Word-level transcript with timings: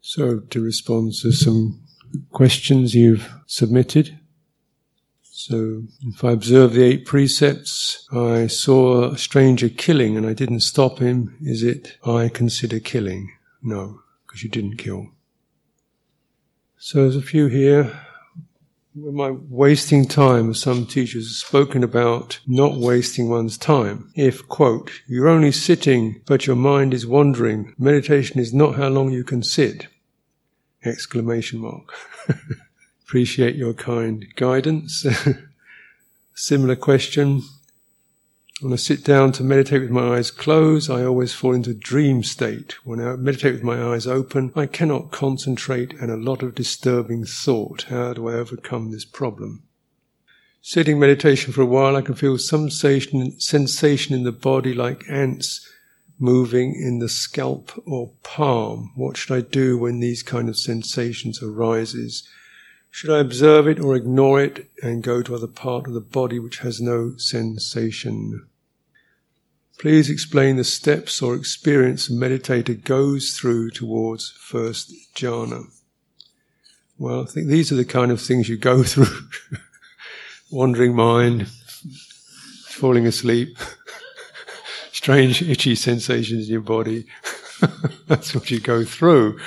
So, 0.00 0.40
to 0.40 0.60
respond 0.60 1.12
to 1.22 1.32
some 1.32 1.82
questions 2.30 2.94
you've 2.94 3.30
submitted. 3.46 4.18
So, 5.22 5.82
if 6.02 6.24
I 6.24 6.32
observe 6.32 6.72
the 6.72 6.84
eight 6.84 7.04
precepts, 7.04 8.06
I 8.12 8.46
saw 8.46 9.12
a 9.12 9.18
stranger 9.18 9.68
killing 9.68 10.16
and 10.16 10.26
I 10.26 10.32
didn't 10.32 10.60
stop 10.60 10.98
him, 10.98 11.36
is 11.42 11.62
it 11.62 11.96
I 12.04 12.28
consider 12.28 12.80
killing? 12.80 13.32
No, 13.62 14.00
because 14.26 14.42
you 14.42 14.50
didn't 14.50 14.76
kill. 14.76 15.08
So, 16.78 17.02
there's 17.02 17.16
a 17.16 17.22
few 17.22 17.46
here. 17.46 18.00
Am 19.06 19.20
I 19.20 19.30
wasting 19.30 20.06
time? 20.06 20.54
Some 20.54 20.84
teachers 20.84 21.28
have 21.28 21.48
spoken 21.48 21.84
about 21.84 22.40
not 22.46 22.74
wasting 22.76 23.28
one's 23.28 23.56
time. 23.56 24.10
If, 24.16 24.48
quote, 24.48 24.90
you're 25.06 25.28
only 25.28 25.52
sitting 25.52 26.20
but 26.26 26.46
your 26.46 26.56
mind 26.56 26.92
is 26.92 27.06
wandering, 27.06 27.74
meditation 27.78 28.40
is 28.40 28.52
not 28.52 28.74
how 28.74 28.88
long 28.88 29.12
you 29.12 29.22
can 29.22 29.42
sit. 29.42 29.86
Exclamation 30.84 31.60
mark. 31.60 31.92
Appreciate 33.04 33.54
your 33.54 33.74
kind 33.74 34.26
guidance. 34.34 35.06
Similar 36.34 36.76
question. 36.76 37.42
When 38.60 38.72
I 38.72 38.76
sit 38.76 39.04
down 39.04 39.30
to 39.32 39.44
meditate 39.44 39.82
with 39.82 39.90
my 39.90 40.16
eyes 40.16 40.32
closed, 40.32 40.90
I 40.90 41.04
always 41.04 41.32
fall 41.32 41.54
into 41.54 41.72
dream 41.72 42.24
state. 42.24 42.74
When 42.84 42.98
I 43.00 43.14
meditate 43.14 43.52
with 43.52 43.62
my 43.62 43.80
eyes 43.80 44.04
open, 44.04 44.52
I 44.56 44.66
cannot 44.66 45.12
concentrate 45.12 45.94
and 46.00 46.10
a 46.10 46.16
lot 46.16 46.42
of 46.42 46.56
disturbing 46.56 47.24
thought. 47.24 47.84
How 47.84 48.14
do 48.14 48.28
I 48.28 48.32
overcome 48.32 48.90
this 48.90 49.04
problem? 49.04 49.62
Sitting 50.60 50.98
meditation 50.98 51.52
for 51.52 51.62
a 51.62 51.66
while, 51.66 51.94
I 51.94 52.02
can 52.02 52.16
feel 52.16 52.36
some 52.36 52.68
sensation, 52.68 53.38
sensation 53.38 54.12
in 54.12 54.24
the 54.24 54.32
body 54.32 54.74
like 54.74 55.08
ants 55.08 55.64
moving 56.18 56.74
in 56.74 56.98
the 56.98 57.08
scalp 57.08 57.70
or 57.86 58.10
palm. 58.24 58.90
What 58.96 59.16
should 59.16 59.36
I 59.36 59.40
do 59.40 59.78
when 59.78 60.00
these 60.00 60.24
kind 60.24 60.48
of 60.48 60.58
sensations 60.58 61.40
arises? 61.40 62.28
Should 62.90 63.10
I 63.10 63.20
observe 63.20 63.68
it 63.68 63.78
or 63.78 63.94
ignore 63.94 64.42
it 64.42 64.70
and 64.82 65.02
go 65.02 65.22
to 65.22 65.34
other 65.34 65.46
part 65.46 65.86
of 65.86 65.94
the 65.94 66.00
body 66.00 66.38
which 66.38 66.58
has 66.58 66.80
no 66.80 67.16
sensation? 67.16 68.48
Please 69.78 70.10
explain 70.10 70.56
the 70.56 70.64
steps 70.64 71.22
or 71.22 71.36
experience 71.36 72.08
a 72.08 72.12
meditator 72.12 72.82
goes 72.82 73.36
through 73.36 73.70
towards 73.70 74.30
first 74.30 74.92
jhana. 75.14 75.66
Well, 76.98 77.22
I 77.22 77.26
think 77.26 77.46
these 77.46 77.70
are 77.70 77.76
the 77.76 77.84
kind 77.84 78.10
of 78.10 78.20
things 78.20 78.48
you 78.48 78.56
go 78.56 78.82
through. 78.84 79.28
Wandering 80.50 80.96
mind, 80.96 81.48
falling 82.66 83.06
asleep, 83.06 83.56
strange 84.92 85.42
itchy 85.42 85.76
sensations 85.76 86.46
in 86.46 86.52
your 86.52 86.62
body. 86.62 87.06
That's 88.08 88.34
what 88.34 88.50
you 88.50 88.58
go 88.58 88.84
through 88.84 89.38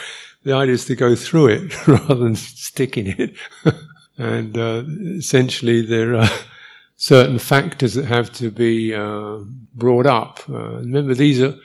the 0.43 0.53
idea 0.53 0.73
is 0.73 0.85
to 0.85 0.95
go 0.95 1.15
through 1.15 1.47
it 1.47 1.87
rather 1.87 2.15
than 2.15 2.35
stick 2.35 2.97
in 2.97 3.07
it. 3.07 3.35
and 4.17 4.57
uh, 4.57 4.83
essentially, 5.17 5.81
there 5.85 6.15
are 6.15 6.29
certain 6.95 7.39
factors 7.39 7.93
that 7.93 8.05
have 8.05 8.31
to 8.33 8.51
be 8.51 8.93
uh, 8.93 9.39
brought 9.73 10.05
up. 10.05 10.39
Uh, 10.49 10.77
remember, 10.77 11.13
these 11.13 11.41
are 11.41 11.55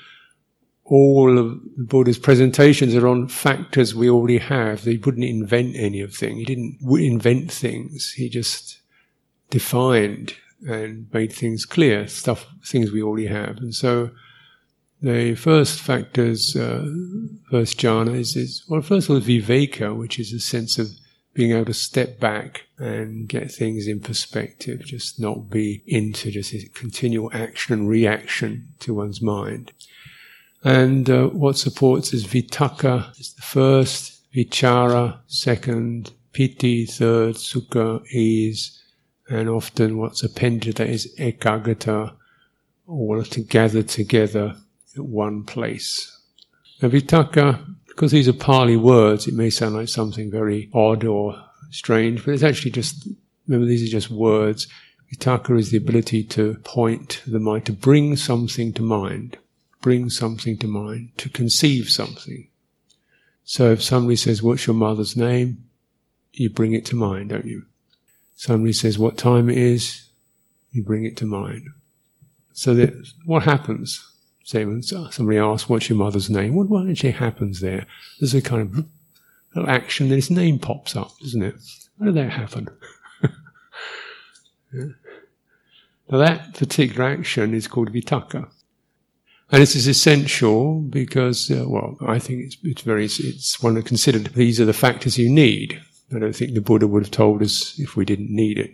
all 0.84 1.36
of 1.36 1.60
the 1.76 1.84
Buddha's 1.84 2.18
presentations 2.18 2.94
are 2.94 3.08
on 3.08 3.28
factors 3.28 3.94
we 3.94 4.08
already 4.08 4.38
have. 4.38 4.84
He 4.84 4.98
wouldn't 4.98 5.24
invent 5.24 5.74
any 5.76 6.00
of 6.00 6.14
things. 6.14 6.38
He 6.38 6.44
didn't 6.44 6.78
invent 6.82 7.50
things. 7.50 8.12
He 8.12 8.28
just 8.28 8.80
defined 9.50 10.34
and 10.68 11.08
made 11.12 11.32
things 11.32 11.64
clear, 11.64 12.06
stuff, 12.06 12.46
things 12.64 12.92
we 12.92 13.02
already 13.02 13.26
have. 13.26 13.58
And 13.58 13.74
so 13.74 14.10
the 15.06 15.36
first 15.36 15.80
factors, 15.80 16.56
uh, 16.56 16.84
first 17.48 17.78
jhana 17.78 18.16
is, 18.16 18.34
is, 18.34 18.64
well, 18.68 18.82
first 18.82 19.08
of 19.08 19.14
all, 19.14 19.22
viveka, 19.22 19.96
which 19.96 20.18
is 20.18 20.32
a 20.32 20.40
sense 20.40 20.80
of 20.80 20.88
being 21.32 21.52
able 21.52 21.66
to 21.66 21.74
step 21.74 22.18
back 22.18 22.64
and 22.78 23.28
get 23.28 23.52
things 23.52 23.86
in 23.86 24.00
perspective, 24.00 24.84
just 24.84 25.20
not 25.20 25.48
be 25.48 25.84
into 25.86 26.32
just 26.32 26.52
continual 26.74 27.30
action 27.32 27.72
and 27.74 27.88
reaction 27.88 28.66
to 28.80 28.94
one's 28.94 29.22
mind. 29.22 29.72
And 30.64 31.08
uh, 31.08 31.28
what 31.28 31.56
supports 31.56 32.12
is 32.12 32.26
vitakka 32.26 33.16
is 33.20 33.34
the 33.34 33.42
first, 33.42 34.28
vichara 34.34 35.20
second, 35.28 36.10
piti 36.32 36.84
third, 36.84 37.36
sukha 37.36 38.04
ease, 38.08 38.82
and 39.28 39.48
often 39.48 39.98
what's 39.98 40.24
appended 40.24 40.76
to 40.76 40.84
that 40.84 40.90
is 40.90 41.14
ekagata, 41.16 42.12
all 42.88 43.22
to 43.22 43.40
gather 43.42 43.84
together 43.84 44.56
one 45.02 45.44
place. 45.44 46.12
Now, 46.82 46.88
vitakka, 46.88 47.64
because 47.86 48.12
these 48.12 48.28
are 48.28 48.32
Pali 48.32 48.76
words, 48.76 49.26
it 49.26 49.34
may 49.34 49.50
sound 49.50 49.74
like 49.74 49.88
something 49.88 50.30
very 50.30 50.68
odd 50.74 51.04
or 51.04 51.42
strange, 51.70 52.24
but 52.24 52.34
it's 52.34 52.42
actually 52.42 52.70
just, 52.70 53.08
remember, 53.46 53.66
these 53.66 53.82
are 53.86 53.90
just 53.90 54.10
words. 54.10 54.66
Vitakka 55.12 55.58
is 55.58 55.70
the 55.70 55.78
ability 55.78 56.24
to 56.24 56.54
point 56.64 57.22
the 57.26 57.38
mind, 57.38 57.64
to 57.66 57.72
bring 57.72 58.16
something 58.16 58.72
to 58.74 58.82
mind, 58.82 59.38
bring 59.80 60.10
something 60.10 60.58
to 60.58 60.66
mind, 60.66 61.10
to 61.18 61.28
conceive 61.28 61.88
something. 61.88 62.48
So 63.44 63.70
if 63.70 63.82
somebody 63.82 64.16
says, 64.16 64.42
What's 64.42 64.66
your 64.66 64.74
mother's 64.74 65.16
name? 65.16 65.64
You 66.32 66.50
bring 66.50 66.74
it 66.74 66.84
to 66.86 66.96
mind, 66.96 67.30
don't 67.30 67.46
you? 67.46 67.64
Somebody 68.34 68.72
says, 68.72 68.98
What 68.98 69.16
time 69.16 69.48
it 69.48 69.56
is? 69.56 70.10
You 70.72 70.82
bring 70.82 71.04
it 71.04 71.16
to 71.18 71.24
mind. 71.24 71.68
So 72.52 72.74
that, 72.74 72.92
what 73.24 73.44
happens? 73.44 74.04
Say 74.46 74.64
when 74.64 74.80
somebody 74.80 75.38
asks, 75.38 75.68
what's 75.68 75.88
your 75.88 75.98
mother's 75.98 76.30
name? 76.30 76.54
What, 76.54 76.68
what 76.68 76.88
actually 76.88 77.10
happens 77.10 77.58
there? 77.58 77.84
There's 78.20 78.32
a 78.32 78.40
kind 78.40 78.62
of 78.62 78.86
little 79.52 79.68
action, 79.68 80.08
then 80.08 80.18
his 80.18 80.30
name 80.30 80.60
pops 80.60 80.94
up, 80.94 81.10
doesn't 81.18 81.42
it? 81.42 81.56
How 81.98 82.06
did 82.06 82.14
that 82.14 82.30
happen? 82.30 82.68
yeah. 84.72 84.84
Now 86.08 86.18
that 86.18 86.54
particular 86.54 87.06
action 87.06 87.54
is 87.54 87.66
called 87.66 87.92
vitakka, 87.92 88.48
And 89.50 89.62
this 89.62 89.74
is 89.74 89.88
essential 89.88 90.78
because, 90.78 91.50
uh, 91.50 91.64
well, 91.66 91.98
I 92.06 92.20
think 92.20 92.44
it's, 92.44 92.56
it's 92.62 92.82
very, 92.82 93.06
it's 93.06 93.60
one 93.60 93.76
of 93.76 93.84
considered, 93.84 94.26
these 94.26 94.60
are 94.60 94.64
the 94.64 94.72
factors 94.72 95.18
you 95.18 95.28
need. 95.28 95.82
I 96.14 96.20
don't 96.20 96.36
think 96.36 96.54
the 96.54 96.60
Buddha 96.60 96.86
would 96.86 97.02
have 97.02 97.10
told 97.10 97.42
us 97.42 97.76
if 97.80 97.96
we 97.96 98.04
didn't 98.04 98.30
need 98.30 98.60
it. 98.60 98.70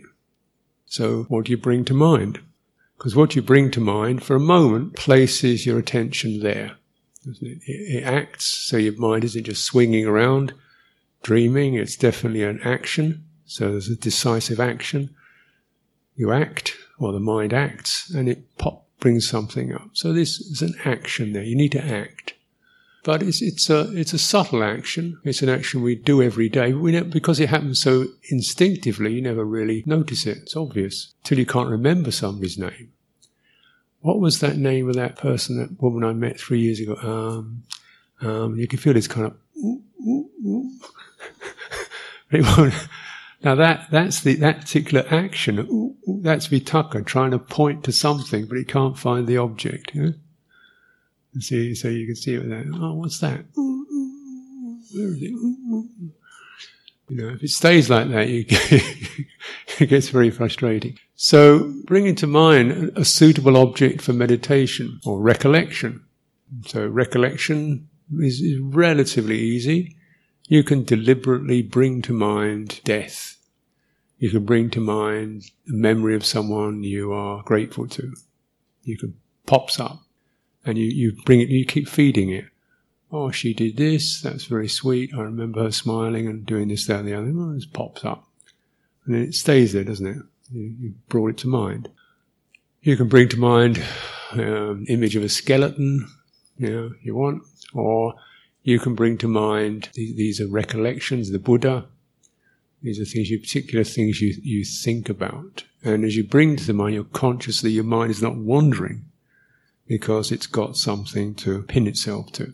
So 0.85 1.23
what 1.29 1.45
do 1.45 1.51
you 1.51 1.57
bring 1.57 1.83
to 1.85 1.95
mind? 1.95 2.41
Because 2.97 3.15
what 3.15 3.35
you 3.35 3.41
bring 3.41 3.71
to 3.71 3.79
mind 3.79 4.23
for 4.23 4.35
a 4.35 4.39
moment 4.39 4.95
places 4.95 5.65
your 5.65 5.79
attention 5.79 6.39
there. 6.41 6.77
It? 7.25 7.59
it 7.65 8.03
acts, 8.03 8.45
so 8.45 8.77
your 8.77 8.97
mind 8.97 9.23
isn't 9.23 9.43
just 9.43 9.65
swinging 9.65 10.05
around, 10.05 10.53
dreaming, 11.21 11.75
it's 11.75 11.95
definitely 11.95 12.43
an 12.43 12.59
action. 12.63 13.25
So 13.45 13.71
there's 13.71 13.89
a 13.89 13.95
decisive 13.95 14.59
action. 14.59 15.13
You 16.15 16.31
act, 16.31 16.75
or 16.99 17.11
the 17.11 17.19
mind 17.19 17.53
acts, 17.53 18.09
and 18.09 18.29
it 18.29 18.57
pop 18.57 18.85
brings 18.99 19.27
something 19.27 19.73
up. 19.73 19.89
So 19.93 20.13
this 20.13 20.39
is 20.39 20.61
an 20.61 20.75
action 20.85 21.33
there. 21.33 21.43
You 21.43 21.55
need 21.55 21.71
to 21.73 21.83
act. 21.83 22.35
But 23.03 23.21
it's, 23.21 23.41
it's, 23.41 23.69
a, 23.69 23.91
it's 23.97 24.13
a 24.13 24.17
subtle 24.17 24.63
action. 24.63 25.19
It's 25.25 25.41
an 25.41 25.49
action 25.49 25.81
we 25.81 25.95
do 25.95 26.21
every 26.21 26.47
day. 26.47 26.71
We 26.71 26.99
because 27.01 27.39
it 27.39 27.49
happens 27.49 27.81
so 27.81 28.05
instinctively, 28.29 29.13
you 29.13 29.21
never 29.21 29.43
really 29.43 29.83
notice 29.85 30.25
it. 30.25 30.37
It's 30.37 30.55
obvious. 30.55 31.13
Till 31.23 31.37
you 31.37 31.45
can't 31.45 31.69
remember 31.69 32.11
somebody's 32.11 32.57
name. 32.57 32.93
What 33.99 34.19
was 34.19 34.39
that 34.39 34.57
name 34.57 34.87
of 34.87 34.95
that 34.95 35.17
person, 35.17 35.57
that 35.57 35.81
woman 35.81 36.03
I 36.03 36.13
met 36.13 36.39
three 36.39 36.61
years 36.61 36.79
ago? 36.79 36.95
Um, 36.95 37.63
um, 38.21 38.55
you 38.57 38.67
can 38.67 38.79
feel 38.79 38.93
this 38.93 39.07
kind 39.07 39.27
of, 39.27 39.37
ooh, 39.57 39.81
ooh, 40.01 40.29
ooh. 40.45 40.71
now 43.43 43.55
that, 43.55 43.87
that's 43.91 44.21
the, 44.21 44.35
that 44.35 44.61
particular 44.61 45.05
action, 45.09 45.95
that's 46.21 46.47
vitakka, 46.47 47.05
trying 47.05 47.31
to 47.31 47.39
point 47.39 47.83
to 47.83 47.91
something, 47.91 48.45
but 48.45 48.57
it 48.57 48.67
can't 48.67 48.97
find 48.97 49.27
the 49.27 49.37
object. 49.37 49.91
Yeah? 51.33 51.41
See, 51.41 51.75
so 51.75 51.87
you 51.89 52.05
can 52.05 52.15
see 52.15 52.35
it 52.35 52.47
there. 52.47 52.65
Oh, 52.73 52.93
what's 52.95 53.19
that? 53.19 53.45
Where 53.55 55.07
is 55.07 55.21
it? 55.21 55.31
You 57.09 57.17
know, 57.17 57.29
if 57.29 57.43
it 57.43 57.49
stays 57.49 57.89
like 57.89 58.09
that, 58.09 58.29
you 58.29 58.45
it 59.79 59.89
gets 59.89 60.09
very 60.09 60.29
frustrating. 60.29 60.97
So, 61.15 61.73
bringing 61.85 62.15
to 62.15 62.27
mind 62.27 62.91
a 62.95 63.05
suitable 63.05 63.57
object 63.57 64.01
for 64.01 64.13
meditation 64.13 64.99
or 65.05 65.19
recollection. 65.19 66.03
So, 66.65 66.87
recollection 66.87 67.89
is, 68.19 68.39
is 68.39 68.59
relatively 68.59 69.39
easy. 69.39 69.95
You 70.47 70.63
can 70.63 70.83
deliberately 70.83 71.61
bring 71.61 72.01
to 72.03 72.13
mind 72.13 72.81
death. 72.83 73.37
You 74.17 74.29
can 74.29 74.45
bring 74.45 74.69
to 74.71 74.79
mind 74.79 75.43
the 75.65 75.73
memory 75.73 76.15
of 76.15 76.25
someone 76.25 76.83
you 76.83 77.11
are 77.11 77.43
grateful 77.43 77.87
to. 77.89 78.13
You 78.83 78.97
can 78.97 79.15
pops 79.45 79.79
up 79.79 80.01
and 80.65 80.77
you, 80.77 80.85
you 80.85 81.13
bring 81.25 81.41
it, 81.41 81.49
you 81.49 81.65
keep 81.65 81.87
feeding 81.87 82.29
it. 82.29 82.45
Oh, 83.11 83.29
she 83.31 83.53
did 83.53 83.77
this, 83.77 84.21
that's 84.21 84.45
very 84.45 84.67
sweet. 84.67 85.13
I 85.13 85.21
remember 85.21 85.63
her 85.63 85.71
smiling 85.71 86.27
and 86.27 86.45
doing 86.45 86.67
this, 86.67 86.87
that, 86.87 87.01
and 87.01 87.07
the 87.07 87.13
other. 87.13 87.31
Oh, 87.35 87.53
this 87.53 87.65
pops 87.65 88.03
up. 88.03 88.27
And 89.05 89.15
it 89.15 89.35
stays 89.35 89.73
there, 89.73 89.83
doesn't 89.83 90.07
it? 90.07 90.17
You, 90.51 90.75
you 90.79 90.93
brought 91.09 91.31
it 91.31 91.37
to 91.39 91.47
mind. 91.47 91.89
You 92.81 92.97
can 92.97 93.07
bring 93.07 93.29
to 93.29 93.37
mind 93.37 93.83
um, 94.31 94.85
image 94.89 95.15
of 95.15 95.23
a 95.23 95.29
skeleton, 95.29 96.09
you 96.57 96.69
know, 96.69 96.91
you 97.01 97.15
want, 97.15 97.43
or 97.73 98.15
you 98.63 98.79
can 98.79 98.95
bring 98.95 99.17
to 99.19 99.27
mind 99.27 99.89
these 99.93 100.41
are 100.41 100.47
recollections, 100.47 101.31
the 101.31 101.39
Buddha. 101.39 101.85
These 102.81 102.99
are 102.99 103.05
things, 103.05 103.29
you, 103.29 103.39
particular 103.39 103.83
things 103.83 104.21
you, 104.21 104.35
you 104.41 104.65
think 104.65 105.07
about. 105.07 105.63
And 105.83 106.03
as 106.03 106.15
you 106.17 106.23
bring 106.23 106.55
to 106.55 106.65
the 106.65 106.73
mind, 106.73 106.95
you're 106.95 107.03
consciously, 107.05 107.71
your 107.71 107.83
mind 107.83 108.11
is 108.11 108.21
not 108.21 108.35
wandering 108.35 109.05
because 109.93 110.31
it's 110.31 110.47
got 110.47 110.75
something 110.75 111.35
to 111.35 111.61
pin 111.61 111.85
itself 111.85 112.31
to. 112.31 112.51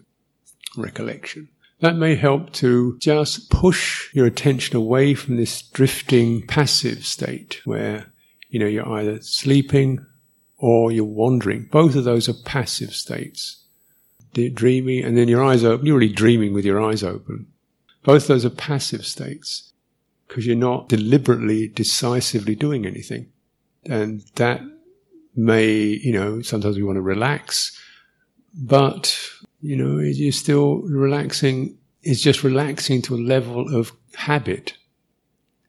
Recollection. 0.76 1.48
That 1.80 1.96
may 1.96 2.16
help 2.16 2.52
to 2.56 2.98
just 3.00 3.50
push 3.50 4.14
your 4.14 4.26
attention 4.26 4.76
away 4.76 5.14
from 5.14 5.38
this 5.38 5.62
drifting 5.62 6.46
passive 6.48 7.06
state 7.06 7.62
where, 7.64 8.08
you 8.50 8.60
know, 8.60 8.66
you're 8.66 8.90
either 8.90 9.22
sleeping 9.22 10.06
or 10.58 10.92
you're 10.92 11.06
wandering. 11.06 11.70
Both 11.72 11.96
of 11.96 12.04
those 12.04 12.28
are 12.28 12.44
passive 12.44 12.94
states. 12.94 13.64
Dreaming, 14.34 15.06
and 15.06 15.18
then 15.18 15.30
your 15.30 15.42
eyes 15.42 15.64
open, 15.64 15.86
you're 15.86 15.98
really 15.98 16.12
dreaming 16.14 16.54
with 16.54 16.66
your 16.66 16.82
eyes 16.82 17.04
open. 17.04 17.48
Both 18.04 18.28
those 18.28 18.44
are 18.44 18.50
passive 18.50 19.06
states 19.06 19.72
because 20.28 20.46
you're 20.46 20.58
not 20.58 20.90
deliberately, 20.90 21.70
decisively 21.70 22.56
doing 22.56 22.86
anything. 22.86 23.32
And 23.86 24.24
that 24.36 24.62
may, 25.40 25.74
you 25.74 26.12
know, 26.12 26.42
sometimes 26.42 26.78
we 26.78 26.84
want 26.84 26.98
to 26.98 27.02
relax, 27.02 27.80
but, 28.54 29.18
you 29.62 29.76
know, 29.76 30.00
you're 30.00 30.32
still 30.32 30.78
relaxing, 30.82 31.78
it's 32.04 32.22
just 32.22 32.44
relaxing 32.44 33.02
to 33.04 33.16
a 33.16 33.18
level 33.18 33.76
of 33.76 33.92
habit. 34.16 34.74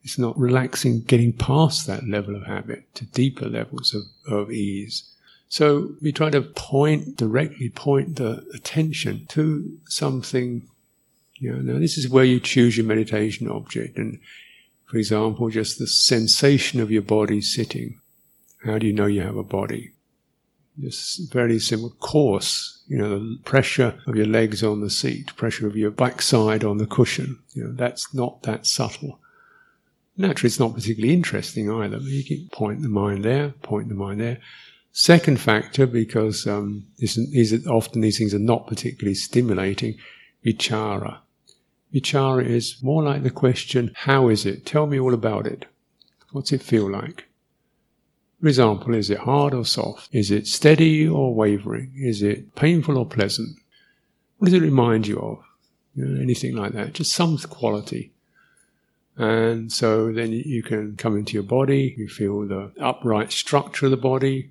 It's 0.03 0.19
not 0.19 0.39
relaxing, 0.39 1.03
getting 1.03 1.33
past 1.33 1.87
that 1.87 2.09
level 2.09 2.35
of 2.35 2.45
habit 2.45 2.93
to 2.95 3.05
deeper 3.07 3.47
levels 3.47 3.95
of, 3.95 4.03
of 4.33 4.51
ease. 4.51 5.05
So 5.49 5.93
we 6.01 6.13
try 6.13 6.31
to 6.31 6.43
point, 6.43 7.17
directly 7.17 7.69
point 7.71 8.17
the 8.17 8.47
attention 8.55 9.27
to 9.31 9.79
something. 9.87 10.69
You 11.35 11.53
know, 11.53 11.73
now 11.73 11.79
this 11.79 11.99
is 11.99 12.09
where 12.09 12.25
you 12.25 12.41
choose 12.41 12.77
your 12.77 12.87
meditation 12.87 13.49
object. 13.49 13.99
And 13.99 14.21
for 14.87 14.97
example, 14.97 15.51
just 15.51 15.79
the 15.79 15.87
sensation 15.87 16.81
of 16.81 16.91
your 16.91 17.03
body 17.03 17.41
sitting. 17.41 18.00
How 18.65 18.79
do 18.79 18.87
you 18.87 18.93
know 18.93 19.07
you 19.07 19.23
have 19.23 19.37
a 19.37 19.43
body? 19.43 19.93
Just 20.79 21.33
very 21.33 21.59
simple. 21.59 21.91
Course, 21.91 22.83
you 22.87 22.99
know, 22.99 23.19
the 23.19 23.39
pressure 23.45 24.01
of 24.07 24.17
your 24.17 24.27
legs 24.27 24.63
on 24.63 24.81
the 24.81 24.91
seat, 24.91 25.35
pressure 25.37 25.67
of 25.67 25.77
your 25.77 25.91
backside 25.91 26.65
on 26.65 26.79
the 26.79 26.87
cushion. 26.87 27.39
You 27.53 27.65
know, 27.65 27.73
that's 27.73 28.15
not 28.15 28.43
that 28.43 28.67
subtle. 28.67 29.19
Naturally, 30.17 30.49
it's 30.49 30.61
not 30.61 30.75
particularly 30.75 31.15
interesting 31.15 31.71
either, 31.71 31.99
but 31.99 32.07
you 32.07 32.25
can 32.25 32.49
point 32.53 32.83
the 32.83 32.89
mind 32.89 33.25
there, 33.25 33.51
point 33.63 33.89
the 33.89 33.95
mind 33.95 34.21
there. 34.21 34.39
Second 34.93 35.41
factor, 35.41 35.87
because 35.87 36.47
um, 36.47 36.87
these 36.99 37.67
often 37.67 38.01
these 38.01 38.19
things 38.19 38.35
are 38.35 38.39
not 38.39 38.67
particularly 38.67 39.15
stimulating, 39.15 39.97
vichara. 40.45 41.19
Vichara 41.95 42.45
is 42.45 42.83
more 42.83 43.03
like 43.03 43.23
the 43.23 43.31
question, 43.31 43.93
how 43.95 44.29
is 44.29 44.45
it? 44.45 44.67
Tell 44.67 44.87
me 44.87 44.99
all 44.99 45.15
about 45.15 45.47
it. 45.47 45.67
What's 46.33 46.53
it 46.53 46.63
feel 46.63 46.91
like? 46.91 47.30
For 48.41 48.49
example, 48.49 48.95
is 48.95 49.11
it 49.11 49.19
hard 49.19 49.53
or 49.53 49.65
soft? 49.65 50.09
Is 50.13 50.31
it 50.31 50.47
steady 50.47 51.07
or 51.07 51.35
wavering? 51.35 51.93
Is 51.97 52.23
it 52.23 52.55
painful 52.55 52.97
or 52.97 53.05
pleasant? 53.05 53.59
What 54.39 54.47
does 54.47 54.55
it 54.55 54.63
remind 54.63 55.07
you 55.07 55.19
of? 55.19 55.45
You 55.95 56.07
know, 56.07 56.21
anything 56.21 56.57
like 56.57 56.73
that. 56.73 56.95
Just 56.95 57.13
some 57.13 57.37
quality. 57.37 58.13
And 59.17 59.71
so 59.71 60.13
then 60.13 60.33
you 60.33 60.63
can 60.63 60.97
come 60.97 61.19
into 61.19 61.35
your 61.35 61.43
body, 61.43 61.95
you 61.99 62.09
feel 62.09 62.47
the 62.47 62.73
upright 62.81 63.33
structure 63.33 63.87
of 63.87 63.91
the 63.91 63.99
body. 63.99 64.51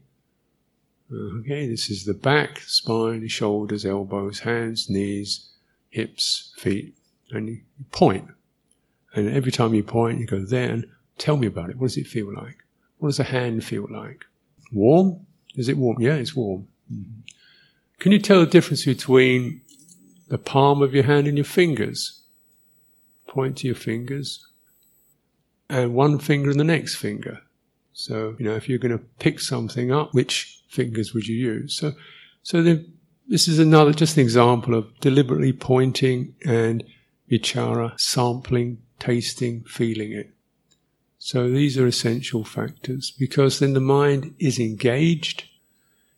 Uh, 1.11 1.39
okay, 1.39 1.67
this 1.67 1.89
is 1.89 2.05
the 2.05 2.13
back, 2.13 2.59
spine, 2.59 3.27
shoulders, 3.27 3.83
elbows, 3.83 4.41
hands, 4.41 4.87
knees, 4.87 5.49
hips, 5.89 6.53
feet. 6.57 6.93
And 7.31 7.47
you 7.47 7.61
point. 7.91 8.27
And 9.15 9.27
every 9.29 9.51
time 9.51 9.73
you 9.73 9.81
point, 9.81 10.19
you 10.19 10.27
go, 10.27 10.39
then 10.39 10.91
tell 11.17 11.37
me 11.37 11.47
about 11.47 11.71
it. 11.71 11.77
What 11.77 11.87
does 11.87 11.97
it 11.97 12.05
feel 12.05 12.31
like? 12.31 12.57
What 12.99 13.09
does 13.09 13.19
a 13.19 13.23
hand 13.23 13.63
feel 13.63 13.87
like? 13.89 14.25
Warm? 14.71 15.25
Is 15.55 15.67
it 15.67 15.77
warm? 15.77 15.99
Yeah, 15.99 16.15
it's 16.15 16.35
warm. 16.35 16.67
Mm-hmm. 16.93 17.21
Can 17.99 18.11
you 18.11 18.19
tell 18.19 18.39
the 18.41 18.45
difference 18.45 18.85
between 18.85 19.61
the 20.27 20.37
palm 20.37 20.81
of 20.81 20.93
your 20.93 21.03
hand 21.03 21.27
and 21.27 21.37
your 21.37 21.45
fingers? 21.45 22.23
Point 23.27 23.57
to 23.57 23.67
your 23.67 23.75
fingers. 23.75 24.45
And 25.69 25.93
one 25.93 26.19
finger 26.19 26.49
and 26.49 26.59
the 26.59 26.63
next 26.63 26.95
finger. 26.95 27.41
So, 27.93 28.35
you 28.39 28.45
know, 28.45 28.55
if 28.55 28.69
you're 28.69 28.79
going 28.79 28.97
to 28.97 29.03
pick 29.19 29.39
something 29.39 29.91
up, 29.91 30.13
which 30.13 30.61
fingers 30.69 31.13
would 31.13 31.27
you 31.27 31.35
use? 31.35 31.77
So, 31.77 31.93
so 32.43 32.61
the, 32.61 32.85
this 33.27 33.47
is 33.47 33.59
another, 33.59 33.91
just 33.91 34.17
an 34.17 34.23
example 34.23 34.73
of 34.73 34.97
deliberately 34.99 35.53
pointing 35.53 36.35
and 36.45 36.83
vichara, 37.29 37.99
sampling, 37.99 38.79
tasting, 38.99 39.63
feeling 39.65 40.13
it. 40.13 40.33
So 41.21 41.49
these 41.49 41.77
are 41.77 41.85
essential 41.85 42.45
factors 42.45 43.11
because 43.11 43.59
then 43.59 43.73
the 43.73 43.81
mind 43.81 44.33
is 44.39 44.57
engaged. 44.57 45.43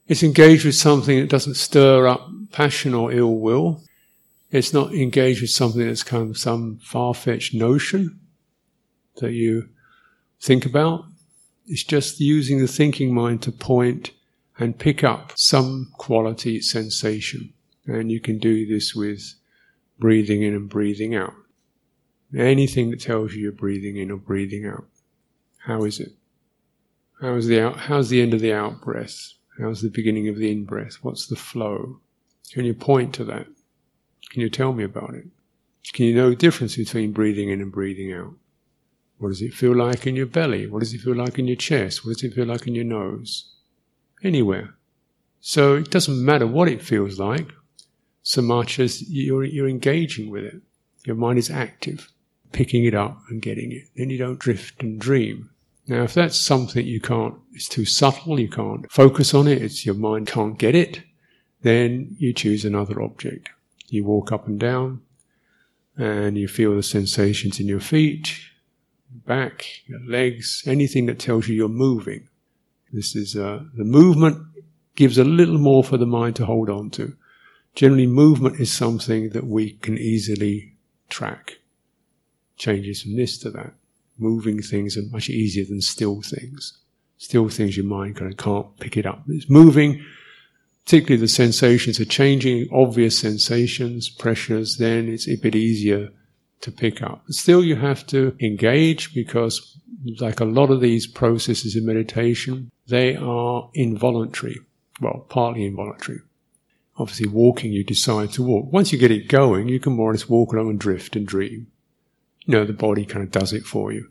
It's 0.08 0.24
engaged 0.24 0.64
with 0.64 0.76
something 0.76 1.20
that 1.20 1.30
doesn't 1.30 1.56
stir 1.56 2.08
up 2.08 2.30
passion 2.52 2.94
or 2.94 3.12
ill 3.12 3.36
will. 3.36 3.82
It's 4.52 4.74
not 4.74 4.94
engaged 4.94 5.42
with 5.42 5.50
something 5.50 5.86
that's 5.86 6.04
kind 6.04 6.30
of 6.30 6.38
some 6.38 6.80
far-fetched 6.84 7.54
notion 7.54 8.20
that 9.18 9.32
you 9.32 9.70
think 10.40 10.66
about. 10.66 11.06
It's 11.66 11.84
just 11.84 12.20
using 12.20 12.60
the 12.60 12.68
thinking 12.68 13.14
mind 13.14 13.42
to 13.44 13.52
point 13.52 14.12
and 14.60 14.78
pick 14.78 15.04
up 15.04 15.32
some 15.36 15.92
quality 15.98 16.62
sensation. 16.62 17.54
And 17.88 18.12
you 18.12 18.20
can 18.20 18.38
do 18.38 18.68
this 18.68 18.94
with 18.94 19.34
breathing 19.98 20.44
in 20.44 20.54
and 20.54 20.70
breathing 20.70 21.16
out. 21.16 21.34
Anything 22.38 22.92
that 22.92 23.02
tells 23.02 23.34
you 23.34 23.44
you're 23.44 23.52
breathing 23.52 23.98
in 23.98 24.12
or 24.12 24.18
breathing 24.18 24.66
out. 24.66 24.86
How 25.66 25.84
is 25.84 26.00
it? 26.00 26.14
How 27.22 27.36
is 27.36 27.46
the 27.46 27.62
out, 27.62 27.78
how's 27.78 28.10
the 28.10 28.22
end 28.22 28.34
of 28.34 28.40
the 28.42 28.52
out 28.52 28.82
breath? 28.82 29.34
How's 29.60 29.82
the 29.82 29.90
beginning 29.90 30.28
of 30.28 30.38
the 30.38 30.52
in 30.52 30.66
breath? 30.66 30.98
What's 31.04 31.28
the 31.28 31.36
flow? 31.36 32.00
Can 32.52 32.66
you 32.66 32.74
point 32.74 33.14
to 33.16 33.24
that? 33.26 33.46
Can 34.32 34.42
you 34.42 34.50
tell 34.50 34.74
me 34.74 34.84
about 34.84 35.14
it? 35.14 35.26
Can 35.94 36.06
you 36.06 36.16
know 36.16 36.32
the 36.32 36.36
difference 36.36 36.78
between 36.78 37.12
breathing 37.12 37.50
in 37.50 37.62
and 37.62 37.72
breathing 37.72 38.12
out? 38.12 38.34
What 39.20 39.30
does 39.30 39.42
it 39.44 39.54
feel 39.54 39.76
like 39.76 40.08
in 40.08 40.16
your 40.16 40.26
belly? 40.26 40.66
What 40.66 40.80
does 40.80 40.96
it 40.96 41.02
feel 41.02 41.16
like 41.16 41.38
in 41.38 41.48
your 41.48 41.58
chest? 41.58 42.04
What 42.04 42.14
does 42.14 42.24
it 42.24 42.34
feel 42.34 42.48
like 42.48 42.66
in 42.66 42.74
your 42.74 42.86
nose? 42.86 43.54
Anywhere. 44.24 44.74
So 45.42 45.76
it 45.76 45.92
doesn't 45.92 46.26
matter 46.26 46.48
what 46.48 46.70
it 46.70 46.82
feels 46.82 47.20
like, 47.20 47.52
so 48.24 48.42
much 48.42 48.80
as 48.80 49.08
you're, 49.10 49.44
you're 49.44 49.70
engaging 49.70 50.32
with 50.32 50.44
it. 50.44 50.62
Your 51.06 51.16
mind 51.16 51.38
is 51.38 51.52
active 51.52 52.10
picking 52.52 52.86
it 52.86 52.94
up 52.94 53.18
and 53.30 53.42
getting 53.42 53.72
it. 53.72 53.84
Then 53.96 54.10
you 54.10 54.18
don't 54.18 54.40
drift 54.40 54.82
and 54.82 55.00
dream. 55.00 55.50
Now, 55.88 56.04
if 56.04 56.14
that's 56.14 56.40
something 56.40 56.86
you 56.86 57.02
can't, 57.02 57.36
it's 57.54 57.68
too 57.68 57.86
subtle, 57.86 58.40
you 58.40 58.50
can't 58.50 58.90
focus 58.92 59.34
on 59.34 59.48
it, 59.48 59.62
it's 59.62 59.86
your 59.86 59.96
mind 59.96 60.28
can't 60.28 60.58
get 60.58 60.76
it, 60.76 61.02
then 61.64 62.16
you 62.18 62.34
choose 62.34 62.64
another 62.64 63.02
object. 63.02 63.50
You 63.88 64.06
walk 64.06 64.32
up 64.32 64.48
and 64.48 64.60
down 64.60 65.02
and 65.98 66.38
you 66.38 66.48
feel 66.48 66.76
the 66.76 66.84
sensations 66.84 67.60
in 67.60 67.68
your 67.68 67.80
feet, 67.80 68.40
back, 69.26 69.66
your 69.86 70.00
legs, 70.08 70.64
anything 70.66 71.08
that 71.08 71.20
tells 71.20 71.48
you 71.48 71.56
you're 71.56 71.68
moving. 71.68 72.30
This 72.94 73.16
is, 73.16 73.36
uh, 73.36 73.64
the 73.76 73.84
movement 73.84 74.46
gives 74.96 75.18
a 75.18 75.24
little 75.24 75.58
more 75.58 75.84
for 75.84 75.98
the 75.98 76.06
mind 76.06 76.36
to 76.38 76.46
hold 76.46 76.70
on 76.70 76.90
to. 76.92 77.16
Generally, 77.76 78.08
movement 78.08 78.60
is 78.60 78.72
something 78.72 79.30
that 79.30 79.48
we 79.48 79.74
can 79.74 79.98
easily 79.98 80.76
track 81.10 81.58
changes 82.62 83.02
from 83.02 83.16
this 83.16 83.38
to 83.40 83.50
that. 83.52 83.74
Moving 84.18 84.62
things 84.62 84.96
are 84.96 85.04
much 85.12 85.30
easier 85.30 85.66
than 85.66 85.82
still 85.82 86.22
things. 86.22 86.78
Still 87.18 87.50
things 87.50 87.76
your 87.76 87.86
mind 87.86 88.16
kind 88.16 88.32
of 88.32 88.38
can't 88.38 88.80
pick 88.80 88.98
it 88.98 89.06
up. 89.06 89.24
It's 89.28 89.50
moving, 89.50 90.04
particularly 90.86 91.20
the 91.20 91.28
sensations 91.28 92.00
are 92.00 92.06
changing, 92.06 92.70
obvious 92.72 93.18
sensations, 93.18 94.10
pressures, 94.10 94.78
then 94.78 95.10
it's 95.10 95.28
a 95.28 95.36
bit 95.38 95.56
easier 95.56 96.10
to 96.62 96.72
pick 96.72 97.02
up. 97.02 97.24
But 97.26 97.36
still 97.36 97.64
you 97.64 97.76
have 97.76 98.06
to 98.08 98.36
engage 98.40 99.14
because 99.14 99.78
like 100.20 100.40
a 100.40 100.46
lot 100.46 100.70
of 100.70 100.82
these 100.82 101.08
processes 101.08 101.76
in 101.76 101.86
meditation, 101.86 102.72
they 102.88 103.16
are 103.16 103.70
involuntary. 103.74 104.60
Well, 105.00 105.26
partly 105.30 105.66
involuntary. 105.66 106.20
Obviously 106.98 107.28
walking, 107.28 107.72
you 107.72 107.84
decide 107.84 108.32
to 108.34 108.44
walk. 108.44 108.72
Once 108.72 108.92
you 108.92 109.00
get 109.00 109.10
it 109.10 109.28
going, 109.28 109.68
you 109.68 109.80
can 109.80 109.94
more 109.94 110.12
or 110.12 110.14
less 110.14 110.30
walk 110.30 110.54
along 110.54 110.70
and 110.70 110.80
drift 110.80 111.16
and 111.16 111.26
dream 111.26 111.71
you 112.46 112.54
know, 112.54 112.66
the 112.66 112.74
body 112.74 113.06
kind 113.06 113.24
of 113.24 113.32
does 113.32 113.54
it 113.54 113.66
for 113.66 113.92
you. 113.92 114.10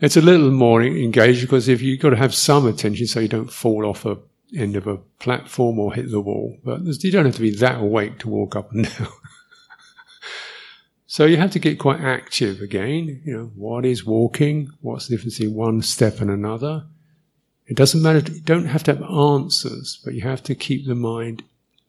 It's 0.00 0.16
a 0.16 0.22
little 0.22 0.50
more 0.50 0.82
engaged 0.82 1.42
because 1.42 1.68
if 1.68 1.82
you've 1.82 2.00
got 2.00 2.10
to 2.10 2.16
have 2.16 2.34
some 2.34 2.66
attention 2.66 3.06
so 3.06 3.20
you 3.20 3.28
don't 3.28 3.52
fall 3.52 3.84
off 3.84 4.06
a 4.06 4.18
end 4.56 4.76
of 4.76 4.86
a 4.86 4.96
platform 5.18 5.78
or 5.78 5.92
hit 5.94 6.10
the 6.10 6.20
wall. 6.20 6.58
But 6.64 6.80
you 6.84 7.10
don't 7.10 7.26
have 7.26 7.36
to 7.36 7.40
be 7.40 7.54
that 7.56 7.80
awake 7.80 8.18
to 8.20 8.28
walk 8.28 8.56
up 8.56 8.72
and 8.72 8.84
down. 8.98 9.08
so 11.06 11.24
you 11.24 11.36
have 11.36 11.52
to 11.52 11.58
get 11.58 11.78
quite 11.78 12.00
active 12.00 12.60
again. 12.60 13.22
You 13.24 13.36
know, 13.36 13.50
what 13.54 13.84
is 13.84 14.04
walking? 14.04 14.70
What's 14.80 15.06
the 15.06 15.16
difference 15.16 15.38
between 15.38 15.56
one 15.56 15.82
step 15.82 16.20
and 16.20 16.30
another? 16.30 16.86
It 17.66 17.76
doesn't 17.76 18.02
matter. 18.02 18.32
You 18.32 18.40
don't 18.40 18.66
have 18.66 18.82
to 18.84 18.94
have 18.94 19.02
answers, 19.02 20.00
but 20.04 20.14
you 20.14 20.22
have 20.22 20.42
to 20.44 20.54
keep 20.54 20.86
the 20.86 20.94
mind 20.94 21.44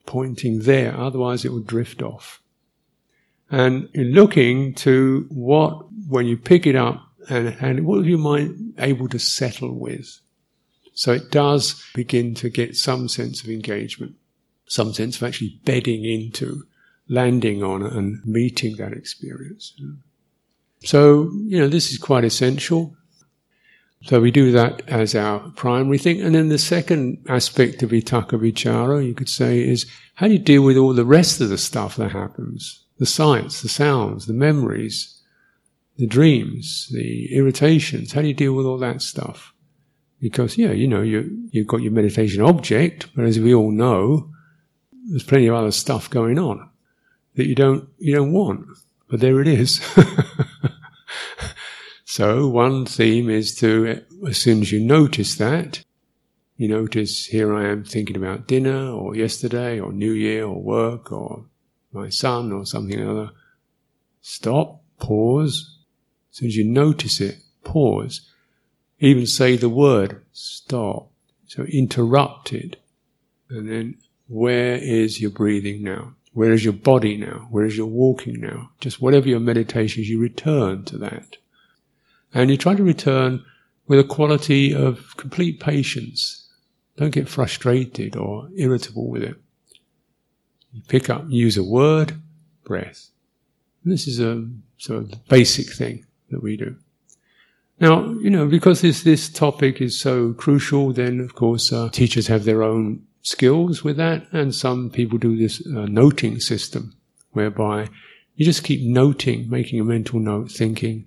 pointing 0.05 0.59
there. 0.59 0.95
Otherwise 0.95 1.45
it 1.45 1.51
will 1.51 1.61
drift 1.61 2.01
off. 2.01 2.40
And 3.51 3.89
in 3.93 4.13
looking 4.13 4.73
to 4.75 5.27
what, 5.29 5.85
when 6.07 6.25
you 6.25 6.37
pick 6.37 6.65
it 6.65 6.75
up, 6.75 7.05
and, 7.29 7.55
and 7.59 7.85
what 7.85 8.05
your 8.05 8.17
mind 8.17 8.73
able 8.77 9.07
to 9.09 9.19
settle 9.19 9.77
with? 9.77 10.19
So 10.93 11.11
it 11.13 11.31
does 11.31 11.83
begin 11.93 12.33
to 12.35 12.49
get 12.49 12.75
some 12.75 13.07
sense 13.07 13.43
of 13.43 13.49
engagement, 13.49 14.15
some 14.67 14.93
sense 14.93 15.17
of 15.17 15.23
actually 15.23 15.59
bedding 15.65 16.05
into, 16.05 16.63
landing 17.07 17.63
on 17.63 17.83
and 17.83 18.25
meeting 18.25 18.77
that 18.77 18.93
experience. 18.93 19.73
So, 20.83 21.31
you 21.45 21.59
know, 21.59 21.67
this 21.67 21.91
is 21.91 21.97
quite 21.97 22.23
essential. 22.23 22.95
So 24.03 24.19
we 24.19 24.31
do 24.31 24.51
that 24.53 24.81
as 24.87 25.13
our 25.13 25.39
primary 25.55 25.97
thing. 25.97 26.21
And 26.21 26.33
then 26.33 26.49
the 26.49 26.57
second 26.57 27.23
aspect 27.27 27.83
of 27.83 27.91
Vitakka 27.91 28.39
Vichara, 28.39 29.05
you 29.05 29.13
could 29.13 29.29
say, 29.29 29.67
is 29.67 29.85
how 30.15 30.27
do 30.27 30.33
you 30.33 30.39
deal 30.39 30.63
with 30.63 30.77
all 30.77 30.93
the 30.93 31.05
rest 31.05 31.39
of 31.39 31.49
the 31.49 31.57
stuff 31.57 31.97
that 31.97 32.11
happens? 32.11 32.80
The 33.01 33.07
sights, 33.07 33.63
the 33.63 33.67
sounds, 33.67 34.27
the 34.27 34.33
memories, 34.33 35.23
the 35.97 36.05
dreams, 36.05 36.87
the 36.93 37.35
irritations. 37.35 38.11
How 38.11 38.21
do 38.21 38.27
you 38.27 38.35
deal 38.35 38.53
with 38.53 38.67
all 38.67 38.77
that 38.77 39.01
stuff? 39.01 39.55
Because, 40.19 40.55
yeah, 40.55 40.69
you 40.69 40.87
know, 40.87 41.01
you, 41.01 41.49
you've 41.49 41.65
got 41.65 41.81
your 41.81 41.93
meditation 41.93 42.43
object, 42.43 43.07
but 43.15 43.25
as 43.25 43.39
we 43.39 43.55
all 43.55 43.71
know, 43.71 44.29
there's 45.09 45.23
plenty 45.23 45.47
of 45.47 45.55
other 45.55 45.71
stuff 45.71 46.11
going 46.11 46.37
on 46.37 46.69
that 47.33 47.47
you 47.47 47.55
don't, 47.55 47.89
you 47.97 48.13
don't 48.13 48.33
want. 48.33 48.67
But 49.09 49.19
there 49.19 49.41
it 49.41 49.47
is. 49.47 49.81
so 52.05 52.47
one 52.49 52.85
theme 52.85 53.31
is 53.31 53.55
to, 53.55 54.03
as 54.27 54.37
soon 54.37 54.61
as 54.61 54.71
you 54.71 54.79
notice 54.79 55.37
that, 55.37 55.83
you 56.55 56.67
notice 56.67 57.25
here 57.25 57.55
I 57.55 57.67
am 57.67 57.83
thinking 57.83 58.15
about 58.15 58.47
dinner 58.47 58.91
or 58.91 59.15
yesterday 59.15 59.79
or 59.79 59.91
New 59.91 60.11
Year 60.11 60.45
or 60.45 60.61
work 60.61 61.11
or 61.11 61.45
my 61.91 62.09
son 62.09 62.51
or 62.51 62.65
something 62.65 62.99
or 62.99 63.11
other. 63.11 63.31
Stop, 64.21 64.81
pause. 64.99 65.77
As 66.31 66.37
soon 66.37 66.47
as 66.47 66.55
you 66.55 66.63
notice 66.63 67.19
it, 67.19 67.37
pause. 67.63 68.21
Even 68.99 69.25
say 69.25 69.57
the 69.57 69.69
word 69.69 70.21
stop. 70.31 71.09
So 71.47 71.63
interrupt 71.63 72.53
it. 72.53 72.77
And 73.49 73.69
then 73.69 73.97
where 74.27 74.75
is 74.75 75.19
your 75.19 75.31
breathing 75.31 75.83
now? 75.83 76.13
Where 76.33 76.53
is 76.53 76.63
your 76.63 76.73
body 76.73 77.17
now? 77.17 77.47
Where 77.49 77.65
is 77.65 77.75
your 77.75 77.87
walking 77.87 78.39
now? 78.39 78.69
Just 78.79 79.01
whatever 79.01 79.27
your 79.27 79.41
meditation 79.41 80.01
is, 80.01 80.09
you 80.09 80.19
return 80.19 80.85
to 80.85 80.97
that. 80.99 81.35
And 82.33 82.49
you 82.49 82.55
try 82.55 82.75
to 82.75 82.83
return 82.83 83.43
with 83.87 83.99
a 83.99 84.05
quality 84.05 84.73
of 84.73 85.17
complete 85.17 85.59
patience. 85.59 86.47
Don't 86.95 87.13
get 87.13 87.27
frustrated 87.27 88.15
or 88.15 88.47
irritable 88.55 89.09
with 89.09 89.23
it. 89.23 89.35
You 90.73 90.81
pick 90.87 91.09
up, 91.09 91.25
use 91.27 91.57
a 91.57 91.63
word, 91.63 92.19
breath. 92.63 93.09
And 93.83 93.91
this 93.91 94.07
is 94.07 94.19
a 94.19 94.47
sort 94.77 95.03
of 95.03 95.27
basic 95.27 95.71
thing 95.73 96.05
that 96.29 96.41
we 96.41 96.57
do. 96.57 96.75
Now, 97.79 98.11
you 98.21 98.29
know, 98.29 98.47
because 98.47 98.81
this, 98.81 99.03
this 99.03 99.27
topic 99.27 99.81
is 99.81 99.99
so 99.99 100.33
crucial, 100.33 100.93
then 100.93 101.19
of 101.19 101.33
course 101.33 101.73
uh, 101.73 101.89
teachers 101.89 102.27
have 102.27 102.43
their 102.43 102.61
own 102.61 103.03
skills 103.23 103.83
with 103.83 103.97
that, 103.97 104.27
and 104.31 104.53
some 104.53 104.89
people 104.89 105.17
do 105.17 105.35
this 105.35 105.65
uh, 105.65 105.85
noting 105.87 106.39
system, 106.39 106.95
whereby 107.31 107.87
you 108.35 108.45
just 108.45 108.63
keep 108.63 108.81
noting, 108.81 109.49
making 109.49 109.79
a 109.79 109.83
mental 109.83 110.19
note, 110.19 110.51
thinking. 110.51 111.05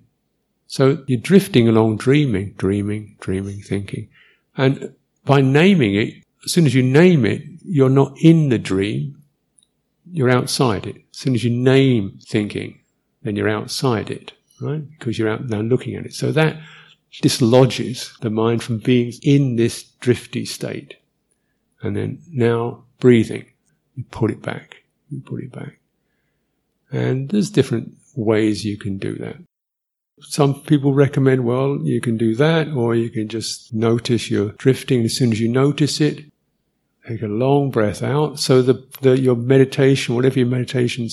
So 0.67 1.03
you're 1.07 1.19
drifting 1.19 1.67
along, 1.67 1.97
dreaming, 1.97 2.53
dreaming, 2.57 3.15
dreaming, 3.19 3.61
thinking. 3.61 4.09
And 4.57 4.93
by 5.23 5.41
naming 5.41 5.95
it, 5.95 6.13
as 6.43 6.51
soon 6.51 6.65
as 6.65 6.75
you 6.75 6.83
name 6.83 7.25
it, 7.25 7.41
you're 7.63 7.89
not 7.89 8.13
in 8.21 8.49
the 8.49 8.59
dream, 8.59 9.21
you're 10.15 10.29
outside 10.29 10.87
it. 10.87 10.95
As 10.95 11.17
soon 11.17 11.35
as 11.35 11.43
you 11.43 11.49
name 11.49 12.19
thinking, 12.23 12.79
then 13.23 13.35
you're 13.35 13.49
outside 13.49 14.09
it, 14.09 14.31
right? 14.61 14.89
Because 14.97 15.19
you're 15.19 15.29
out 15.29 15.49
now 15.49 15.59
looking 15.59 15.95
at 15.95 16.05
it. 16.05 16.13
So 16.13 16.31
that 16.31 16.57
dislodges 17.21 18.15
the 18.21 18.29
mind 18.29 18.63
from 18.63 18.77
being 18.79 19.13
in 19.21 19.57
this 19.57 19.83
drifty 19.99 20.45
state. 20.45 20.95
And 21.81 21.95
then 21.95 22.21
now 22.31 22.85
breathing, 22.99 23.45
you 23.95 24.05
put 24.09 24.31
it 24.31 24.41
back, 24.41 24.83
you 25.09 25.19
put 25.21 25.43
it 25.43 25.51
back. 25.51 25.79
And 26.91 27.29
there's 27.29 27.49
different 27.49 27.93
ways 28.15 28.63
you 28.63 28.77
can 28.77 28.97
do 28.97 29.15
that. 29.15 29.35
Some 30.21 30.61
people 30.61 30.93
recommend, 30.93 31.43
well, 31.43 31.79
you 31.83 31.99
can 31.99 32.15
do 32.15 32.35
that, 32.35 32.69
or 32.69 32.95
you 32.95 33.09
can 33.09 33.27
just 33.27 33.73
notice 33.73 34.31
you're 34.31 34.53
drifting. 34.53 35.03
As 35.03 35.17
soon 35.17 35.33
as 35.33 35.41
you 35.41 35.49
notice 35.49 35.99
it, 35.99 36.23
take 37.07 37.21
a 37.21 37.27
long 37.27 37.71
breath 37.71 38.01
out. 38.01 38.39
So 38.39 38.61
the, 38.61 38.85
the 39.01 39.19
your 39.19 39.35
meditation, 39.35 40.15
whatever 40.15 40.39
your 40.39 40.47
meditation 40.47 41.09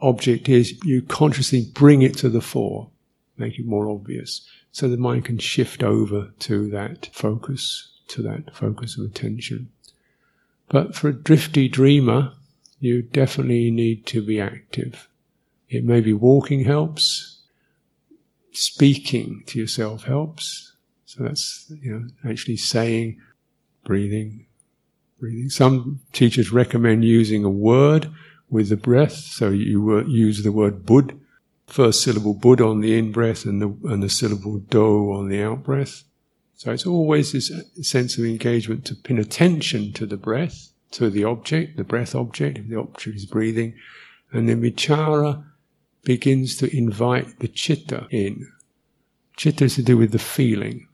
object 0.00 0.48
is, 0.48 0.78
you 0.84 1.02
consciously 1.02 1.66
bring 1.72 2.02
it 2.02 2.16
to 2.18 2.28
the 2.28 2.40
fore, 2.40 2.90
make 3.36 3.58
it 3.58 3.66
more 3.66 3.88
obvious, 3.88 4.46
so 4.70 4.88
the 4.88 4.96
mind 4.96 5.24
can 5.24 5.38
shift 5.38 5.82
over 5.82 6.32
to 6.40 6.70
that 6.70 7.10
focus, 7.12 7.92
to 8.08 8.22
that 8.22 8.54
focus 8.54 8.98
of 8.98 9.04
attention. 9.04 9.70
But 10.68 10.94
for 10.94 11.08
a 11.08 11.14
drifty 11.14 11.68
dreamer, 11.68 12.32
you 12.78 13.02
definitely 13.02 13.70
need 13.70 14.06
to 14.06 14.22
be 14.22 14.40
active. 14.40 15.08
It 15.68 15.84
may 15.84 16.00
be 16.00 16.12
walking 16.12 16.64
helps, 16.64 17.40
speaking 18.52 19.42
to 19.46 19.58
yourself 19.58 20.04
helps. 20.04 20.72
So 21.06 21.24
that's, 21.24 21.72
you 21.82 21.92
know, 21.92 22.30
actually 22.30 22.58
saying, 22.58 23.20
breathing, 23.84 24.46
breathing. 25.18 25.50
Some 25.50 26.00
teachers 26.12 26.52
recommend 26.52 27.04
using 27.04 27.44
a 27.44 27.50
word 27.50 28.10
with 28.50 28.68
the 28.68 28.76
breath. 28.76 29.12
So 29.12 29.50
you 29.50 30.06
use 30.06 30.42
the 30.42 30.52
word 30.52 30.86
bud, 30.86 31.18
first 31.66 32.02
syllable 32.02 32.34
bud 32.34 32.60
on 32.60 32.80
the 32.80 32.96
in 32.98 33.12
breath 33.12 33.44
and 33.44 33.60
the, 33.60 33.68
and 33.88 34.02
the 34.02 34.08
syllable 34.08 34.58
do 34.58 35.12
on 35.12 35.28
the 35.28 35.42
out 35.42 35.64
breath. 35.64 36.04
So 36.56 36.72
it's 36.72 36.86
always 36.86 37.32
this 37.32 37.52
sense 37.82 38.18
of 38.18 38.24
engagement 38.24 38.84
to 38.86 38.96
pin 38.96 39.18
attention 39.18 39.92
to 39.92 40.06
the 40.06 40.16
breath, 40.16 40.72
to 40.92 41.08
the 41.08 41.24
object, 41.24 41.76
the 41.76 41.84
breath 41.84 42.14
object, 42.14 42.58
if 42.58 42.68
the 42.68 42.80
object 42.80 43.16
is 43.16 43.26
breathing. 43.26 43.74
And 44.32 44.48
then 44.48 44.60
vichara 44.60 45.44
begins 46.04 46.56
to 46.56 46.76
invite 46.76 47.38
the 47.38 47.48
chitta 47.48 48.08
in. 48.10 48.50
Chitta 49.36 49.66
is 49.66 49.76
to 49.76 49.82
do 49.82 49.96
with 49.96 50.10
the 50.10 50.18
feeling. 50.18 50.88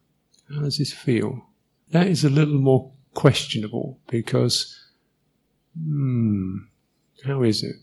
How 0.52 0.60
does 0.60 0.78
this 0.78 0.92
feel? 0.92 1.46
That 1.92 2.08
is 2.08 2.24
a 2.24 2.30
little 2.30 2.58
more 2.58 2.92
questionable 3.14 3.98
because, 4.08 4.78
hmm, 5.78 6.58
how 7.24 7.42
is 7.42 7.62
it? 7.62 7.76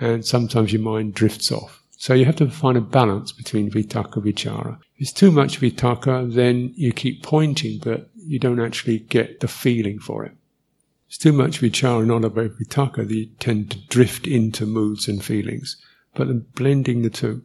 And 0.00 0.24
sometimes 0.24 0.72
your 0.72 0.82
mind 0.82 1.14
drifts 1.14 1.50
off. 1.50 1.82
So 1.96 2.14
you 2.14 2.24
have 2.26 2.36
to 2.36 2.48
find 2.48 2.78
a 2.78 2.80
balance 2.80 3.32
between 3.32 3.70
vitakka 3.70 4.22
vichara. 4.22 4.78
If 4.94 5.02
it's 5.02 5.12
too 5.12 5.32
much 5.32 5.60
vitakka, 5.60 6.32
then 6.32 6.72
you 6.76 6.92
keep 6.92 7.24
pointing, 7.24 7.80
but 7.82 8.08
you 8.16 8.38
don't 8.38 8.60
actually 8.60 9.00
get 9.00 9.40
the 9.40 9.48
feeling 9.48 9.98
for 9.98 10.24
it. 10.24 10.30
If 10.30 11.08
it's 11.08 11.18
too 11.18 11.32
much 11.32 11.60
vichara, 11.60 11.98
and 11.98 12.08
not 12.08 12.24
about 12.24 12.52
vitakka, 12.52 13.10
you 13.10 13.26
tend 13.40 13.72
to 13.72 13.78
drift 13.88 14.28
into 14.28 14.64
moods 14.64 15.08
and 15.08 15.24
feelings. 15.24 15.76
But 16.14 16.54
blending 16.54 17.02
the 17.02 17.10
two. 17.10 17.42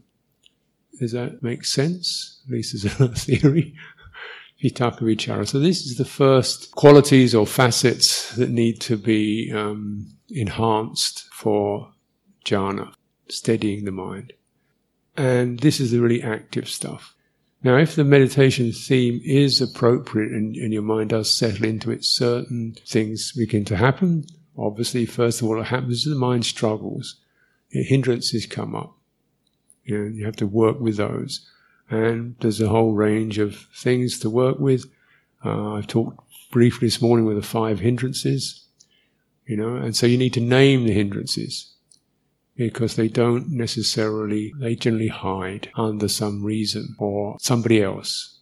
Does 1.00 1.14
that 1.14 1.42
make 1.42 1.66
sense? 1.66 2.42
At 2.46 2.52
least 2.52 2.76
as 2.76 2.86
a 2.86 3.08
theory. 3.16 3.74
Vitakka 4.64 5.02
vichara. 5.02 5.48
So 5.48 5.60
this 5.60 5.86
is 5.86 5.98
the 5.98 6.06
first 6.06 6.72
qualities 6.72 7.36
or 7.36 7.46
facets 7.46 8.34
that 8.36 8.50
need 8.50 8.80
to 8.82 8.96
be 8.96 9.52
um, 9.52 10.08
enhanced 10.30 11.28
for 11.34 11.92
jhana, 12.46 12.94
steadying 13.28 13.84
the 13.84 13.92
mind. 13.92 14.34
And 15.18 15.60
this 15.60 15.80
is 15.80 15.92
the 15.92 16.00
really 16.00 16.24
active 16.24 16.70
stuff. 16.70 17.14
Now, 17.64 17.78
if 17.78 17.96
the 17.96 18.04
meditation 18.04 18.72
theme 18.72 19.22
is 19.24 19.62
appropriate 19.62 20.32
and, 20.32 20.56
and, 20.58 20.74
your 20.74 20.82
mind 20.82 21.12
does 21.12 21.34
settle 21.34 21.66
into 21.66 21.92
it, 21.92 22.04
certain 22.04 22.76
things 22.86 23.32
begin 23.32 23.64
to 23.66 23.78
happen. 23.78 24.26
Obviously, 24.58 25.06
first 25.06 25.42
of 25.42 25.48
all, 25.48 25.56
what 25.56 25.68
happens 25.68 26.04
the 26.04 26.16
mind 26.16 26.46
struggles. 26.46 27.16
Hindrances 27.70 28.46
come 28.46 28.76
up. 28.76 28.98
You, 29.86 29.98
know, 29.98 30.16
you 30.16 30.26
have 30.26 30.36
to 30.38 30.48
work 30.48 30.80
with 30.80 30.98
those. 30.98 31.50
And 31.94 32.36
there's 32.40 32.60
a 32.60 32.70
whole 32.70 32.94
range 32.94 33.38
of 33.38 33.68
things 33.76 34.18
to 34.20 34.30
work 34.30 34.58
with. 34.58 34.86
Uh, 35.46 35.74
I've 35.74 35.86
talked 35.86 36.20
briefly 36.52 36.88
this 36.88 37.02
morning 37.02 37.26
with 37.26 37.36
the 37.36 37.44
five 37.44 37.80
hindrances, 37.82 38.66
you 39.46 39.56
know, 39.56 39.76
and 39.76 39.96
so 39.96 40.08
you 40.08 40.18
need 40.18 40.34
to 40.34 40.42
name 40.42 40.86
the 40.86 40.94
hindrances 40.94 41.72
because 42.56 42.96
they 42.96 43.08
don't 43.08 43.50
necessarily, 43.50 44.54
they 44.60 44.76
generally 44.76 45.10
hide 45.10 45.70
under 45.76 46.08
some 46.08 46.44
reason 46.44 46.96
or 46.98 47.38
somebody 47.40 47.84
else. 47.84 48.40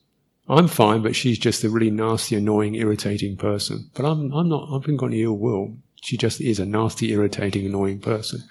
I'm 0.48 0.70
fine, 0.70 1.02
but 1.02 1.16
she's 1.16 1.38
just 1.38 1.64
a 1.66 1.70
really 1.70 1.92
nasty, 1.92 2.38
annoying, 2.38 2.76
irritating 2.76 3.36
person. 3.36 3.90
But 3.94 4.06
I'm, 4.06 4.32
I'm 4.32 4.48
not, 4.48 4.70
I 4.70 4.74
haven't 4.76 4.98
got 4.98 5.08
any 5.08 5.24
ill 5.24 5.38
will. 5.38 5.76
She 6.02 6.16
just 6.16 6.40
is 6.40 6.60
a 6.60 6.66
nasty, 6.66 7.12
irritating, 7.12 7.66
annoying 7.66 8.00
person. 8.00 8.44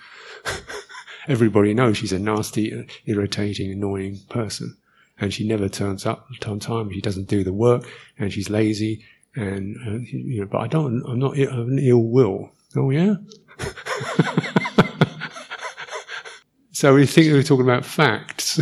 Everybody 1.29 1.73
knows 1.73 1.97
she's 1.97 2.13
a 2.13 2.19
nasty, 2.19 2.87
irritating, 3.07 3.73
annoying 3.73 4.21
person. 4.29 4.77
And 5.21 5.33
she 5.33 5.47
never 5.47 5.69
turns 5.69 6.07
up 6.07 6.27
on 6.47 6.59
time. 6.59 6.91
She 6.93 7.01
doesn't 7.01 7.29
do 7.29 7.45
the 7.45 7.53
work 7.53 7.87
and 8.19 8.33
she's 8.33 8.51
lazy. 8.51 9.05
And, 9.37 9.77
uh, 9.87 9.99
you 10.11 10.41
know, 10.41 10.47
but 10.47 10.59
I 10.59 10.67
don't, 10.67 11.05
I'm 11.07 11.19
not, 11.19 11.37
I 11.37 11.41
have 11.41 11.69
an 11.69 11.79
ill 11.79 12.03
will. 12.03 12.51
Oh 12.77 12.91
yeah? 12.91 13.17
So 16.81 16.95
we 16.95 17.05
think 17.05 17.31
we're 17.31 17.43
talking 17.43 17.67
about 17.67 17.85
facts. 17.85 18.59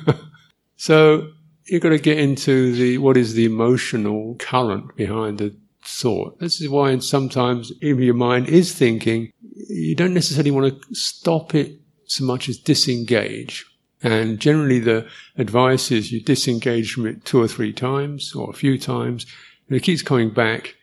so 0.76 1.28
you've 1.66 1.80
got 1.80 1.90
to 1.90 1.98
get 1.98 2.18
into 2.18 2.72
the 2.72 2.98
what 2.98 3.16
is 3.16 3.34
the 3.34 3.44
emotional 3.44 4.34
current 4.40 4.96
behind 4.96 5.38
the 5.38 5.56
thought. 5.84 6.40
This 6.40 6.60
is 6.60 6.68
why 6.68 6.98
sometimes 6.98 7.70
if 7.80 8.00
your 8.00 8.14
mind 8.14 8.48
is 8.48 8.74
thinking, 8.74 9.30
you 9.68 9.94
don't 9.94 10.12
necessarily 10.12 10.50
want 10.50 10.74
to 10.74 10.94
stop 10.96 11.54
it 11.54 11.78
so 12.06 12.24
much 12.24 12.48
as 12.48 12.58
disengage. 12.58 13.64
And 14.06 14.38
generally 14.38 14.78
the 14.78 15.08
advice 15.36 15.90
is 15.90 16.12
you 16.12 16.20
disengage 16.20 16.92
from 16.92 17.08
it 17.08 17.24
two 17.24 17.42
or 17.42 17.48
three 17.48 17.72
times 17.72 18.36
or 18.36 18.48
a 18.48 18.52
few 18.52 18.78
times. 18.78 19.26
If 19.68 19.78
it 19.78 19.82
keeps 19.82 20.02
coming 20.02 20.30
back, 20.30 20.76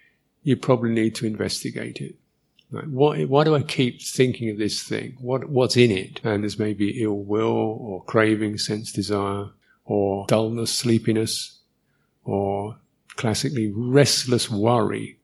you 0.43 0.57
probably 0.57 0.89
need 0.89 1.15
to 1.15 1.25
investigate 1.25 2.01
it. 2.01 2.15
Like, 2.69 2.83
why, 2.83 3.23
why 3.23 3.45
do 3.45 3.55
I 3.55 3.61
keep 3.61 4.01
thinking 4.01 4.49
of 4.49 4.57
this 4.57 4.83
thing? 4.83 5.15
What, 5.21 5.47
what's 5.47 5.77
in 5.77 5.89
it? 5.89 6.19
And 6.25 6.43
there's 6.43 6.59
maybe 6.59 7.01
ill 7.01 7.17
will 7.17 7.77
or 7.79 8.03
craving, 8.03 8.57
sense 8.57 8.91
desire, 8.91 9.51
or 9.85 10.25
dullness, 10.27 10.73
sleepiness, 10.73 11.59
or 12.25 12.75
classically 13.15 13.71
restless 13.73 14.49
worry, 14.49 15.17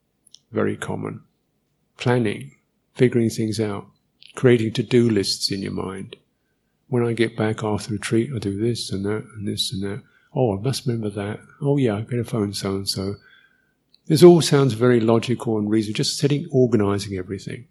very 0.53 0.77
common. 0.77 1.20
Planning, 1.98 2.56
figuring 2.94 3.29
things 3.29 3.60
out, 3.60 3.88
creating 4.36 4.72
to-do 4.72 5.10
lists 5.10 5.51
in 5.51 5.62
your 5.63 5.74
mind. 5.74 6.15
When 6.89 7.05
I 7.05 7.13
get 7.13 7.38
back 7.38 7.63
after 7.63 7.93
retreat, 7.93 8.31
I'll 8.34 8.39
do 8.39 8.60
this 8.60 8.91
and 8.91 9.05
that 9.05 9.25
and 9.36 9.48
this 9.48 9.72
and 9.72 9.84
that. 9.84 10.03
Oh, 10.36 10.58
I 10.58 10.62
must 10.62 10.86
remember 10.86 11.10
that. 11.12 11.39
Oh 11.62 11.77
yeah, 11.77 11.96
I 11.96 12.01
better 12.01 12.24
phone 12.24 12.53
so 12.53 12.75
and 12.75 12.89
so. 12.89 13.15
This 14.08 14.24
all 14.24 14.41
sounds 14.41 14.74
very 14.74 15.00
logical 15.00 15.60
and 15.60 15.69
reasonable, 15.69 15.98
just 15.98 16.17
sitting, 16.17 16.48
organizing 16.51 17.15
everything. 17.15 17.67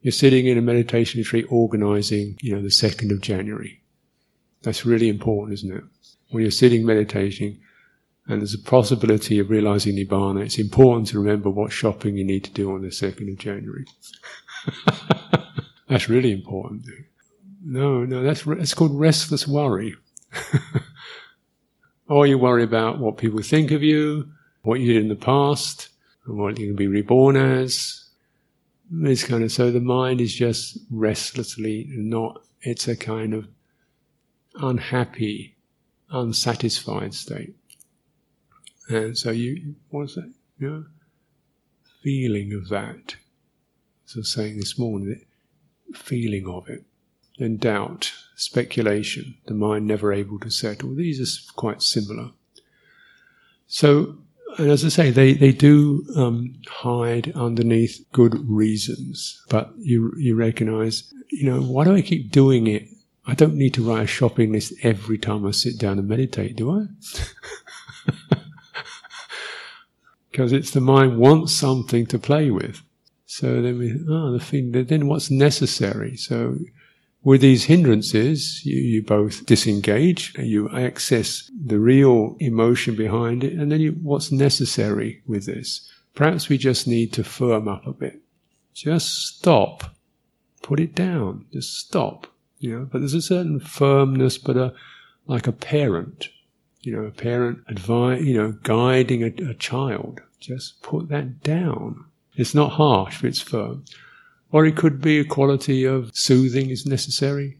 You're 0.00 0.12
sitting 0.12 0.46
in 0.46 0.56
a 0.56 0.62
meditation 0.62 1.18
retreat 1.18 1.46
organizing, 1.48 2.38
you 2.40 2.54
know, 2.54 2.62
the 2.62 2.68
2nd 2.68 3.10
of 3.10 3.20
January. 3.20 3.82
That's 4.62 4.86
really 4.86 5.08
important, 5.08 5.54
isn't 5.54 5.76
it? 5.76 5.84
When 6.30 6.42
you're 6.42 6.52
sitting 6.52 6.86
meditating 6.86 7.58
and 8.28 8.40
there's 8.40 8.54
a 8.54 8.58
possibility 8.58 9.40
of 9.40 9.50
realizing 9.50 9.96
Nibbana, 9.96 10.44
it's 10.44 10.58
important 10.58 11.08
to 11.08 11.18
remember 11.18 11.50
what 11.50 11.72
shopping 11.72 12.16
you 12.16 12.24
need 12.24 12.44
to 12.44 12.52
do 12.52 12.72
on 12.72 12.82
the 12.82 12.88
2nd 12.88 13.32
of 13.32 13.38
January. 13.38 13.86
that's 15.88 16.08
really 16.08 16.30
important. 16.30 16.86
No, 17.68 18.04
no, 18.04 18.22
that's, 18.22 18.44
that's 18.44 18.74
called 18.74 18.96
restless 18.96 19.48
worry. 19.48 19.96
or 22.08 22.20
oh, 22.20 22.22
you 22.22 22.38
worry 22.38 22.62
about 22.62 23.00
what 23.00 23.16
people 23.16 23.42
think 23.42 23.72
of 23.72 23.82
you, 23.82 24.30
what 24.62 24.78
you 24.78 24.92
did 24.92 25.02
in 25.02 25.08
the 25.08 25.16
past 25.16 25.88
and 26.26 26.38
what 26.38 26.60
you 26.60 26.68
can 26.68 26.76
be 26.76 26.86
reborn 26.86 27.36
as. 27.36 28.04
This 28.88 29.24
kind 29.24 29.42
of 29.42 29.50
so 29.50 29.72
the 29.72 29.80
mind 29.80 30.20
is 30.20 30.32
just 30.32 30.78
restlessly 30.92 31.88
not. 31.90 32.40
It's 32.60 32.86
a 32.86 32.96
kind 32.96 33.34
of 33.34 33.48
unhappy, 34.54 35.56
unsatisfied 36.10 37.14
state. 37.14 37.56
And 38.88 39.18
so 39.18 39.32
you, 39.32 39.74
what's 39.88 40.14
that? 40.14 40.32
You 40.60 40.70
know, 40.70 40.84
feeling 42.00 42.52
of 42.52 42.68
that. 42.68 43.16
So 44.04 44.22
saying 44.22 44.58
this 44.58 44.78
morning, 44.78 45.24
feeling 45.92 46.46
of 46.46 46.68
it. 46.68 46.84
Then 47.38 47.56
doubt, 47.56 48.12
speculation, 48.34 49.36
the 49.46 49.54
mind 49.54 49.86
never 49.86 50.12
able 50.12 50.38
to 50.40 50.50
settle. 50.50 50.94
These 50.94 51.20
are 51.20 51.52
quite 51.52 51.82
similar. 51.82 52.30
So 53.66 54.16
and 54.58 54.70
as 54.70 54.84
I 54.84 54.88
say, 54.88 55.10
they, 55.10 55.34
they 55.34 55.52
do 55.52 56.06
um, 56.16 56.54
hide 56.66 57.32
underneath 57.34 58.04
good 58.12 58.48
reasons, 58.48 59.42
but 59.50 59.72
you 59.78 60.14
you 60.16 60.34
recognize, 60.34 61.12
you 61.30 61.50
know, 61.50 61.60
why 61.60 61.84
do 61.84 61.94
I 61.94 62.00
keep 62.00 62.30
doing 62.30 62.66
it? 62.66 62.88
I 63.26 63.34
don't 63.34 63.56
need 63.56 63.74
to 63.74 63.82
write 63.82 64.04
a 64.04 64.06
shopping 64.06 64.52
list 64.52 64.72
every 64.82 65.18
time 65.18 65.44
I 65.44 65.50
sit 65.50 65.78
down 65.78 65.98
and 65.98 66.08
meditate, 66.08 66.56
do 66.56 66.70
I? 66.70 66.86
because 70.30 70.52
it's 70.52 70.70
the 70.70 70.80
mind 70.80 71.18
wants 71.18 71.52
something 71.52 72.06
to 72.06 72.18
play 72.18 72.50
with. 72.50 72.82
So 73.26 73.60
then 73.60 73.78
we, 73.78 73.92
oh, 74.08 74.32
the 74.32 74.40
thing, 74.40 74.70
then 74.70 75.08
what's 75.08 75.30
necessary? 75.30 76.16
So 76.16 76.58
with 77.26 77.40
these 77.40 77.64
hindrances, 77.64 78.64
you, 78.64 78.76
you 78.76 79.02
both 79.02 79.44
disengage, 79.46 80.32
you 80.38 80.70
access 80.70 81.50
the 81.52 81.76
real 81.76 82.36
emotion 82.38 82.94
behind 82.94 83.42
it, 83.42 83.54
and 83.54 83.72
then 83.72 83.80
you, 83.80 83.90
what's 84.00 84.30
necessary 84.30 85.20
with 85.26 85.44
this? 85.44 85.90
Perhaps 86.14 86.48
we 86.48 86.56
just 86.56 86.86
need 86.86 87.12
to 87.12 87.24
firm 87.24 87.66
up 87.66 87.84
a 87.84 87.92
bit. 87.92 88.20
Just 88.74 89.08
stop. 89.08 89.96
Put 90.62 90.78
it 90.78 90.94
down. 90.94 91.46
Just 91.52 91.76
stop. 91.76 92.28
You 92.60 92.78
know, 92.78 92.88
but 92.92 93.00
there's 93.00 93.12
a 93.12 93.20
certain 93.20 93.58
firmness, 93.58 94.38
but 94.38 94.56
a, 94.56 94.72
like 95.26 95.48
a 95.48 95.52
parent, 95.52 96.28
you 96.82 96.92
know, 96.92 97.08
a 97.08 97.10
parent 97.10 97.58
advise, 97.66 98.22
you 98.22 98.40
know, 98.40 98.52
guiding 98.62 99.24
a, 99.24 99.50
a 99.50 99.54
child. 99.54 100.20
Just 100.38 100.80
put 100.80 101.08
that 101.08 101.42
down. 101.42 102.04
It's 102.36 102.54
not 102.54 102.74
harsh, 102.74 103.20
but 103.20 103.28
it's 103.28 103.40
firm. 103.40 103.84
Or 104.52 104.64
it 104.64 104.76
could 104.76 105.00
be 105.00 105.18
a 105.18 105.24
quality 105.24 105.84
of 105.84 106.10
soothing 106.16 106.70
is 106.70 106.86
necessary. 106.86 107.58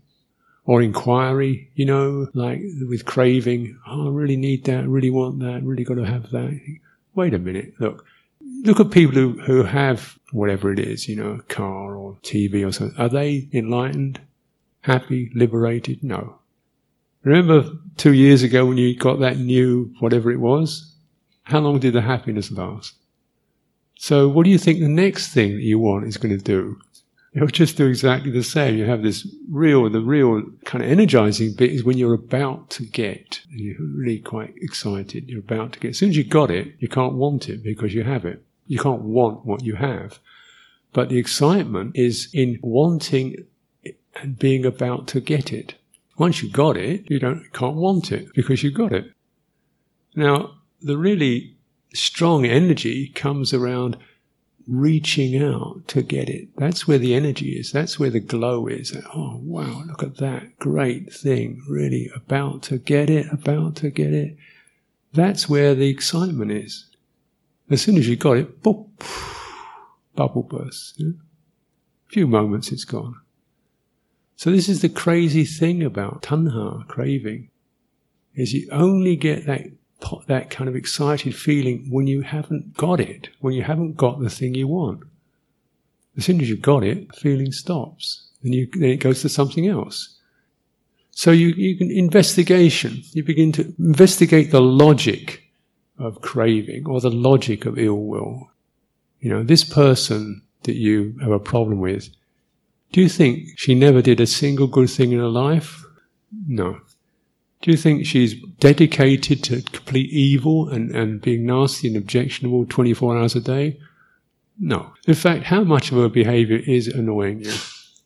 Or 0.64 0.82
inquiry, 0.82 1.70
you 1.74 1.84
know, 1.84 2.28
like 2.34 2.60
with 2.88 3.04
craving. 3.04 3.78
Oh, 3.86 4.08
I 4.08 4.10
really 4.10 4.36
need 4.36 4.64
that, 4.64 4.88
really 4.88 5.10
want 5.10 5.38
that, 5.40 5.62
really 5.62 5.84
got 5.84 5.94
to 5.94 6.04
have 6.04 6.30
that. 6.30 6.60
Wait 7.14 7.34
a 7.34 7.38
minute, 7.38 7.74
look. 7.78 8.04
Look 8.62 8.80
at 8.80 8.90
people 8.90 9.14
who, 9.14 9.38
who 9.42 9.62
have 9.62 10.18
whatever 10.32 10.72
it 10.72 10.78
is, 10.78 11.08
you 11.08 11.14
know, 11.14 11.32
a 11.32 11.42
car 11.42 11.94
or 11.94 12.16
TV 12.22 12.66
or 12.66 12.72
something. 12.72 12.98
Are 12.98 13.08
they 13.08 13.48
enlightened, 13.52 14.20
happy, 14.80 15.30
liberated? 15.34 16.02
No. 16.02 16.38
Remember 17.22 17.68
two 17.96 18.12
years 18.12 18.42
ago 18.42 18.66
when 18.66 18.78
you 18.78 18.96
got 18.96 19.20
that 19.20 19.38
new 19.38 19.92
whatever 20.00 20.30
it 20.30 20.40
was? 20.40 20.94
How 21.42 21.60
long 21.60 21.78
did 21.78 21.92
the 21.92 22.00
happiness 22.00 22.50
last? 22.50 22.94
So 23.96 24.28
what 24.28 24.44
do 24.44 24.50
you 24.50 24.58
think 24.58 24.80
the 24.80 24.88
next 24.88 25.32
thing 25.32 25.56
that 25.56 25.62
you 25.62 25.78
want 25.78 26.06
is 26.06 26.16
going 26.16 26.36
to 26.36 26.42
do? 26.42 26.78
It'll 27.32 27.48
just 27.48 27.76
do 27.76 27.86
exactly 27.86 28.30
the 28.30 28.42
same. 28.42 28.76
You 28.76 28.86
have 28.86 29.02
this 29.02 29.28
real, 29.50 29.90
the 29.90 30.00
real 30.00 30.42
kind 30.64 30.82
of 30.82 30.90
energizing 30.90 31.54
bit 31.54 31.70
is 31.70 31.84
when 31.84 31.98
you're 31.98 32.14
about 32.14 32.70
to 32.70 32.84
get, 32.84 33.40
you're 33.50 33.76
really 33.78 34.20
quite 34.20 34.54
excited, 34.56 35.28
you're 35.28 35.40
about 35.40 35.72
to 35.72 35.80
get. 35.80 35.90
As 35.90 35.98
soon 35.98 36.10
as 36.10 36.16
you 36.16 36.24
got 36.24 36.50
it, 36.50 36.74
you 36.78 36.88
can't 36.88 37.14
want 37.14 37.48
it 37.48 37.62
because 37.62 37.92
you 37.92 38.04
have 38.04 38.24
it. 38.24 38.42
You 38.66 38.78
can't 38.78 39.02
want 39.02 39.44
what 39.44 39.62
you 39.62 39.74
have. 39.74 40.18
But 40.92 41.10
the 41.10 41.18
excitement 41.18 41.94
is 41.94 42.30
in 42.32 42.58
wanting 42.62 43.44
and 44.14 44.38
being 44.38 44.64
about 44.64 45.06
to 45.08 45.20
get 45.20 45.52
it. 45.52 45.74
Once 46.16 46.42
you 46.42 46.50
got 46.50 46.76
it, 46.76 47.10
you 47.10 47.18
don't, 47.18 47.52
can't 47.52 47.76
want 47.76 48.12
it 48.12 48.32
because 48.34 48.62
you 48.62 48.70
got 48.70 48.92
it. 48.92 49.12
Now, 50.14 50.54
the 50.80 50.96
really 50.96 51.55
strong 51.92 52.44
energy 52.44 53.08
comes 53.08 53.52
around 53.54 53.96
reaching 54.66 55.40
out 55.42 55.86
to 55.88 56.02
get 56.02 56.28
it. 56.28 56.48
That's 56.56 56.88
where 56.88 56.98
the 56.98 57.14
energy 57.14 57.52
is. 57.52 57.70
That's 57.70 57.98
where 57.98 58.10
the 58.10 58.20
glow 58.20 58.66
is. 58.66 58.96
Oh, 59.14 59.40
wow, 59.42 59.84
look 59.86 60.02
at 60.02 60.16
that 60.16 60.58
great 60.58 61.12
thing. 61.12 61.62
Really 61.68 62.10
about 62.14 62.62
to 62.64 62.78
get 62.78 63.08
it, 63.08 63.32
about 63.32 63.76
to 63.76 63.90
get 63.90 64.12
it. 64.12 64.36
That's 65.12 65.48
where 65.48 65.74
the 65.74 65.88
excitement 65.88 66.50
is. 66.50 66.86
As 67.70 67.82
soon 67.82 67.96
as 67.96 68.08
you 68.08 68.16
got 68.16 68.36
it, 68.36 68.62
boop, 68.62 68.88
bubble 70.14 70.42
burst. 70.42 70.94
Yeah? 70.98 71.10
A 71.10 72.12
few 72.12 72.26
moments, 72.26 72.70
it's 72.70 72.84
gone. 72.84 73.16
So 74.36 74.50
this 74.50 74.68
is 74.68 74.82
the 74.82 74.88
crazy 74.88 75.44
thing 75.44 75.82
about 75.82 76.22
tanha, 76.22 76.86
craving, 76.88 77.50
is 78.34 78.52
you 78.52 78.68
only 78.70 79.16
get 79.16 79.46
that 79.46 79.62
that 80.26 80.50
kind 80.50 80.68
of 80.68 80.76
excited 80.76 81.34
feeling 81.34 81.86
when 81.90 82.06
you 82.06 82.22
haven't 82.22 82.76
got 82.76 83.00
it, 83.00 83.28
when 83.40 83.54
you 83.54 83.62
haven't 83.62 83.96
got 83.96 84.20
the 84.20 84.30
thing 84.30 84.54
you 84.54 84.68
want. 84.68 85.02
As 86.16 86.24
soon 86.24 86.40
as 86.40 86.48
you've 86.48 86.62
got 86.62 86.84
it, 86.84 87.08
the 87.08 87.16
feeling 87.16 87.52
stops. 87.52 88.28
And 88.42 88.54
you, 88.54 88.68
then 88.72 88.90
it 88.90 88.96
goes 88.96 89.22
to 89.22 89.28
something 89.28 89.66
else. 89.66 90.16
So 91.10 91.30
you, 91.30 91.48
you 91.48 91.76
can, 91.76 91.90
investigation, 91.90 93.02
you 93.12 93.24
begin 93.24 93.52
to 93.52 93.74
investigate 93.78 94.50
the 94.50 94.60
logic 94.60 95.42
of 95.98 96.20
craving 96.20 96.86
or 96.86 97.00
the 97.00 97.10
logic 97.10 97.64
of 97.64 97.78
ill 97.78 98.04
will. 98.04 98.50
You 99.20 99.30
know, 99.30 99.42
this 99.42 99.64
person 99.64 100.42
that 100.64 100.76
you 100.76 101.16
have 101.22 101.32
a 101.32 101.38
problem 101.38 101.80
with, 101.80 102.10
do 102.92 103.00
you 103.00 103.08
think 103.08 103.48
she 103.56 103.74
never 103.74 104.02
did 104.02 104.20
a 104.20 104.26
single 104.26 104.66
good 104.66 104.90
thing 104.90 105.12
in 105.12 105.18
her 105.18 105.28
life? 105.28 105.84
No. 106.46 106.80
Do 107.62 107.70
you 107.70 107.76
think 107.76 108.06
she's 108.06 108.34
dedicated 108.60 109.42
to 109.44 109.62
complete 109.62 110.10
evil 110.10 110.68
and, 110.68 110.94
and 110.94 111.20
being 111.20 111.46
nasty 111.46 111.88
and 111.88 111.96
objectionable 111.96 112.66
24 112.66 113.16
hours 113.16 113.34
a 113.34 113.40
day? 113.40 113.78
No. 114.58 114.92
In 115.06 115.14
fact, 115.14 115.44
how 115.44 115.64
much 115.64 115.90
of 115.90 115.98
her 115.98 116.08
behavior 116.08 116.60
is 116.66 116.88
annoying 116.88 117.44
you? 117.44 117.54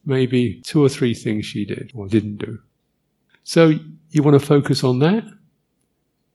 Maybe 0.04 0.60
two 0.64 0.82
or 0.82 0.88
three 0.88 1.14
things 1.14 1.46
she 1.46 1.64
did 1.64 1.92
or 1.94 2.08
didn't 2.08 2.38
do. 2.38 2.58
So 3.44 3.74
you 4.10 4.22
want 4.22 4.40
to 4.40 4.46
focus 4.46 4.82
on 4.82 5.00
that? 5.00 5.24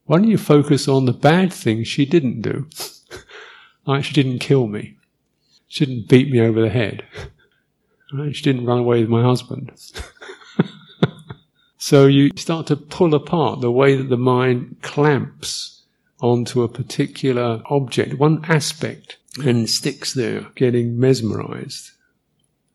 Why 0.05 0.17
don't 0.17 0.29
you 0.29 0.37
focus 0.37 0.87
on 0.87 1.05
the 1.05 1.13
bad 1.13 1.51
things 1.51 1.87
she 1.87 2.05
didn't 2.05 2.41
do? 2.41 2.67
like 3.85 4.03
she 4.03 4.13
didn't 4.13 4.39
kill 4.39 4.67
me. 4.67 4.97
She 5.67 5.85
didn't 5.85 6.07
beat 6.07 6.31
me 6.31 6.39
over 6.41 6.61
the 6.61 6.69
head. 6.69 7.05
She 8.31 8.43
didn't 8.43 8.65
run 8.65 8.77
away 8.77 9.01
with 9.01 9.09
my 9.09 9.23
husband. 9.23 9.73
So 11.85 12.07
you 12.07 12.31
start 12.35 12.65
to 12.65 12.77
pull 12.77 13.13
apart 13.13 13.61
the 13.61 13.69
way 13.69 13.95
that 13.95 14.09
the 14.09 14.17
mind 14.17 14.77
clamps 14.81 15.83
onto 16.19 16.63
a 16.63 16.67
particular 16.67 17.61
object, 17.69 18.15
one 18.15 18.43
aspect, 18.45 19.17
and 19.45 19.69
sticks 19.69 20.15
there, 20.15 20.47
getting 20.55 20.99
mesmerized. 20.99 21.91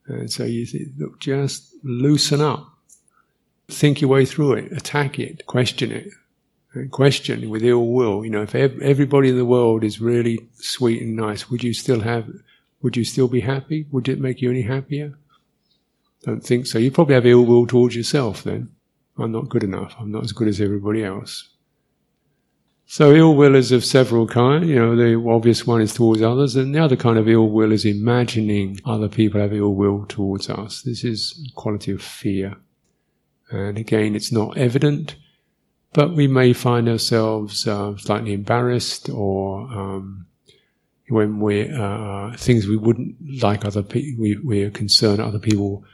And 0.07 0.31
so 0.31 0.45
you 0.45 0.65
think, 0.65 0.91
look, 0.97 1.19
just 1.19 1.75
loosen 1.83 2.41
up. 2.41 2.73
Think 3.67 4.01
your 4.01 4.11
way 4.11 4.25
through 4.25 4.53
it, 4.53 4.71
attack 4.71 5.19
it, 5.19 5.45
question 5.47 5.91
it. 5.91 6.13
Question 6.93 7.51
with 7.51 7.65
ill 7.65 7.89
will. 7.89 8.25
You 8.25 8.31
know, 8.31 8.43
if 8.43 8.55
everybody 8.55 9.31
in 9.31 9.37
the 9.37 9.45
world 9.45 9.83
is 9.83 10.01
really 10.01 10.39
sweet 10.55 11.03
and 11.03 11.17
nice, 11.17 11.51
would 11.51 11.65
you 11.65 11.75
still 11.75 12.03
have, 12.03 12.31
would 12.81 12.97
you 12.97 13.05
still 13.05 13.27
be 13.27 13.41
happy? 13.41 13.87
Would 13.91 14.09
it 14.09 14.21
make 14.21 14.41
you 14.41 14.51
any 14.53 14.63
happier? 14.63 15.15
Don't 16.23 16.45
think 16.45 16.67
so. 16.67 16.79
You 16.79 16.93
probably 16.93 17.17
have 17.17 17.27
ill 17.27 17.45
will 17.45 17.67
towards 17.67 17.97
yourself 17.97 18.45
then. 18.45 18.71
I'm 19.19 19.33
not 19.33 19.49
good 19.49 19.65
enough. 19.65 19.95
I'm 19.99 20.11
not 20.11 20.25
as 20.25 20.33
good 20.33 20.49
as 20.49 20.61
everybody 20.61 21.05
else. 21.05 21.49
So 22.87 23.13
ill 23.13 23.37
will 23.37 23.55
is 23.55 23.71
of 23.71 23.85
several 23.85 24.27
kinds. 24.27 24.67
You 24.67 24.75
know, 24.75 24.97
the 24.97 25.15
obvious 25.31 25.65
one 25.65 25.81
is 25.81 25.95
towards 25.95 26.23
others, 26.23 26.57
and 26.57 26.75
the 26.75 26.81
other 26.81 26.97
kind 26.97 27.19
of 27.19 27.29
ill 27.29 27.49
will 27.49 27.71
is 27.71 27.85
imagining 27.85 28.81
other 28.85 29.09
people 29.09 29.41
have 29.41 29.53
ill 29.53 29.75
will 29.75 30.07
towards 30.07 30.51
us. 30.51 30.83
This 30.83 31.05
is 31.05 31.49
a 31.49 31.55
quality 31.55 31.93
of 31.93 32.03
fear. 32.03 32.57
And 33.51 33.79
again, 33.79 34.17
it's 34.17 34.33
not 34.33 34.57
evident, 34.57 35.15
but 35.93 36.15
we 36.15 36.27
may 36.27 36.53
find 36.53 36.89
ourselves 36.89 37.67
uh, 37.69 37.97
slightly 37.97 38.33
embarrassed 38.33 39.09
or 39.09 39.61
um, 39.73 40.27
when 41.09 41.41
we 41.41 41.69
uh, 41.69 42.37
things 42.37 42.67
we 42.67 42.77
wouldn't 42.77 43.17
like 43.43 43.65
other 43.65 43.83
people, 43.83 44.23
we, 44.23 44.37
we're 44.43 44.71
concerned 44.71 45.21
other 45.21 45.39
people 45.39 45.85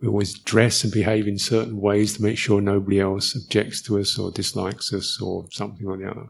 we 0.00 0.08
always 0.08 0.38
dress 0.38 0.84
and 0.84 0.92
behave 0.92 1.26
in 1.26 1.38
certain 1.38 1.80
ways 1.80 2.16
to 2.16 2.22
make 2.22 2.36
sure 2.36 2.60
nobody 2.60 3.00
else 3.00 3.34
objects 3.34 3.80
to 3.82 3.98
us 3.98 4.18
or 4.18 4.30
dislikes 4.30 4.92
us 4.92 5.20
or 5.20 5.46
something 5.50 5.86
or 5.86 5.96
the 5.96 6.10
other. 6.10 6.28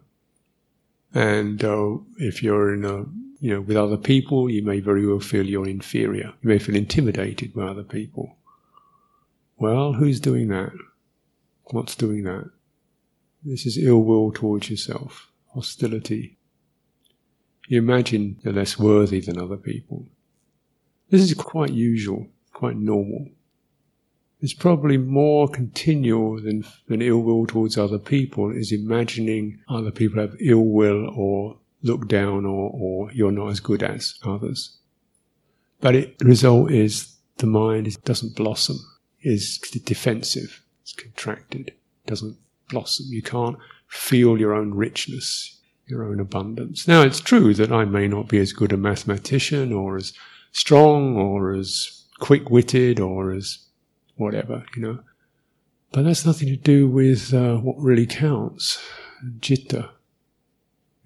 And 1.13 1.65
uh, 1.65 1.97
if 2.19 2.43
you're 2.43 2.75
in 2.75 2.85
a, 2.85 3.05
you 3.41 3.55
know, 3.55 3.61
with 3.61 3.77
other 3.77 3.97
people, 3.97 4.49
you 4.49 4.63
may 4.63 4.81
very 4.81 5.07
well 5.07 5.21
feel 5.21 5.45
you're 5.45 5.69
inferior. 5.69 6.33
You 6.43 6.49
may 6.49 6.59
feel 6.59 6.77
intimidated 6.77 7.55
by 7.55 7.63
other 7.63 7.83
people. 7.83 8.37
Well, 9.57 9.95
who's 9.95 10.21
doing 10.21 10.49
that? 10.49 10.73
What's 11.65 11.97
doing 11.97 12.23
that? 12.25 12.51
This 13.43 13.67
is 13.67 13.79
ill 13.79 14.03
will 14.03 14.31
towards 14.31 14.71
yourself, 14.71 15.31
hostility. 15.55 16.37
You 17.69 17.79
imagine 17.79 18.39
you're 18.43 18.55
less 18.55 18.79
worthy 18.79 19.21
than 19.21 19.41
other 19.41 19.57
people. 19.57 20.07
This 21.11 21.23
is 21.23 21.35
quite 21.35 21.73
usual, 21.73 22.29
quite 22.53 22.77
normal 22.77 23.29
is 24.41 24.55
probably 24.55 24.99
more 24.99 25.49
continual 25.49 26.41
than, 26.41 26.65
than 26.89 27.03
ill 27.03 27.23
will 27.23 27.47
towards 27.47 27.79
other 27.79 27.99
people, 27.99 28.51
is 28.51 28.73
imagining 28.73 29.59
other 29.69 29.91
people 29.91 30.21
have 30.21 30.37
ill 30.41 30.65
will 30.65 31.09
or 31.17 31.59
look 31.83 32.09
down 32.09 32.45
or, 32.45 32.71
or 32.73 33.13
you're 33.13 33.33
not 33.33 33.49
as 33.49 33.61
good 33.61 33.83
as 33.83 34.15
others. 34.25 34.77
But 35.81 35.95
it, 35.95 36.19
the 36.19 36.25
result 36.25 36.71
is 36.71 37.15
the 37.39 37.47
mind 37.47 37.87
is, 37.87 37.97
doesn't 37.97 38.37
blossom, 38.37 38.79
is 39.23 39.59
defensive, 39.59 40.63
it's 40.83 40.93
contracted, 40.93 41.73
doesn't 42.07 42.37
blossom. 42.69 43.07
You 43.11 43.23
can't 43.23 43.57
feel 43.89 44.39
your 44.39 44.55
own 44.55 44.75
richness, 44.75 45.59
your 45.87 46.05
own 46.05 46.21
abundance. 46.21 46.89
Now, 46.89 47.03
it's 47.03 47.21
true 47.21 47.55
that 47.55 47.73
I 47.73 47.85
may 47.85 48.09
not 48.09 48.29
be 48.29 48.39
as 48.39 48.53
good 48.53 48.73
a 48.73 48.77
mathematician 48.77 49.73
or 49.73 49.97
as 49.97 50.13
strong 50.53 51.17
or 51.17 51.55
as 51.55 52.05
quick 52.19 52.51
witted 52.51 52.99
or 52.99 53.33
as 53.33 53.59
whatever, 54.17 54.65
you 54.75 54.83
know. 54.83 54.99
But 55.93 56.05
that's 56.05 56.27
nothing 56.27 56.49
to 56.49 56.57
do 56.57 56.89
with 56.89 57.33
uh, 57.33 57.57
what 57.57 57.79
really 57.79 58.07
counts, 58.07 58.83
citta. 59.41 59.91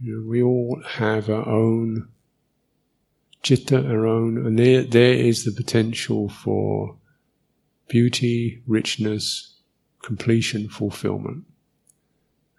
You 0.00 0.16
know, 0.16 0.28
we 0.28 0.42
all 0.42 0.82
have 0.86 1.28
our 1.28 1.46
own 1.46 2.08
citta, 3.42 3.86
our 3.86 4.06
own, 4.06 4.46
and 4.46 4.58
there, 4.58 4.82
there 4.82 5.12
is 5.12 5.44
the 5.44 5.52
potential 5.52 6.28
for 6.28 6.96
beauty, 7.88 8.62
richness, 8.66 9.60
completion, 10.02 10.68
fulfillment. 10.68 11.44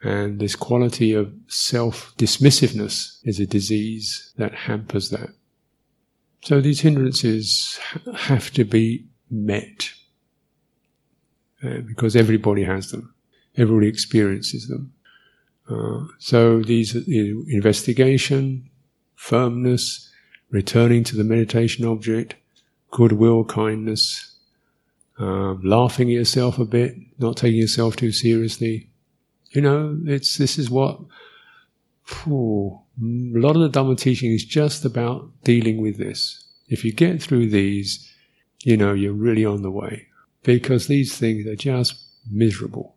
And 0.03 0.39
this 0.39 0.55
quality 0.55 1.13
of 1.13 1.33
self 1.47 2.13
dismissiveness 2.17 3.19
is 3.23 3.39
a 3.39 3.45
disease 3.45 4.33
that 4.37 4.53
hampers 4.53 5.09
that. 5.09 5.29
So 6.43 6.59
these 6.59 6.81
hindrances 6.81 7.79
have 8.15 8.51
to 8.51 8.63
be 8.63 9.05
met 9.29 9.93
uh, 11.63 11.81
because 11.81 12.15
everybody 12.15 12.63
has 12.63 12.91
them, 12.91 13.13
everybody 13.55 13.87
experiences 13.87 14.67
them. 14.67 14.93
Uh, 15.69 16.05
so 16.17 16.61
these 16.61 16.95
investigation, 17.07 18.69
firmness, 19.15 20.09
returning 20.49 21.03
to 21.03 21.15
the 21.15 21.23
meditation 21.23 21.85
object, 21.85 22.35
goodwill, 22.89 23.45
kindness, 23.45 24.35
uh, 25.19 25.53
laughing 25.63 26.09
at 26.09 26.15
yourself 26.15 26.57
a 26.57 26.65
bit, 26.65 26.95
not 27.19 27.37
taking 27.37 27.59
yourself 27.59 27.95
too 27.95 28.11
seriously. 28.11 28.89
You 29.51 29.61
know, 29.61 29.97
it's 30.05 30.37
this 30.37 30.57
is 30.57 30.69
what 30.69 30.99
whew, 32.07 32.79
a 32.99 33.39
lot 33.39 33.55
of 33.55 33.61
the 33.61 33.69
Dhamma 33.69 33.97
teaching 33.97 34.31
is 34.31 34.43
just 34.43 34.83
about 34.83 35.29
dealing 35.43 35.81
with 35.81 35.97
this. 35.97 36.43
If 36.67 36.83
you 36.83 36.91
get 36.91 37.21
through 37.21 37.49
these, 37.49 38.11
you 38.63 38.77
know, 38.77 38.93
you're 38.93 39.13
really 39.13 39.45
on 39.45 39.61
the 39.61 39.71
way 39.71 40.07
because 40.43 40.87
these 40.87 41.17
things 41.17 41.45
are 41.45 41.55
just 41.55 41.95
miserable. 42.29 42.95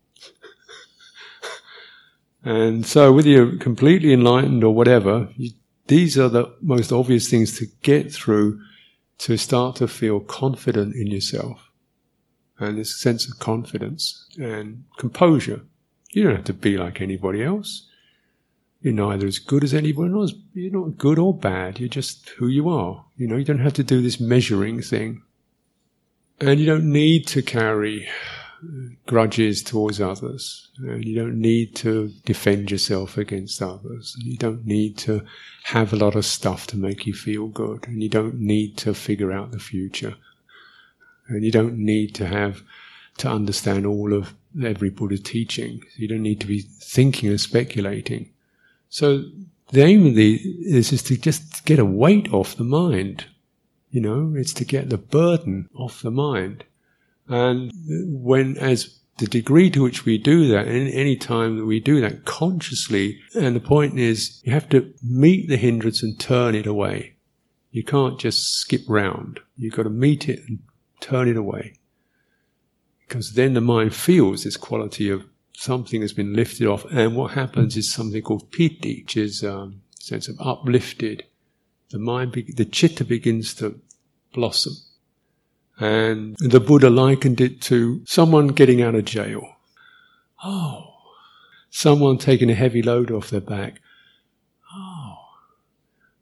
and 2.44 2.86
so, 2.86 3.12
whether 3.12 3.28
you're 3.28 3.56
completely 3.56 4.12
enlightened 4.12 4.64
or 4.64 4.74
whatever, 4.74 5.28
you, 5.36 5.50
these 5.86 6.18
are 6.18 6.28
the 6.28 6.54
most 6.62 6.92
obvious 6.92 7.28
things 7.28 7.58
to 7.58 7.66
get 7.82 8.12
through 8.12 8.60
to 9.18 9.36
start 9.36 9.76
to 9.76 9.88
feel 9.88 10.20
confident 10.20 10.94
in 10.94 11.06
yourself 11.06 11.70
and 12.58 12.78
this 12.78 13.00
sense 13.00 13.26
of 13.30 13.38
confidence 13.38 14.28
and 14.38 14.84
composure. 14.98 15.62
You 16.12 16.22
don't 16.22 16.36
have 16.36 16.44
to 16.44 16.54
be 16.54 16.76
like 16.76 17.00
anybody 17.00 17.42
else. 17.42 17.88
You're 18.80 18.94
neither 18.94 19.26
as 19.26 19.38
good 19.38 19.64
as 19.64 19.74
anybody 19.74 20.12
else. 20.12 20.32
You're 20.52 20.72
not 20.72 20.98
good 20.98 21.18
or 21.18 21.34
bad. 21.34 21.80
You're 21.80 21.88
just 21.88 22.28
who 22.30 22.48
you 22.48 22.68
are. 22.68 23.04
You 23.16 23.26
know, 23.26 23.36
you 23.36 23.44
don't 23.44 23.58
have 23.58 23.72
to 23.74 23.82
do 23.82 24.00
this 24.00 24.20
measuring 24.20 24.82
thing. 24.82 25.22
And 26.40 26.60
you 26.60 26.66
don't 26.66 26.90
need 26.90 27.26
to 27.28 27.42
carry 27.42 28.08
grudges 29.06 29.62
towards 29.62 30.00
others. 30.00 30.68
And 30.78 31.04
you 31.04 31.14
don't 31.14 31.40
need 31.40 31.74
to 31.76 32.12
defend 32.24 32.70
yourself 32.70 33.16
against 33.16 33.62
others. 33.62 34.16
You 34.18 34.36
don't 34.36 34.66
need 34.66 34.98
to 34.98 35.24
have 35.64 35.92
a 35.92 35.96
lot 35.96 36.16
of 36.16 36.24
stuff 36.24 36.66
to 36.68 36.76
make 36.76 37.06
you 37.06 37.14
feel 37.14 37.48
good. 37.48 37.86
And 37.86 38.02
you 38.02 38.08
don't 38.08 38.40
need 38.40 38.76
to 38.78 38.94
figure 38.94 39.32
out 39.32 39.52
the 39.52 39.58
future. 39.58 40.16
And 41.28 41.44
you 41.44 41.52
don't 41.52 41.78
need 41.78 42.14
to 42.16 42.26
have 42.26 42.62
to 43.18 43.30
understand 43.30 43.86
all 43.86 44.12
of 44.12 44.34
every 44.62 44.90
Buddha 44.90 45.18
teaching. 45.18 45.82
You 45.96 46.08
don't 46.08 46.22
need 46.22 46.40
to 46.40 46.46
be 46.46 46.60
thinking 46.60 47.30
and 47.30 47.40
speculating. 47.40 48.30
So 48.88 49.24
the 49.70 49.82
aim 49.82 50.06
of 50.06 50.14
the 50.14 50.34
is, 50.34 50.92
is 50.92 51.02
to 51.04 51.16
just 51.16 51.64
get 51.64 51.78
a 51.78 51.84
weight 51.84 52.32
off 52.32 52.56
the 52.56 52.64
mind. 52.64 53.26
You 53.94 54.00
know, 54.00 54.34
it's 54.36 54.52
to 54.54 54.64
get 54.64 54.90
the 54.90 54.98
burden 54.98 55.68
off 55.72 56.02
the 56.02 56.10
mind. 56.10 56.64
And 57.28 57.70
when, 57.86 58.58
as 58.58 58.98
the 59.18 59.28
degree 59.28 59.70
to 59.70 59.84
which 59.84 60.04
we 60.04 60.18
do 60.18 60.48
that, 60.48 60.66
and 60.66 60.88
any 60.88 61.14
time 61.14 61.58
that 61.58 61.64
we 61.64 61.78
do 61.78 62.00
that 62.00 62.24
consciously, 62.24 63.20
and 63.36 63.54
the 63.54 63.60
point 63.60 63.96
is, 63.96 64.42
you 64.42 64.52
have 64.52 64.68
to 64.70 64.92
meet 65.00 65.48
the 65.48 65.56
hindrance 65.56 66.02
and 66.02 66.18
turn 66.18 66.56
it 66.56 66.66
away. 66.66 67.14
You 67.70 67.84
can't 67.84 68.18
just 68.18 68.56
skip 68.56 68.80
round. 68.88 69.38
You've 69.56 69.76
got 69.76 69.84
to 69.84 69.90
meet 69.90 70.28
it 70.28 70.40
and 70.48 70.58
turn 70.98 71.28
it 71.28 71.36
away. 71.36 71.74
Because 73.06 73.34
then 73.34 73.54
the 73.54 73.60
mind 73.60 73.94
feels 73.94 74.42
this 74.42 74.56
quality 74.56 75.08
of 75.08 75.24
something 75.52 76.00
has 76.00 76.12
been 76.12 76.32
lifted 76.32 76.66
off, 76.66 76.84
and 76.90 77.14
what 77.14 77.34
happens 77.34 77.76
is 77.76 77.92
something 77.92 78.22
called 78.22 78.50
piti, 78.50 79.02
which 79.02 79.16
is 79.16 79.44
um, 79.44 79.82
a 80.00 80.02
sense 80.02 80.26
of 80.26 80.34
uplifted. 80.40 81.26
The 81.90 81.98
mind, 81.98 82.32
be- 82.32 82.52
the 82.52 82.64
chitta 82.64 83.04
begins 83.04 83.54
to 83.54 83.80
blossom. 84.32 84.74
And 85.78 86.36
the 86.38 86.60
Buddha 86.60 86.90
likened 86.90 87.40
it 87.40 87.60
to 87.62 88.02
someone 88.06 88.48
getting 88.48 88.80
out 88.80 88.94
of 88.94 89.04
jail. 89.04 89.56
Oh, 90.44 90.94
someone 91.70 92.18
taking 92.18 92.50
a 92.50 92.54
heavy 92.54 92.82
load 92.82 93.10
off 93.10 93.30
their 93.30 93.40
back. 93.40 93.80
Oh, 94.72 95.16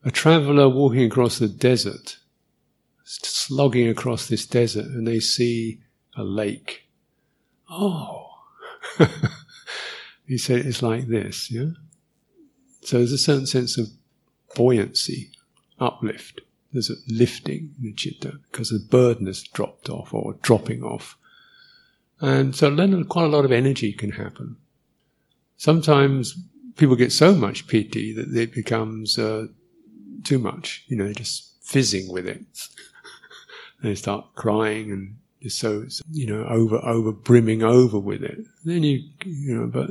a 0.05 0.11
traveler 0.11 0.69
walking 0.69 1.05
across 1.05 1.39
the 1.39 1.49
desert, 1.49 2.19
slogging 3.05 3.89
across 3.89 4.29
this 4.29 4.47
desert, 4.47 4.87
and 4.87 5.07
they 5.07 5.21
see 5.21 5.81
a 6.17 6.25
lake. 6.25 6.89
Oh, 7.69 8.31
he 10.27 10.39
said 10.39 10.65
it's 10.65 10.83
like 10.83 11.09
this, 11.09 11.51
yeah? 11.51 11.71
So 12.83 12.99
there's 12.99 13.13
a 13.13 13.19
certain 13.19 13.47
sense 13.47 13.79
of 13.79 13.89
buoyancy, 14.55 15.31
uplift. 15.83 16.41
There's 16.73 16.91
a 16.91 16.95
lifting 17.09 17.75
in 17.79 17.85
the 17.85 17.93
chitta 17.93 18.39
because 18.51 18.71
the 18.71 18.79
burden 18.79 19.27
has 19.27 19.43
dropped 19.43 19.91
off 19.91 20.15
or 20.15 20.37
dropping 20.43 20.83
off. 20.83 21.17
And 22.21 22.55
so 22.55 22.75
then 22.75 23.05
quite 23.05 23.25
a 23.25 23.29
lot 23.29 23.45
of 23.45 23.53
energy 23.53 23.93
can 23.93 24.13
happen. 24.13 24.57
Sometimes 25.57 26.37
people 26.77 26.97
get 26.97 27.13
so 27.13 27.35
much 27.35 27.67
piti 27.67 28.13
that 28.15 28.35
it 28.35 28.55
becomes 28.55 29.19
uh, 29.19 29.49
too 30.25 30.39
much. 30.39 30.85
You 30.87 30.97
know, 30.97 31.13
just 31.13 31.63
fizzing 31.63 32.11
with 32.11 32.27
it. 32.27 32.43
they 33.83 33.95
start 33.95 34.35
crying 34.35 34.91
and 34.91 35.17
just 35.43 35.59
so, 35.59 35.85
you 36.11 36.27
know, 36.27 36.45
over, 36.45 36.77
over 36.77 37.13
brimming 37.13 37.63
over 37.63 37.99
with 37.99 38.23
it. 38.23 38.39
Then 38.65 38.85
you, 38.85 39.03
you 39.25 39.55
know, 39.57 39.67
but 39.67 39.91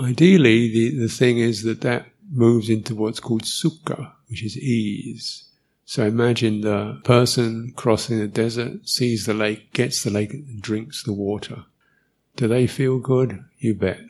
ideally 0.00 0.70
the, 0.70 0.98
the 0.98 1.08
thing 1.08 1.38
is 1.38 1.62
that 1.62 1.80
that 1.82 2.06
moves 2.30 2.68
into 2.68 2.94
what's 2.94 3.20
called 3.20 3.42
sukha, 3.42 4.12
which 4.28 4.42
is 4.42 4.56
ease. 4.58 5.44
So 5.84 6.04
imagine 6.04 6.60
the 6.60 7.00
person 7.04 7.72
crossing 7.74 8.18
the 8.18 8.28
desert, 8.28 8.88
sees 8.88 9.24
the 9.24 9.34
lake, 9.34 9.72
gets 9.72 10.02
the 10.02 10.10
lake 10.10 10.34
and 10.34 10.60
drinks 10.60 11.02
the 11.02 11.14
water. 11.14 11.64
Do 12.36 12.46
they 12.46 12.66
feel 12.66 12.98
good? 12.98 13.44
You 13.58 13.74
bet. 13.74 14.00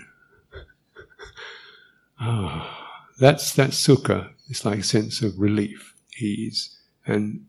ah, 2.20 2.98
that's, 3.20 3.52
that's 3.52 3.86
sukha. 3.86 4.30
It's 4.48 4.64
like 4.64 4.80
a 4.80 4.82
sense 4.82 5.22
of 5.22 5.38
relief, 5.38 5.94
ease. 6.18 6.76
And 7.06 7.46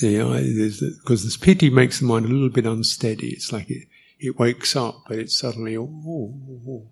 the 0.00 0.96
because 1.02 1.24
this 1.24 1.36
piti 1.36 1.68
makes 1.68 2.00
the 2.00 2.06
mind 2.06 2.24
a 2.24 2.28
little 2.28 2.48
bit 2.48 2.64
unsteady. 2.64 3.28
It's 3.28 3.52
like 3.52 3.70
it, 3.70 3.86
it 4.18 4.38
wakes 4.38 4.74
up, 4.74 5.04
but 5.08 5.18
it's 5.18 5.38
suddenly, 5.38 5.76
oh, 5.76 5.92
oh, 6.06 6.34
oh 6.66 6.86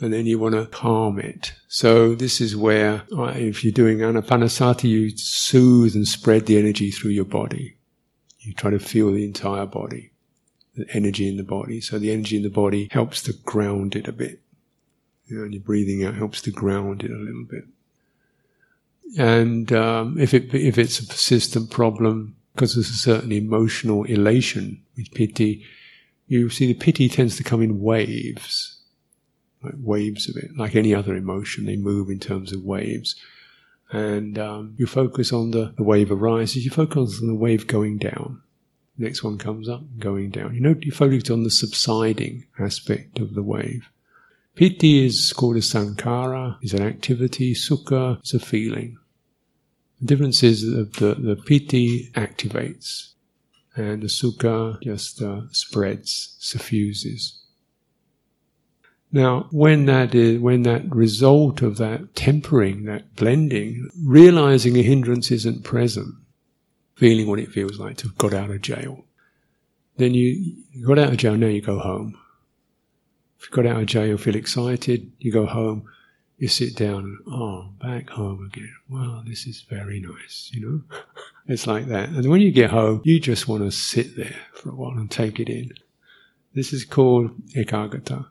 and 0.00 0.12
then 0.12 0.26
you 0.26 0.38
want 0.38 0.54
to 0.54 0.66
calm 0.66 1.18
it. 1.18 1.52
So 1.68 2.14
this 2.14 2.40
is 2.40 2.56
where, 2.56 3.02
uh, 3.16 3.34
if 3.36 3.62
you're 3.62 3.72
doing 3.72 3.98
anapanasati, 3.98 4.88
you 4.88 5.16
soothe 5.16 5.94
and 5.94 6.08
spread 6.08 6.46
the 6.46 6.58
energy 6.58 6.90
through 6.90 7.10
your 7.10 7.26
body. 7.26 7.76
You 8.38 8.54
try 8.54 8.70
to 8.70 8.78
feel 8.78 9.12
the 9.12 9.24
entire 9.24 9.66
body, 9.66 10.12
the 10.74 10.86
energy 10.94 11.28
in 11.28 11.36
the 11.36 11.42
body. 11.42 11.80
So 11.82 11.98
the 11.98 12.10
energy 12.10 12.38
in 12.38 12.42
the 12.42 12.50
body 12.50 12.88
helps 12.90 13.22
to 13.22 13.34
ground 13.34 13.94
it 13.94 14.08
a 14.08 14.12
bit. 14.12 14.40
You 15.26 15.36
know, 15.36 15.44
and 15.44 15.52
your 15.52 15.62
breathing 15.62 16.02
out 16.04 16.14
helps 16.14 16.40
to 16.42 16.50
ground 16.50 17.04
it 17.04 17.10
a 17.10 17.14
little 17.14 17.44
bit. 17.44 17.64
And 19.18 19.72
um, 19.72 20.18
if 20.18 20.32
it 20.32 20.54
if 20.54 20.78
it's 20.78 20.98
a 20.98 21.06
persistent 21.06 21.70
problem, 21.70 22.36
because 22.54 22.74
there's 22.74 22.90
a 22.90 22.94
certain 22.94 23.32
emotional 23.32 24.04
elation 24.04 24.82
with 24.96 25.12
piti, 25.12 25.64
you 26.26 26.48
see 26.48 26.66
the 26.66 26.74
piti 26.74 27.08
tends 27.08 27.36
to 27.36 27.44
come 27.44 27.60
in 27.60 27.80
waves 27.80 28.79
like 29.62 29.74
waves 29.78 30.28
of 30.28 30.36
it, 30.36 30.56
like 30.56 30.74
any 30.74 30.94
other 30.94 31.14
emotion, 31.14 31.66
they 31.66 31.76
move 31.76 32.08
in 32.08 32.18
terms 32.18 32.52
of 32.52 32.62
waves. 32.62 33.16
And 33.92 34.38
um, 34.38 34.74
you 34.78 34.86
focus 34.86 35.32
on 35.32 35.50
the, 35.50 35.74
the 35.76 35.82
wave 35.82 36.12
arises, 36.12 36.64
you 36.64 36.70
focus 36.70 37.20
on 37.20 37.26
the 37.26 37.34
wave 37.34 37.66
going 37.66 37.98
down. 37.98 38.42
Next 38.96 39.24
one 39.24 39.38
comes 39.38 39.68
up, 39.68 39.82
going 39.98 40.30
down. 40.30 40.54
You 40.54 40.60
know, 40.60 40.76
you 40.80 40.92
focus 40.92 41.30
on 41.30 41.42
the 41.42 41.50
subsiding 41.50 42.44
aspect 42.58 43.18
of 43.18 43.34
the 43.34 43.42
wave. 43.42 43.88
Piti 44.54 45.06
is 45.06 45.32
called 45.32 45.56
a 45.56 45.60
sankhara, 45.60 46.58
is 46.62 46.74
an 46.74 46.82
activity. 46.82 47.54
Sukha 47.54 48.22
is 48.22 48.34
a 48.34 48.38
feeling. 48.38 48.98
The 50.00 50.06
difference 50.06 50.42
is 50.42 50.70
that 50.70 50.94
the, 50.94 51.14
the 51.14 51.36
piti 51.36 52.10
activates, 52.12 53.12
and 53.76 54.02
the 54.02 54.08
sukha 54.08 54.80
just 54.82 55.22
uh, 55.22 55.42
spreads, 55.50 56.36
suffuses. 56.38 57.39
Now, 59.12 59.48
when 59.50 59.86
that 59.86 60.14
is, 60.14 60.38
when 60.38 60.62
that 60.62 60.94
result 60.94 61.62
of 61.62 61.78
that 61.78 62.14
tempering, 62.14 62.84
that 62.84 63.16
blending, 63.16 63.90
realizing 64.04 64.76
a 64.76 64.82
hindrance 64.82 65.32
isn't 65.32 65.64
present, 65.64 66.14
feeling 66.94 67.26
what 67.26 67.40
it 67.40 67.50
feels 67.50 67.78
like 67.78 67.96
to 67.98 68.08
have 68.08 68.18
got 68.18 68.34
out 68.34 68.50
of 68.50 68.62
jail, 68.62 69.04
then 69.96 70.14
you, 70.14 70.54
you 70.72 70.86
got 70.86 70.98
out 70.98 71.10
of 71.10 71.16
jail, 71.16 71.36
now 71.36 71.48
you 71.48 71.60
go 71.60 71.78
home. 71.78 72.16
If 73.38 73.46
you 73.46 73.50
got 73.50 73.66
out 73.66 73.80
of 73.80 73.86
jail, 73.86 74.06
you 74.06 74.18
feel 74.18 74.36
excited, 74.36 75.10
you 75.18 75.32
go 75.32 75.46
home, 75.46 75.88
you 76.38 76.46
sit 76.46 76.76
down 76.76 77.18
oh, 77.26 77.70
back 77.82 78.10
home 78.10 78.46
again. 78.46 78.74
Wow, 78.88 79.22
this 79.26 79.46
is 79.46 79.62
very 79.62 80.00
nice, 80.00 80.50
you 80.52 80.60
know? 80.60 80.82
it's 81.46 81.66
like 81.66 81.86
that. 81.86 82.10
And 82.10 82.30
when 82.30 82.42
you 82.42 82.52
get 82.52 82.70
home, 82.70 83.02
you 83.04 83.18
just 83.18 83.48
want 83.48 83.64
to 83.64 83.72
sit 83.72 84.16
there 84.16 84.36
for 84.52 84.70
a 84.70 84.74
while 84.74 84.92
and 84.92 85.10
take 85.10 85.40
it 85.40 85.48
in. 85.48 85.72
This 86.54 86.72
is 86.72 86.84
called 86.84 87.32
ekagata 87.54 88.26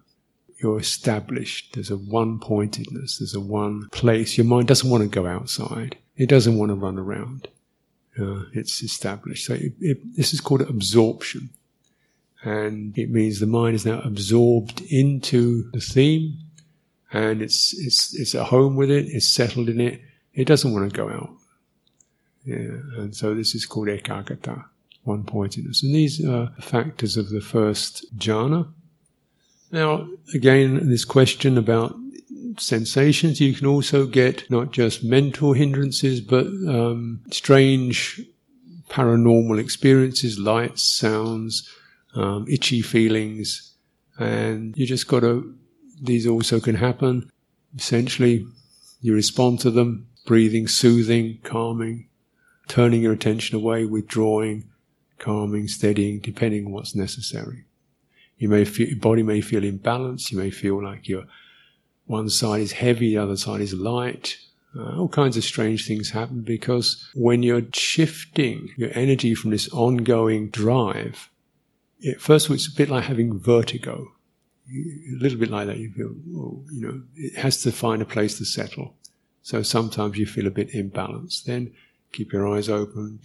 you're 0.62 0.80
established. 0.80 1.74
There's 1.74 1.90
a 1.90 1.98
one 1.98 2.40
pointedness. 2.40 3.18
There's 3.18 3.36
a 3.36 3.40
one 3.40 3.88
place. 3.90 4.38
Your 4.38 4.46
mind 4.46 4.68
doesn't 4.68 4.90
want 4.90 5.04
to 5.04 5.10
go 5.10 5.26
outside. 5.26 5.98
It 6.18 6.28
doesn't 6.28 6.58
want 6.58 6.70
to 6.70 6.76
run 6.76 6.98
around. 6.98 7.48
Uh, 8.20 8.44
it's 8.54 8.84
established. 8.84 9.46
So 9.46 9.54
it, 9.54 9.74
it, 9.80 10.18
this 10.18 10.34
is 10.34 10.42
called 10.42 10.62
absorption. 10.62 11.50
And 12.44 12.98
it 12.98 13.10
means 13.10 13.40
the 13.40 13.48
mind 13.48 13.76
is 13.76 13.86
now 13.86 14.02
absorbed 14.02 14.82
into 14.90 15.70
the 15.72 15.80
theme 15.80 16.38
and 17.12 17.42
it's, 17.42 17.78
it's, 17.78 18.18
it's 18.18 18.36
at 18.36 18.48
home 18.48 18.76
with 18.76 18.92
it. 18.92 19.08
It's 19.08 19.28
settled 19.28 19.70
in 19.70 19.82
it. 19.82 20.02
It 20.34 20.46
doesn't 20.46 20.74
want 20.74 20.92
to 20.92 20.96
go 20.96 21.10
out. 21.10 21.30
Yeah. 22.46 23.02
And 23.02 23.16
so 23.16 23.34
this 23.34 23.56
is 23.56 23.66
called 23.66 23.88
ekagata, 23.88 24.66
one 25.04 25.24
pointedness. 25.24 25.84
And 25.84 25.94
these 25.94 26.26
are 26.26 26.52
factors 26.62 27.18
of 27.18 27.30
the 27.30 27.42
first 27.42 28.06
jhana 28.18 28.72
now, 29.72 30.08
again, 30.34 30.90
this 30.90 31.06
question 31.06 31.58
about 31.58 31.96
sensations, 32.58 33.40
you 33.40 33.54
can 33.54 33.68
also 33.68 34.06
get 34.06 34.50
not 34.50 34.72
just 34.72 35.04
mental 35.04 35.54
hindrances, 35.54 36.22
but 36.22 36.46
um, 36.68 37.22
strange 37.32 38.22
paranormal 38.90 39.60
experiences, 39.60 40.40
lights, 40.40 40.84
sounds, 40.84 41.70
um, 42.16 42.46
itchy 42.50 42.82
feelings, 42.82 43.74
and 44.18 44.76
you 44.78 44.86
just 44.86 45.08
got 45.08 45.22
to. 45.22 45.56
These 46.02 46.26
also 46.26 46.60
can 46.60 46.76
happen. 46.76 47.30
Essentially, 47.78 48.46
you 49.02 49.14
respond 49.14 49.60
to 49.62 49.72
them, 49.72 50.08
breathing, 50.26 50.68
soothing, 50.68 51.40
calming, 51.44 52.08
turning 52.68 53.02
your 53.02 53.14
attention 53.14 53.58
away, 53.58 53.86
withdrawing, 53.86 54.70
calming, 55.20 55.68
steadying, 55.68 56.20
depending 56.20 56.66
on 56.66 56.72
what's 56.72 56.96
necessary. 56.96 57.66
You 58.40 58.50
may 58.50 58.66
feel, 58.66 58.88
your 58.88 59.00
body 59.00 59.22
may 59.22 59.42
feel 59.42 59.62
imbalanced. 59.62 60.32
You 60.32 60.38
may 60.38 60.50
feel 60.50 60.84
like 60.84 61.08
your 61.08 61.26
one 62.06 62.30
side 62.30 62.62
is 62.62 62.72
heavy, 62.72 63.12
the 63.12 63.18
other 63.18 63.38
side 63.38 63.62
is 63.62 63.74
light. 63.74 64.38
Uh, 64.76 64.98
all 64.98 65.10
kinds 65.10 65.36
of 65.36 65.44
strange 65.44 65.86
things 65.86 66.12
happen 66.12 66.42
because 66.42 67.10
when 67.16 67.44
you're 67.44 67.66
shifting 67.74 68.70
your 68.78 68.92
energy 68.94 69.36
from 69.36 69.52
this 69.52 69.68
ongoing 69.74 70.50
drive, 70.50 71.30
it, 72.00 72.22
first 72.22 72.46
of 72.46 72.52
all, 72.52 72.56
it's 72.56 72.68
a 72.68 72.76
bit 72.76 72.90
like 72.90 73.04
having 73.04 73.40
vertigo. 73.40 74.08
a 74.72 75.22
little 75.22 75.40
bit 75.40 75.50
like 75.50 75.68
that. 75.68 75.78
You 75.78 75.92
feel, 75.92 76.16
oh, 76.36 76.64
you 76.72 76.82
know, 76.82 77.02
it 77.16 77.36
has 77.38 77.62
to 77.64 77.72
find 77.72 78.02
a 78.02 78.06
place 78.06 78.38
to 78.38 78.46
settle. 78.46 78.96
So 79.42 79.64
sometimes 79.64 80.18
you 80.18 80.26
feel 80.26 80.48
a 80.48 80.52
bit 80.52 80.72
imbalanced. 80.72 81.44
Then 81.44 81.74
keep 82.14 82.32
your 82.32 82.48
eyes 82.48 82.70
open, 82.70 83.20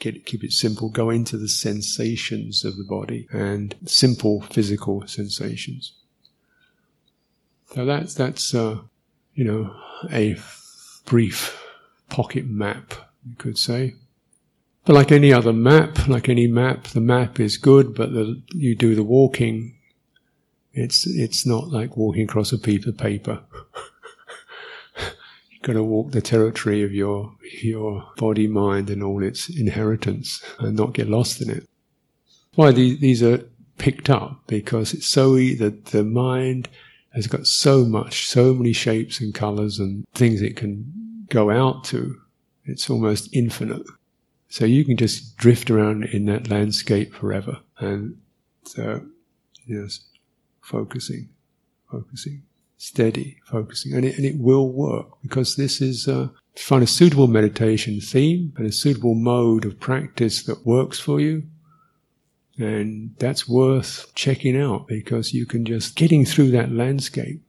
Get, 0.00 0.26
keep 0.26 0.42
it 0.44 0.52
simple. 0.52 0.88
Go 0.88 1.10
into 1.10 1.36
the 1.36 1.48
sensations 1.48 2.64
of 2.64 2.76
the 2.76 2.84
body 2.84 3.28
and 3.32 3.74
simple 3.86 4.42
physical 4.42 5.06
sensations. 5.06 5.92
So 7.74 7.84
that's 7.84 8.14
that's 8.14 8.54
uh, 8.54 8.78
you 9.34 9.44
know 9.44 9.74
a 10.12 10.36
brief 11.04 11.60
pocket 12.08 12.46
map, 12.46 12.94
you 13.28 13.36
could 13.36 13.58
say. 13.58 13.94
But 14.84 14.94
like 14.94 15.12
any 15.12 15.32
other 15.32 15.52
map, 15.52 16.06
like 16.08 16.28
any 16.28 16.46
map, 16.46 16.88
the 16.88 17.00
map 17.00 17.40
is 17.40 17.56
good, 17.56 17.94
but 17.94 18.12
the, 18.12 18.42
you 18.54 18.74
do 18.74 18.94
the 18.94 19.02
walking. 19.02 19.76
It's 20.72 21.06
it's 21.06 21.46
not 21.46 21.68
like 21.68 21.96
walking 21.96 22.24
across 22.24 22.52
a 22.52 22.58
piece 22.58 22.86
of 22.86 22.98
paper. 22.98 23.42
going 25.64 25.76
to 25.76 25.82
walk 25.82 26.12
the 26.12 26.22
territory 26.22 26.82
of 26.82 26.92
your 26.92 27.32
your 27.62 28.06
body, 28.16 28.46
mind, 28.46 28.90
and 28.90 29.02
all 29.02 29.22
its 29.22 29.48
inheritance, 29.48 30.42
and 30.60 30.76
not 30.76 30.92
get 30.92 31.08
lost 31.08 31.40
in 31.42 31.50
it. 31.50 31.68
Why 32.54 32.70
these, 32.70 33.00
these 33.00 33.22
are 33.22 33.38
picked 33.78 34.08
up 34.08 34.42
because 34.46 34.94
it's 34.94 35.06
so 35.06 35.34
that 35.34 35.86
the 35.86 36.04
mind 36.04 36.68
has 37.14 37.26
got 37.26 37.46
so 37.46 37.84
much, 37.84 38.26
so 38.26 38.54
many 38.54 38.72
shapes 38.72 39.20
and 39.20 39.34
colors 39.34 39.78
and 39.78 40.04
things 40.14 40.42
it 40.42 40.56
can 40.56 41.26
go 41.30 41.50
out 41.50 41.84
to. 41.84 42.20
It's 42.64 42.88
almost 42.88 43.28
infinite. 43.32 43.86
So 44.48 44.64
you 44.64 44.84
can 44.84 44.96
just 44.96 45.36
drift 45.36 45.70
around 45.70 46.04
in 46.04 46.26
that 46.26 46.48
landscape 46.48 47.14
forever. 47.14 47.58
And 47.78 48.16
so, 48.64 49.04
yes, 49.66 50.00
focusing, 50.60 51.28
focusing 51.90 52.42
steady, 52.84 53.38
focusing, 53.46 53.94
and 53.94 54.04
it, 54.04 54.16
and 54.16 54.26
it 54.26 54.38
will 54.38 54.70
work 54.70 55.06
because 55.22 55.56
this 55.56 55.80
is 55.80 56.08
find 56.56 56.82
a 56.82 56.86
suitable 56.86 57.26
meditation 57.26 58.00
theme 58.00 58.52
and 58.56 58.66
a 58.66 58.72
suitable 58.72 59.14
mode 59.14 59.64
of 59.64 59.80
practice 59.80 60.44
that 60.44 60.66
works 60.66 60.98
for 60.98 61.20
you. 61.20 61.42
And 62.56 63.14
that's 63.18 63.48
worth 63.48 64.12
checking 64.14 64.56
out 64.56 64.86
because 64.86 65.34
you 65.34 65.44
can 65.44 65.64
just 65.64 65.96
getting 65.96 66.24
through 66.24 66.52
that 66.52 66.70
landscape. 66.70 67.42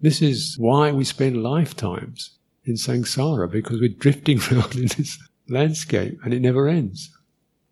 This 0.00 0.20
is 0.20 0.56
why 0.58 0.90
we 0.90 1.04
spend 1.04 1.42
lifetimes 1.42 2.30
in 2.64 2.74
samsara 2.74 3.50
because 3.50 3.80
we're 3.80 3.88
drifting 3.88 4.40
around 4.50 4.74
in 4.74 4.86
this 4.86 5.18
landscape 5.48 6.18
and 6.24 6.34
it 6.34 6.40
never 6.40 6.66
ends. 6.66 7.16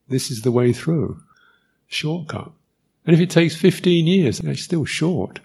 This 0.09 0.31
is 0.31 0.43
the 0.43 0.53
way 0.53 0.73
through. 0.73 1.21
Shortcut. 1.89 2.53
And 3.05 3.15
if 3.15 3.21
it 3.21 3.31
takes 3.31 3.57
15 3.57 4.07
years, 4.07 4.39
that's 4.39 4.63
still 4.63 4.85
short. 4.85 5.41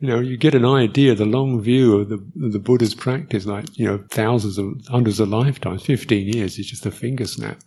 You 0.00 0.08
know, 0.08 0.20
you 0.20 0.38
get 0.38 0.54
an 0.54 0.64
idea, 0.64 1.14
the 1.14 1.26
long 1.26 1.60
view 1.60 1.98
of 1.98 2.08
the, 2.08 2.14
of 2.42 2.52
the 2.52 2.58
Buddha's 2.58 2.94
practice, 2.94 3.44
like, 3.44 3.78
you 3.78 3.84
know, 3.84 4.02
thousands 4.10 4.56
of, 4.56 4.80
hundreds 4.88 5.20
of 5.20 5.28
lifetimes, 5.28 5.82
15 5.82 6.26
years 6.26 6.58
is 6.58 6.66
just 6.66 6.86
a 6.86 6.90
finger 6.90 7.26
snap. 7.26 7.60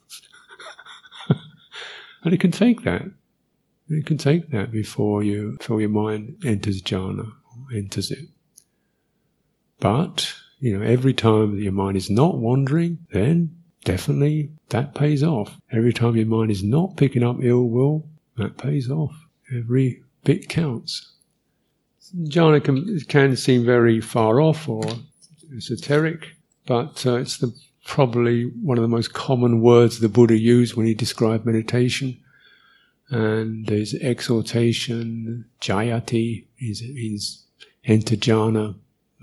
and 2.24 2.34
it 2.34 2.40
can 2.40 2.50
take 2.50 2.82
that. 2.86 3.04
It 3.88 4.08
can 4.08 4.18
take 4.18 4.50
that 4.50 4.72
before 4.72 5.22
you, 5.22 5.58
before 5.60 5.80
your 5.80 5.92
mind 5.92 6.38
enters 6.44 6.82
jhana, 6.82 7.32
enters 7.72 8.10
it. 8.10 8.30
But, 9.80 10.34
you 10.60 10.76
know, 10.76 10.84
every 10.84 11.14
time 11.14 11.56
that 11.56 11.62
your 11.62 11.72
mind 11.72 11.98
is 11.98 12.10
not 12.10 12.40
wandering, 12.40 12.98
then 13.12 13.56
definitely 13.86 14.50
that 14.70 14.96
pays 14.96 15.22
off. 15.22 15.56
Every 15.72 15.94
time 15.94 16.16
your 16.16 16.26
mind 16.26 16.50
is 16.50 16.64
not 16.64 16.98
picking 16.98 17.22
up 17.24 17.44
ill 17.44 17.66
will, 17.66 18.08
that 18.38 18.58
pays 18.58 18.90
off. 18.90 19.14
Every 19.56 20.02
bit 20.24 20.50
counts 20.50 21.13
jhana 22.18 22.64
can, 22.64 23.00
can 23.08 23.36
seem 23.36 23.66
very 23.66 24.02
far 24.02 24.42
off 24.42 24.70
or 24.70 24.84
esoteric, 25.56 26.36
but 26.66 27.06
uh, 27.06 27.16
it's 27.16 27.38
the, 27.38 27.54
probably 27.86 28.46
one 28.62 28.78
of 28.78 28.82
the 28.82 28.88
most 28.88 29.14
common 29.14 29.62
words 29.62 30.00
the 30.00 30.10
Buddha 30.10 30.38
used 30.38 30.76
when 30.76 30.86
he 30.86 30.94
described 30.94 31.46
meditation. 31.46 32.18
And 33.10 33.66
there's 33.68 33.94
exhortation, 33.96 35.46
jhayatha, 35.62 36.46
is 36.60 36.82
means 36.82 37.44
enter 37.86 38.16
jhana. 38.16 38.76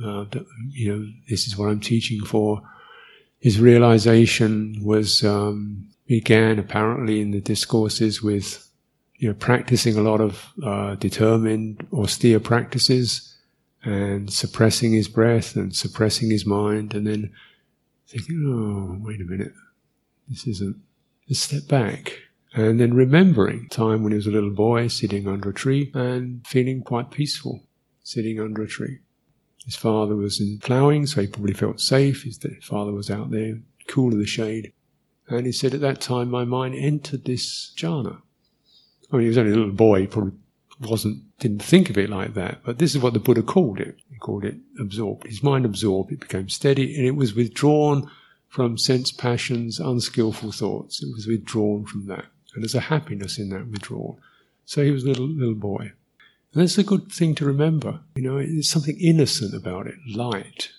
Uh, 0.03 0.25
you 0.71 0.95
know, 0.95 1.07
this 1.29 1.47
is 1.47 1.57
what 1.57 1.69
I'm 1.69 1.81
teaching 1.81 2.25
for. 2.25 2.63
His 3.41 3.59
realization 3.59 4.81
was 4.83 5.25
um, 5.25 5.89
began 6.07 6.59
apparently 6.59 7.21
in 7.21 7.31
the 7.31 7.41
discourses 7.41 8.23
with 8.23 8.70
you 9.21 9.29
know, 9.29 9.35
practicing 9.35 9.97
a 9.97 10.01
lot 10.01 10.23
of 10.23 10.49
uh, 10.65 10.95
determined, 10.95 11.87
austere 11.93 12.41
practices 12.41 13.37
and 13.83 14.33
suppressing 14.33 14.95
his 14.95 15.09
breath 15.09 15.57
and 15.57 15.77
suppressing 15.77 16.31
his 16.31 16.47
mind, 16.47 16.95
and 16.95 17.07
then 17.07 17.31
thinking, 18.09 18.43
oh, 18.49 19.07
wait 19.07 19.21
a 19.21 19.25
minute, 19.25 19.53
this 20.27 20.47
isn't, 20.47 20.77
just 21.29 21.45
step 21.45 21.69
back. 21.69 22.19
And 22.55 22.81
then 22.81 22.95
remembering 22.95 23.69
time 23.69 24.03
when 24.03 24.13
he 24.13 24.17
was 24.17 24.27
a 24.27 24.31
little 24.31 24.51
boy 24.51 24.89
sitting 24.89 25.29
under 25.29 25.51
a 25.51 25.55
tree 25.55 25.91
and 25.95 26.45
feeling 26.47 26.83
quite 26.83 27.11
peaceful 27.11 27.63
sitting 28.03 28.41
under 28.41 28.63
a 28.63 28.69
tree. 28.69 29.01
His 29.67 29.77
father 29.77 30.17
was 30.17 30.41
in 30.41 30.61
ploughing, 30.61 31.07
so 31.07 31.21
he 31.21 31.27
probably 31.27 31.53
felt 31.53 31.79
safe. 31.79 32.23
His 32.23 32.39
father 32.63 32.93
was 32.93 33.11
out 33.11 33.31
there, 33.31 33.59
cool 33.87 34.13
in 34.13 34.19
the 34.19 34.27
shade. 34.27 34.73
And 35.29 35.45
he 35.45 35.53
said, 35.53 35.75
at 35.75 35.83
that 35.83 36.01
time, 36.01 36.31
my 36.31 36.45
mind 36.45 36.75
entered 36.75 37.27
this 37.27 37.75
jhana. 37.77 38.23
I 39.13 39.17
mean, 39.17 39.23
he 39.23 39.29
was 39.29 39.39
only 39.39 39.53
a 39.53 39.57
little 39.57 39.73
boy, 39.73 40.03
he 40.03 40.07
probably 40.07 40.33
wasn't, 40.81 41.23
didn't 41.39 41.63
think 41.63 41.91
of 41.91 41.99
it 41.99 42.11
like 42.11 42.35
that. 42.35 42.61
But 42.65 42.79
this 42.79 42.95
is 42.95 43.03
what 43.03 43.13
the 43.13 43.21
Buddha 43.21 43.43
called 43.43 43.81
it. 43.81 43.97
He 44.11 44.19
called 44.19 44.45
it 44.45 44.57
absorbed. 44.79 45.27
His 45.27 45.43
mind 45.43 45.65
absorbed, 45.65 46.13
it 46.13 46.21
became 46.21 46.49
steady, 46.49 46.97
and 46.97 47.07
it 47.07 47.17
was 47.17 47.35
withdrawn 47.35 48.11
from 48.49 48.77
sense 48.77 49.13
passions, 49.13 49.79
unskillful 49.79 50.53
thoughts. 50.53 51.03
It 51.03 51.13
was 51.13 51.27
withdrawn 51.27 51.85
from 51.85 52.07
that. 52.07 52.27
And 52.55 52.63
there's 52.63 52.75
a 52.75 52.81
happiness 52.81 53.39
in 53.39 53.51
that 53.51 53.69
withdrawal. 53.69 54.19
So 54.65 54.85
he 54.85 54.91
was 54.91 55.05
a 55.05 55.09
little, 55.09 55.29
little 55.29 55.55
boy. 55.55 55.93
And 56.53 56.63
that's 56.63 56.79
a 56.79 56.83
good 56.83 57.13
thing 57.13 57.35
to 57.37 57.45
remember. 57.45 58.01
You 58.17 58.23
know, 58.23 58.39
there's 58.39 58.69
something 58.69 58.99
innocent 58.99 59.55
about 59.55 59.87
it, 59.87 59.95
light. 60.09 60.71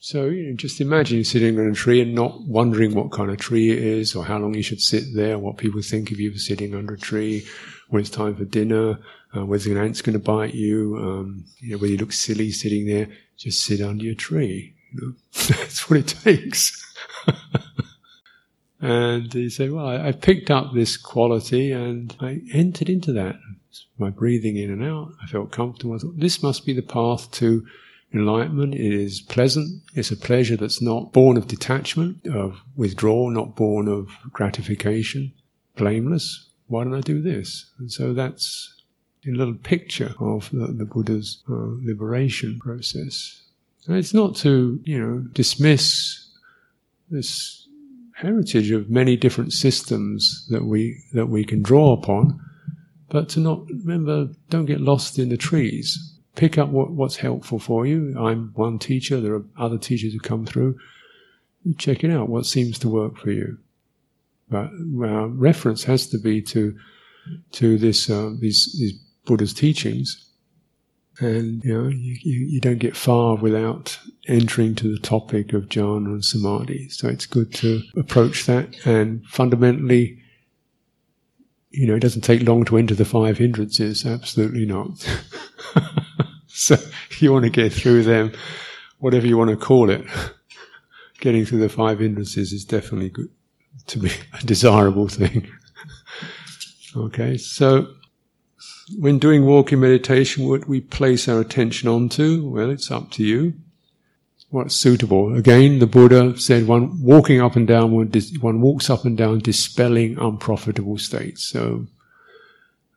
So 0.00 0.26
you 0.26 0.50
know, 0.50 0.56
just 0.56 0.80
imagine 0.80 1.24
sitting 1.24 1.58
on 1.58 1.68
a 1.68 1.74
tree 1.74 2.00
and 2.00 2.14
not 2.14 2.42
wondering 2.42 2.94
what 2.94 3.12
kind 3.12 3.30
of 3.30 3.38
tree 3.38 3.70
it 3.70 3.78
is 3.78 4.14
or 4.14 4.24
how 4.24 4.38
long 4.38 4.54
you 4.54 4.62
should 4.62 4.80
sit 4.80 5.04
there, 5.14 5.38
what 5.38 5.56
people 5.56 5.82
think 5.82 6.10
of 6.10 6.20
you 6.20 6.32
for 6.32 6.38
sitting 6.38 6.74
under 6.74 6.94
a 6.94 6.98
tree, 6.98 7.46
when 7.88 8.00
it's 8.00 8.10
time 8.10 8.36
for 8.36 8.44
dinner, 8.44 8.98
uh, 9.36 9.44
whether 9.44 9.70
an 9.70 9.78
ant's 9.78 10.02
going 10.02 10.14
to 10.14 10.24
bite 10.24 10.54
you, 10.54 10.96
um, 10.98 11.44
you 11.58 11.72
know, 11.72 11.78
whether 11.78 11.92
you 11.92 11.98
look 11.98 12.12
silly 12.12 12.50
sitting 12.50 12.86
there. 12.86 13.08
Just 13.36 13.62
sit 13.62 13.80
under 13.82 14.04
your 14.04 14.14
tree. 14.14 14.74
You 14.92 15.00
know? 15.00 15.14
That's 15.32 15.88
what 15.88 16.00
it 16.00 16.08
takes. 16.08 16.82
and 18.80 19.32
he 19.32 19.50
said, 19.50 19.72
well, 19.72 19.86
I, 19.86 20.08
I 20.08 20.12
picked 20.12 20.50
up 20.50 20.72
this 20.72 20.96
quality 20.96 21.72
and 21.72 22.16
I 22.20 22.40
entered 22.52 22.88
into 22.88 23.12
that. 23.12 23.36
My 23.98 24.10
breathing 24.10 24.56
in 24.56 24.70
and 24.70 24.82
out, 24.82 25.12
I 25.22 25.26
felt 25.26 25.52
comfortable. 25.52 25.94
I 25.94 25.98
thought, 25.98 26.18
this 26.18 26.42
must 26.42 26.64
be 26.64 26.72
the 26.72 26.82
path 26.82 27.30
to 27.32 27.66
enlightenment. 28.12 28.74
Is 28.74 29.20
pleasant. 29.20 29.82
It's 29.94 30.10
a 30.10 30.16
pleasure 30.16 30.56
that's 30.56 30.82
not 30.82 31.12
born 31.12 31.36
of 31.36 31.48
detachment, 31.48 32.26
of 32.26 32.60
withdrawal, 32.76 33.30
not 33.30 33.56
born 33.56 33.88
of 33.88 34.08
gratification. 34.32 35.32
Blameless. 35.76 36.48
Why 36.68 36.84
don't 36.84 36.94
I 36.94 37.00
do 37.00 37.20
this? 37.20 37.70
And 37.78 37.92
so 37.92 38.12
that's 38.12 38.82
a 39.26 39.30
little 39.30 39.54
picture 39.54 40.14
of 40.18 40.50
the, 40.50 40.68
the 40.68 40.84
Buddha's 40.84 41.42
uh, 41.48 41.54
liberation 41.82 42.58
process. 42.58 43.42
And 43.86 43.96
it's 43.96 44.14
not 44.14 44.34
to, 44.36 44.80
you 44.84 44.98
know, 44.98 45.18
dismiss 45.32 46.26
this 47.10 47.68
heritage 48.16 48.70
of 48.70 48.90
many 48.90 49.16
different 49.16 49.52
systems 49.52 50.46
that 50.50 50.64
we 50.64 50.98
that 51.12 51.26
we 51.26 51.44
can 51.44 51.62
draw 51.62 51.92
upon, 51.92 52.40
but 53.10 53.28
to 53.28 53.40
not 53.40 53.68
remember, 53.68 54.28
don't 54.48 54.66
get 54.66 54.80
lost 54.80 55.18
in 55.18 55.28
the 55.28 55.36
trees 55.36 56.15
pick 56.36 56.58
up 56.58 56.68
what, 56.68 56.92
what's 56.92 57.16
helpful 57.16 57.58
for 57.58 57.86
you. 57.86 58.14
I'm 58.18 58.52
one 58.54 58.78
teacher, 58.78 59.20
there 59.20 59.34
are 59.34 59.44
other 59.58 59.78
teachers 59.78 60.12
who 60.12 60.20
come 60.20 60.46
through. 60.46 60.78
Check 61.78 62.04
it 62.04 62.10
out, 62.10 62.28
what 62.28 62.46
seems 62.46 62.78
to 62.80 62.88
work 62.88 63.16
for 63.16 63.32
you. 63.32 63.58
But 64.48 64.70
uh, 65.02 65.28
reference 65.28 65.82
has 65.84 66.06
to 66.08 66.18
be 66.18 66.40
to 66.42 66.78
to 67.52 67.76
this 67.76 68.08
uh, 68.08 68.30
these, 68.38 68.76
these 68.78 68.92
Buddha's 69.24 69.52
teachings, 69.52 70.30
and 71.18 71.64
you 71.64 71.74
know 71.74 71.88
you, 71.88 72.16
you, 72.22 72.46
you, 72.46 72.60
don't 72.60 72.78
get 72.78 72.96
far 72.96 73.34
without 73.34 73.98
entering 74.28 74.76
to 74.76 74.92
the 74.92 75.00
topic 75.00 75.52
of 75.52 75.64
jhana 75.64 76.06
and 76.06 76.24
samadhi. 76.24 76.88
So 76.90 77.08
it's 77.08 77.26
good 77.26 77.52
to 77.54 77.82
approach 77.96 78.46
that, 78.46 78.68
and 78.86 79.24
fundamentally, 79.26 80.22
you 81.76 81.86
know, 81.86 81.94
it 81.94 82.00
doesn't 82.00 82.22
take 82.22 82.42
long 82.42 82.64
to 82.64 82.78
enter 82.78 82.94
the 82.94 83.04
five 83.04 83.38
hindrances. 83.38 84.04
Absolutely 84.04 84.66
not. 84.66 85.06
So 86.58 86.74
if 87.10 87.20
you 87.20 87.34
want 87.34 87.44
to 87.44 87.50
get 87.50 87.70
through 87.70 88.04
them, 88.04 88.32
whatever 88.98 89.26
you 89.26 89.36
want 89.36 89.50
to 89.50 89.58
call 89.58 89.90
it. 89.90 90.06
Getting 91.20 91.44
through 91.44 91.60
the 91.60 91.68
five 91.68 91.98
hindrances 91.98 92.50
is 92.50 92.64
definitely 92.64 93.10
good 93.10 93.28
to 93.88 93.98
be 93.98 94.10
a 94.32 94.44
desirable 94.44 95.06
thing. 95.06 95.48
okay, 96.96 97.36
so 97.36 97.88
when 98.98 99.18
doing 99.18 99.44
walking 99.44 99.80
meditation, 99.80 100.48
what 100.48 100.66
we 100.66 100.80
place 100.80 101.28
our 101.28 101.40
attention 101.40 101.90
onto, 101.90 102.48
well, 102.48 102.70
it's 102.70 102.90
up 102.90 103.10
to 103.12 103.22
you. 103.22 103.52
What's 104.56 104.74
suitable? 104.74 105.36
Again, 105.36 105.80
the 105.80 105.86
Buddha 105.86 106.34
said 106.38 106.66
one 106.66 107.02
walking 107.02 107.42
up 107.42 107.56
and 107.56 107.68
down, 107.68 107.92
one 107.92 108.60
walks 108.62 108.88
up 108.88 109.04
and 109.04 109.14
down 109.14 109.40
dispelling 109.40 110.16
unprofitable 110.18 110.96
states. 110.96 111.44
So, 111.44 111.86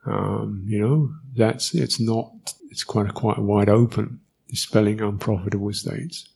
um, 0.06 0.64
you 0.66 0.80
know, 0.80 1.12
that's, 1.36 1.74
it's 1.74 2.00
not 2.00 2.32
it's 2.70 2.82
quite 2.82 3.12
quite 3.12 3.38
wide 3.38 3.68
open, 3.68 4.20
dispelling 4.48 5.02
unprofitable 5.02 5.74
states. 5.74 6.26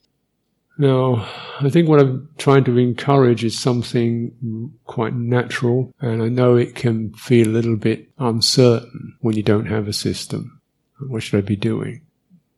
Now, 0.77 1.27
I 1.59 1.71
think 1.71 1.89
what 1.89 2.01
I'm 2.01 2.29
trying 2.37 2.65
to 2.65 2.77
encourage 2.77 3.45
is 3.45 3.59
something 3.59 4.75
quite 4.85 5.15
natural, 5.15 5.95
and 6.01 6.23
I 6.23 6.29
know 6.29 6.57
it 6.57 6.75
can 6.75 7.15
feel 7.15 7.49
a 7.49 7.57
little 7.57 7.77
bit 7.77 8.11
uncertain 8.19 9.17
when 9.21 9.37
you 9.37 9.43
don't 9.43 9.69
have 9.69 9.89
a 9.89 9.95
system. 9.95 10.61
What 11.01 11.23
should 11.23 11.39
I 11.39 11.47
be 11.47 11.57
doing? 11.57 12.03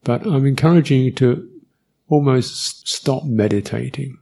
But 0.03 0.27
I'm 0.27 0.47
encouraging 0.47 1.03
you 1.03 1.13
to 1.13 1.49
almost 2.09 2.89
stop 2.89 3.25
meditating 3.25 4.19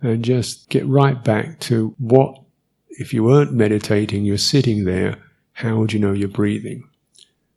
and 0.00 0.24
just 0.24 0.68
get 0.70 0.86
right 0.86 1.22
back 1.22 1.60
to 1.60 1.94
what, 1.98 2.40
if 2.88 3.12
you 3.12 3.24
weren't 3.24 3.52
meditating, 3.52 4.24
you're 4.24 4.38
sitting 4.38 4.84
there, 4.84 5.18
how 5.52 5.78
would 5.78 5.92
you 5.92 5.98
know 5.98 6.12
you're 6.12 6.28
breathing? 6.28 6.88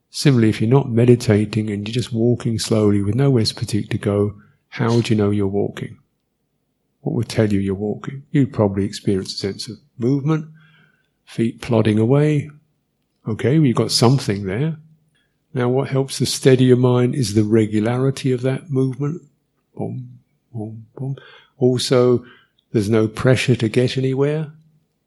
Similarly, 0.10 0.50
if 0.50 0.62
you're 0.62 0.70
not 0.70 0.92
meditating 0.92 1.70
and 1.72 1.88
you're 1.88 1.94
just 1.94 2.14
walking 2.14 2.60
slowly 2.60 3.02
with 3.02 3.16
nowhere 3.16 3.46
particular 3.46 3.88
to 3.88 3.98
go, 3.98 4.36
how 4.68 4.94
would 4.94 5.10
you 5.10 5.16
know 5.16 5.32
you're 5.32 5.48
walking? 5.48 5.98
What 7.02 7.16
would 7.16 7.30
tell 7.30 7.52
you 7.52 7.60
you're 7.60 7.76
walking? 7.76 8.24
You'd 8.32 8.54
probably 8.54 8.86
experience 8.86 9.34
a 9.34 9.38
sense 9.38 9.70
of 9.70 9.78
movement, 9.98 10.50
feet 11.26 11.62
plodding 11.62 12.00
away. 12.00 12.50
Okay, 13.28 13.60
we've 13.60 13.76
got 13.76 13.92
something 13.92 14.46
there. 14.46 14.78
Now, 15.54 15.70
what 15.70 15.90
helps 15.90 16.18
to 16.18 16.26
steady 16.26 16.66
your 16.66 16.78
mind 16.78 17.16
is 17.16 17.34
the 17.34 17.44
regularity 17.44 18.32
of 18.32 18.42
that 18.42 18.72
movement. 18.72 19.22
Boom, 19.76 20.20
boom, 20.52 20.88
boom. 20.96 21.16
Also, 21.58 22.26
there's 22.72 22.90
no 22.90 23.08
pressure 23.08 23.56
to 23.56 23.70
get 23.70 23.98
anywhere. 23.98 24.52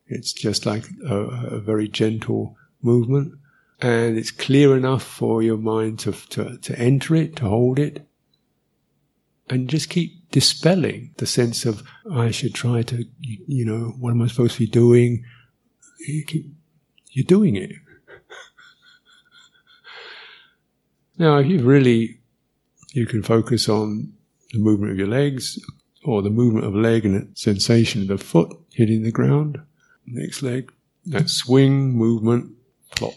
It's 0.07 0.33
just 0.33 0.67
like 0.67 0.85
a, 1.05 1.17
a 1.17 1.59
very 1.59 1.89
gentle 1.89 2.57
movement 2.81 3.35
and 3.81 4.17
it's 4.17 4.31
clear 4.31 4.77
enough 4.77 5.03
for 5.03 5.43
your 5.43 5.59
mind 5.59 5.99
to, 6.01 6.13
to, 6.13 6.57
to 6.59 6.79
enter 6.79 7.15
it, 7.15 7.37
to 7.37 7.45
hold 7.45 7.79
it, 7.79 8.07
and 9.51 9.69
just 9.69 9.91
keep 9.91 10.31
dispelling 10.31 11.13
the 11.19 11.27
sense 11.27 11.67
of, 11.67 11.83
I 12.11 12.31
should 12.31 12.55
try 12.55 12.83
to, 12.83 13.05
you 13.21 13.65
know, 13.65 13.95
what 13.99 14.11
am 14.11 14.23
I 14.23 14.29
supposed 14.29 14.55
to 14.55 14.61
be 14.61 14.67
doing? 14.67 15.25
You 16.01 16.25
keep, 16.25 16.47
you're 17.11 17.27
doing 17.27 17.57
it. 17.57 17.73
Now, 21.19 21.39
if 21.39 21.47
you 21.47 21.63
really, 21.63 22.21
you 22.93 23.07
can 23.07 23.23
focus 23.23 23.69
on 23.69 24.13
the 24.53 24.59
movement 24.59 24.93
of 24.93 24.99
your 24.99 25.09
legs 25.09 25.59
or 26.05 26.23
the 26.23 26.31
movement 26.31 26.67
of 26.67 26.75
leg 26.75 27.05
and 27.05 27.15
the 27.15 27.29
sensation 27.37 28.03
of 28.03 28.09
the 28.09 28.19
foot 28.19 28.55
hitting 28.73 29.03
the 29.03 29.11
ground. 29.11 29.61
Next 30.07 30.43
leg, 30.43 30.71
that 31.07 31.31
swing 31.31 31.93
movement, 31.93 32.53
plop. 32.95 33.15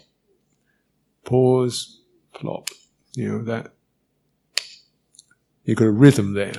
Pause, 1.25 2.01
plop. 2.33 2.69
You 3.13 3.29
know, 3.29 3.43
that. 3.43 3.73
You've 5.65 5.77
got 5.77 5.85
a 5.85 5.91
rhythm 5.91 6.33
there. 6.33 6.53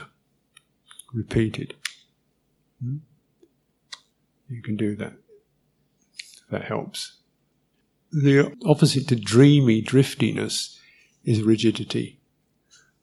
Repeated. 1.12 1.74
Hmm? 2.82 2.98
You 4.48 4.62
can 4.62 4.76
do 4.76 4.94
that. 4.96 5.14
That 6.50 6.64
helps. 6.64 7.16
The 8.12 8.56
opposite 8.64 9.08
to 9.08 9.16
dreamy 9.16 9.80
driftiness 9.80 10.79
is 11.24 11.42
rigidity. 11.42 12.18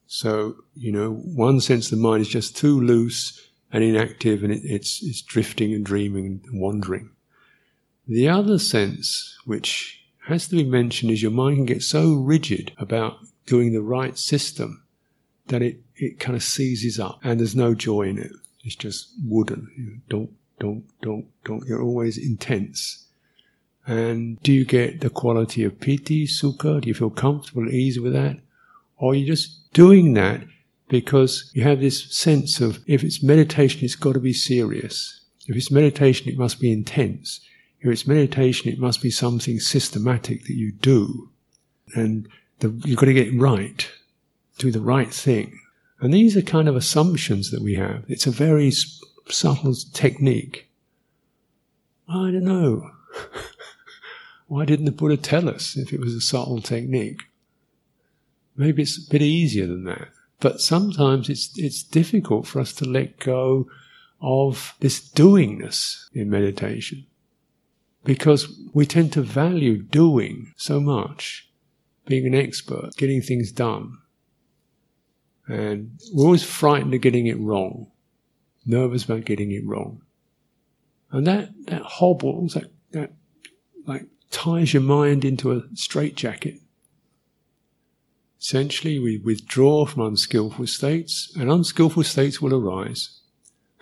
So, 0.08 0.56
you 0.76 0.92
know, 0.92 1.14
one 1.14 1.60
sense 1.60 1.90
the 1.90 1.98
mind 1.98 2.22
is 2.22 2.30
just 2.30 2.56
too 2.56 2.80
loose 2.80 3.50
and 3.72 3.84
inactive 3.84 4.44
and 4.44 4.54
it, 4.54 4.62
it's, 4.64 5.04
it's 5.04 5.22
drifting 5.22 5.74
and 5.74 5.86
dreaming 5.86 6.42
and 6.46 6.62
wandering. 6.62 7.12
The 8.08 8.30
other 8.30 8.58
sense, 8.58 9.38
which 9.46 10.02
has 10.28 10.48
to 10.48 10.56
be 10.56 10.64
mentioned, 10.64 11.12
is 11.12 11.22
your 11.22 11.32
mind 11.32 11.58
can 11.58 11.66
get 11.66 11.84
so 11.84 12.14
rigid 12.14 12.72
about 12.78 13.18
doing 13.46 13.74
the 13.74 13.82
right 13.82 14.18
system 14.18 14.84
that 15.48 15.62
it, 15.62 15.82
it 15.96 16.20
kind 16.20 16.36
of 16.36 16.44
seizes 16.44 17.00
up 17.00 17.20
and 17.24 17.40
there's 17.40 17.56
no 17.56 17.74
joy 17.74 18.04
in 18.04 18.18
it. 18.18 18.32
It's 18.64 18.76
just 18.76 19.10
wooden. 19.26 19.70
You 19.78 19.86
know, 19.86 20.00
don't, 20.10 20.30
don't, 20.60 20.84
don't, 21.02 21.26
don't. 21.44 21.68
You're 21.68 21.82
always 21.82 22.18
intense. 22.18 23.07
And 23.88 24.40
do 24.44 24.52
you 24.52 24.66
get 24.66 25.00
the 25.00 25.10
quality 25.10 25.64
of 25.64 25.80
piti, 25.80 26.28
sukha? 26.28 26.82
Do 26.82 26.88
you 26.88 26.94
feel 26.94 27.10
comfortable, 27.10 27.70
easy 27.70 28.02
with 28.02 28.14
that? 28.14 28.38
Or 28.98 29.14
are 29.14 29.16
you 29.16 29.26
just 29.26 29.72
doing 29.74 30.14
that 30.16 30.44
because 30.90 31.50
you 31.54 31.64
have 31.64 31.80
this 31.80 32.12
sense 32.14 32.60
of 32.60 32.80
if 32.86 33.04
it's 33.04 33.24
meditation, 33.24 33.84
it's 33.84 33.96
got 33.96 34.14
to 34.14 34.20
be 34.20 34.34
serious. 34.34 35.22
If 35.48 35.56
it's 35.56 35.72
meditation, 35.72 36.30
it 36.30 36.38
must 36.38 36.60
be 36.60 36.72
intense. 36.72 37.40
If 37.80 37.90
it's 37.90 38.08
meditation, 38.08 38.72
it 38.72 38.80
must 38.80 39.02
be 39.02 39.10
something 39.10 39.60
systematic 39.60 40.46
that 40.46 40.56
you 40.56 40.74
do. 40.74 41.30
And 41.94 42.28
the, 42.60 42.70
you've 42.84 43.00
got 43.00 43.06
to 43.06 43.14
get 43.14 43.28
it 43.28 43.40
right, 43.40 43.90
do 44.58 44.72
the 44.72 44.82
right 44.82 45.14
thing. 45.14 45.60
And 46.00 46.14
these 46.14 46.36
are 46.36 46.42
kind 46.42 46.68
of 46.68 46.76
assumptions 46.76 47.52
that 47.52 47.62
we 47.62 47.76
have. 47.76 48.04
It's 48.08 48.28
a 48.28 48.32
very 48.32 48.72
subtle 49.30 49.76
technique. 49.94 50.70
I 52.10 52.32
don't 52.32 52.44
know. 52.44 52.92
Why 54.48 54.66
didn't 54.66 54.86
the 54.86 54.92
Buddha 54.92 55.18
tell 55.18 55.50
us 55.50 55.76
if 55.78 55.94
it 55.94 56.00
was 56.00 56.14
a 56.14 56.22
subtle 56.22 56.62
technique? 56.62 57.22
Maybe 58.56 58.82
it's 58.82 58.98
a 58.98 59.10
bit 59.10 59.22
easier 59.22 59.68
than 59.68 59.84
that. 59.84 60.08
But 60.40 60.62
sometimes 60.62 61.30
it's, 61.30 61.52
it's 61.58 61.84
difficult 61.84 62.48
for 62.48 62.60
us 62.60 62.74
to 62.74 62.86
let 62.86 63.20
go 63.20 63.68
of 64.22 64.74
this 64.80 65.00
doingness 65.00 66.06
in 66.14 66.30
meditation 66.30 67.06
because 68.04 68.48
we 68.74 68.86
tend 68.86 69.14
to 69.14 69.22
value 69.22 69.82
doing 69.82 70.54
so 70.56 70.80
much, 70.80 71.50
being 72.06 72.26
an 72.26 72.34
expert, 72.34 72.96
getting 72.98 73.22
things 73.22 73.52
done. 73.52 73.98
And 75.48 76.00
we're 76.14 76.26
always 76.26 76.44
frightened 76.44 76.94
of 76.94 77.02
getting 77.02 77.28
it 77.28 77.40
wrong, 77.40 77.92
nervous 78.66 79.06
about 79.06 79.26
getting 79.26 79.52
it 79.52 79.66
wrong. 79.66 80.02
And 81.12 81.28
that, 81.28 81.50
that 81.66 81.82
hobbles, 81.82 82.54
that, 82.54 82.72
that 82.92 83.12
like 83.86 84.06
ties 84.32 84.74
your 84.74 84.84
mind 84.84 85.26
into 85.26 85.52
a 85.52 85.64
straitjacket. 85.74 86.60
Essentially, 88.40 89.00
we 89.00 89.18
withdraw 89.18 89.86
from 89.86 90.04
unskillful 90.04 90.68
states, 90.68 91.34
and 91.36 91.52
unskillful 91.52 92.04
states 92.04 92.42
will 92.42 92.54
arise. 92.54 93.20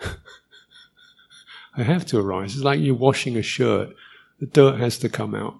they 1.76 1.84
have 1.84 2.06
to 2.06 2.18
arise. 2.18 2.54
It's 2.54 2.64
like 2.64 2.80
you're 2.80 2.94
washing 2.94 3.36
a 3.36 3.42
shirt. 3.42 3.90
The 4.40 4.46
dirt 4.46 4.80
has 4.80 4.98
to 4.98 5.08
come 5.08 5.34
out. 5.34 5.58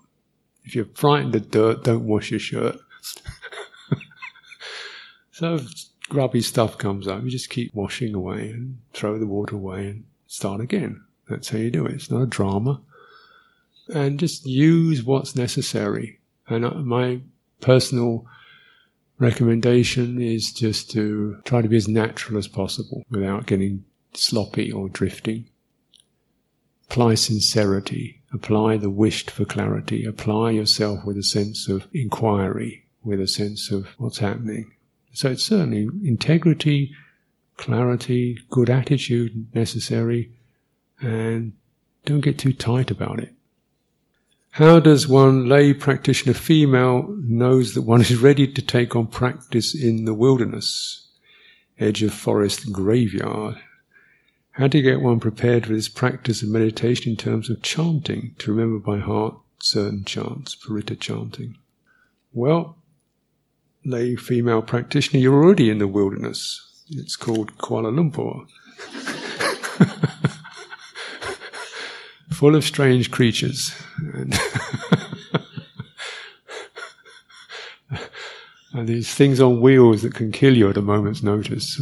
If 0.65 0.75
you're 0.75 0.87
frightened 0.95 1.35
of 1.35 1.51
dirt, 1.51 1.85
don't 1.85 2.07
wash 2.07 2.31
your 2.31 2.41
shirt. 2.41 2.79
so 5.31 5.57
if 5.57 5.69
grubby 6.09 6.41
stuff 6.41 6.79
comes 6.79 7.07
up, 7.07 7.23
you 7.23 7.31
just 7.31 7.51
keep 7.51 7.75
washing 7.75 8.15
away 8.15 8.51
and 8.51 8.79
throw 8.93 9.19
the 9.19 9.27
water 9.27 9.57
away 9.57 9.89
and 9.89 10.05
start 10.27 10.61
again. 10.61 11.05
That's 11.29 11.51
how 11.51 11.59
you 11.59 11.71
do 11.71 11.87
it. 11.87 11.95
It's 11.95 12.11
not 12.11 12.23
a 12.23 12.27
drama 12.27 12.81
and 13.89 14.19
just 14.19 14.47
use 14.47 15.03
what's 15.03 15.37
necessary. 15.37 16.19
And 16.49 16.65
uh, 16.65 16.75
my 16.75 17.21
personal 17.61 18.27
recommendation 19.19 20.21
is 20.21 20.53
just 20.53 20.91
to 20.91 21.41
try 21.45 21.63
to 21.63 21.69
be 21.69 21.77
as 21.77 21.89
natural 21.89 22.39
as 22.39 22.49
possible 22.49 23.05
without 23.11 23.47
getting 23.47 23.85
sloppy 24.15 24.71
or 24.71 24.89
drifting. 24.89 25.49
Apply 26.89 27.15
sincerity, 27.15 28.23
apply 28.33 28.77
the 28.77 28.91
wished 28.91 29.31
for 29.31 29.45
clarity, 29.45 30.05
apply 30.05 30.51
yourself 30.51 31.05
with 31.05 31.17
a 31.17 31.23
sense 31.23 31.69
of 31.69 31.89
inquiry, 31.93 32.85
with 33.03 33.21
a 33.21 33.27
sense 33.27 33.71
of 33.71 33.89
what's 33.99 34.19
happening. 34.19 34.71
So 35.13 35.31
it's 35.31 35.45
certainly 35.45 35.89
integrity, 36.07 36.93
clarity, 37.57 38.39
good 38.51 38.71
attitude 38.71 39.55
necessary, 39.55 40.31
and 41.01 41.55
don't 42.05 42.21
get 42.21 42.39
too 42.39 42.53
tight 42.53 42.91
about 42.91 43.19
it. 43.19 43.33
How 44.57 44.81
does 44.81 45.07
one 45.07 45.51
lay 45.51 45.75
practitioner 45.75 46.33
female 46.33 47.15
knows 47.21 47.75
that 47.75 47.83
one 47.83 48.01
is 48.01 48.17
ready 48.17 48.51
to 48.51 48.63
take 48.63 48.97
on 48.97 49.07
practice 49.07 49.75
in 49.75 50.07
the 50.07 50.15
wilderness, 50.15 51.09
edge 51.79 52.03
of 52.03 52.15
forest 52.15 52.73
graveyard? 52.73 53.57
How 54.53 54.67
do 54.67 54.79
you 54.79 54.83
get 54.83 55.03
one 55.03 55.21
prepared 55.21 55.67
for 55.67 55.75
this 55.75 55.91
practice 55.91 56.43
of 56.43 56.49
meditation 56.49 57.11
in 57.11 57.17
terms 57.19 57.51
of 57.51 57.61
chanting, 57.61 58.35
to 58.39 58.51
remember 58.51 58.79
by 58.79 58.99
heart 58.99 59.37
certain 59.61 60.07
chants, 60.07 60.57
paritta 60.57 60.99
chanting? 60.99 61.59
Well, 62.33 62.79
lay 63.85 64.17
female 64.17 64.63
practitioner, 64.63 65.21
you're 65.21 65.35
already 65.35 65.69
in 65.69 65.81
the 65.81 65.87
wilderness. 65.87 66.83
It's 66.89 67.17
called 67.17 67.59
Kuala 67.59 67.93
Lumpur. 67.93 68.47
full 72.31 72.55
of 72.55 72.65
strange 72.65 73.11
creatures. 73.11 73.75
And, 78.73 78.87
these 78.89 79.15
things 79.15 79.41
on 79.41 79.63
wheels 79.63 80.03
that 80.03 80.15
can 80.15 80.31
kill 80.31 80.55
you 80.55 80.69
at 80.69 80.77
a 80.77 80.83
moment's 80.83 81.23
notice. 81.23 81.81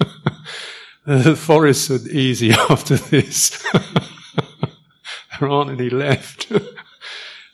the 1.06 1.36
forests 1.36 1.88
are 1.88 2.08
easy 2.08 2.50
after 2.68 2.96
this. 2.96 3.64
there 5.38 5.48
aren't 5.48 5.70
any 5.70 5.88
left. 5.88 6.48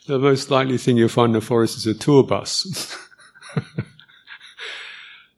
the 0.07 0.17
most 0.17 0.49
likely 0.49 0.79
thing 0.79 0.97
you'll 0.97 1.07
find 1.07 1.29
in 1.29 1.33
the 1.33 1.41
forest 1.41 1.77
is 1.77 1.85
a 1.85 1.93
tour 1.93 2.23
bus. 2.23 2.97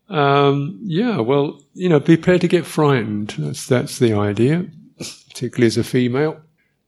um, 0.09 0.79
yeah, 0.81 1.19
well, 1.19 1.61
you 1.73 1.89
know, 1.89 1.99
be 1.99 2.15
prepared 2.15 2.39
to 2.39 2.47
get 2.47 2.65
frightened. 2.65 3.35
That's 3.37 3.67
that's 3.67 3.99
the 3.99 4.13
idea 4.13 4.65
particularly 4.97 5.67
as 5.67 5.77
a 5.77 5.83
female, 5.83 6.41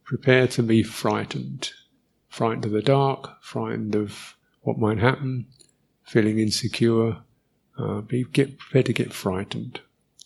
prepare 0.04 0.48
to 0.50 0.64
be 0.64 0.84
frightened. 0.84 1.72
Frightened 2.30 2.66
of 2.66 2.72
the 2.72 2.82
dark, 2.82 3.42
frightened 3.42 3.96
of 3.96 4.36
what 4.62 4.78
might 4.78 5.00
happen, 5.00 5.48
feeling 6.04 6.40
insecure. 6.40 7.18
Uh, 7.78 8.02
be 8.02 8.24
get 8.24 8.58
prepared 8.58 8.86
to 8.86 8.94
get 8.94 9.14
frightened 9.14 9.82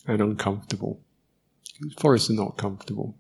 and 0.08 0.22
uncomfortable. 0.22 1.00
Forests 1.98 2.30
are 2.30 2.34
not 2.34 2.58
comfortable. 2.58 3.16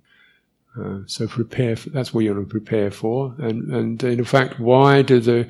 Uh, 0.80 0.99
so 1.07 1.28
prepare 1.28 1.76
for, 1.76 1.89
that's 1.89 2.14
what 2.14 2.24
you 2.24 2.34
want 2.34 2.47
to 2.47 2.51
prepare 2.51 2.91
for. 2.91 3.36
And, 3.39 3.74
and 3.74 4.03
in 4.03 4.24
fact, 4.24 4.60
why 4.60 5.01
do 5.01 5.20
the, 5.20 5.49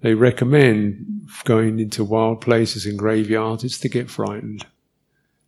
they 0.00 0.14
recommend 0.14 1.28
going 1.44 1.80
into 1.80 2.04
wild 2.04 2.40
places 2.40 2.86
and 2.86 2.98
graveyards? 2.98 3.64
It's 3.64 3.78
to 3.80 3.88
get 3.88 4.10
frightened. 4.10 4.66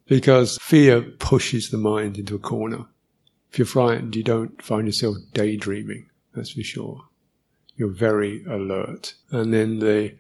Because 0.06 0.58
fear 0.60 1.02
pushes 1.02 1.70
the 1.70 1.78
mind 1.78 2.18
into 2.18 2.34
a 2.34 2.38
corner. 2.38 2.86
If 3.50 3.58
you're 3.58 3.66
frightened, 3.66 4.16
you 4.16 4.22
don't 4.22 4.60
find 4.60 4.86
yourself 4.86 5.16
daydreaming, 5.32 6.10
that's 6.34 6.50
for 6.50 6.62
sure. 6.62 7.04
You're 7.76 7.88
very 7.88 8.44
alert. 8.44 9.14
And 9.30 9.52
then 9.52 9.78
the, 9.78 10.14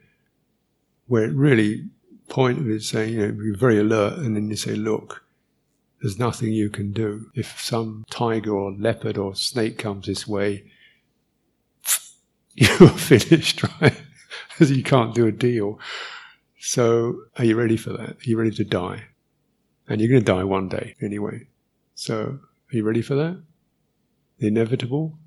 where 1.06 1.24
it 1.24 1.34
really 1.34 1.88
point 2.28 2.58
of 2.58 2.68
it 2.68 2.76
is 2.76 2.88
saying, 2.88 3.14
you 3.14 3.20
know, 3.20 3.42
you're 3.42 3.56
very 3.56 3.78
alert, 3.78 4.18
and 4.18 4.36
then 4.36 4.48
you 4.48 4.56
say, 4.56 4.74
look, 4.74 5.24
there's 6.00 6.18
nothing 6.18 6.52
you 6.52 6.70
can 6.70 6.92
do. 6.92 7.30
If 7.34 7.60
some 7.60 8.04
tiger 8.10 8.54
or 8.54 8.72
leopard 8.72 9.16
or 9.16 9.34
snake 9.34 9.78
comes 9.78 10.06
this 10.06 10.26
way, 10.26 10.64
you're 12.54 12.88
finished, 12.88 13.62
right? 13.80 14.00
You 14.58 14.82
can't 14.82 15.14
do 15.14 15.26
a 15.26 15.32
deal. 15.32 15.78
So, 16.58 17.24
are 17.36 17.44
you 17.44 17.56
ready 17.56 17.76
for 17.76 17.90
that? 17.90 18.10
Are 18.10 18.24
you 18.24 18.38
ready 18.38 18.52
to 18.52 18.64
die? 18.64 19.04
And 19.86 20.00
you're 20.00 20.08
going 20.08 20.24
to 20.24 20.32
die 20.32 20.44
one 20.44 20.70
day 20.70 20.94
anyway. 21.02 21.46
So, 21.94 22.38
are 22.76 22.78
you 22.78 22.84
ready 22.84 23.00
for 23.00 23.14
that? 23.14 23.42
The 24.38 24.48
inevitable? 24.48 25.18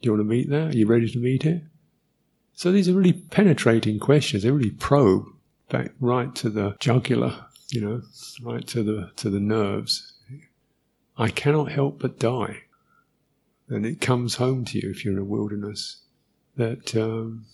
Do 0.00 0.06
you 0.06 0.12
want 0.12 0.20
to 0.20 0.24
meet 0.24 0.48
that? 0.48 0.74
Are 0.74 0.76
you 0.76 0.86
ready 0.86 1.08
to 1.10 1.18
meet 1.18 1.44
it? 1.44 1.62
So 2.54 2.72
these 2.72 2.88
are 2.88 2.94
really 2.94 3.12
penetrating 3.12 3.98
questions. 3.98 4.42
They 4.42 4.50
really 4.50 4.70
probe 4.70 5.26
back 5.68 5.92
right 6.00 6.34
to 6.36 6.48
the 6.48 6.76
jugular, 6.80 7.44
you 7.68 7.82
know, 7.82 8.02
right 8.42 8.66
to 8.68 8.82
the 8.82 9.10
to 9.16 9.28
the 9.28 9.40
nerves. 9.40 10.14
I 11.18 11.28
cannot 11.28 11.70
help 11.70 12.00
but 12.00 12.18
die, 12.18 12.62
and 13.68 13.84
it 13.84 14.00
comes 14.00 14.36
home 14.36 14.64
to 14.66 14.78
you 14.78 14.90
if 14.90 15.04
you're 15.04 15.12
in 15.14 15.20
a 15.20 15.24
wilderness 15.24 15.98
that 16.56 16.96
um, 16.96 17.44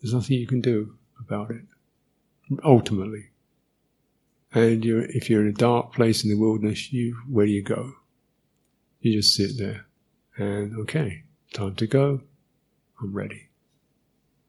there's 0.00 0.14
nothing 0.14 0.38
you 0.38 0.46
can 0.46 0.60
do 0.60 0.94
about 1.18 1.50
it. 1.50 1.62
Ultimately, 2.62 3.30
and 4.52 4.84
you're, 4.84 5.02
if 5.02 5.28
you're 5.28 5.40
in 5.40 5.48
a 5.48 5.52
dark 5.52 5.92
place 5.92 6.22
in 6.22 6.30
the 6.30 6.36
wilderness, 6.36 6.92
you 6.92 7.16
where 7.28 7.46
do 7.46 7.52
you 7.52 7.62
go? 7.62 7.94
You 9.04 9.20
just 9.20 9.34
sit 9.34 9.58
there, 9.58 9.84
and 10.38 10.78
okay, 10.78 11.24
time 11.52 11.74
to 11.74 11.86
go. 11.86 12.22
I'm 13.02 13.12
ready. 13.12 13.48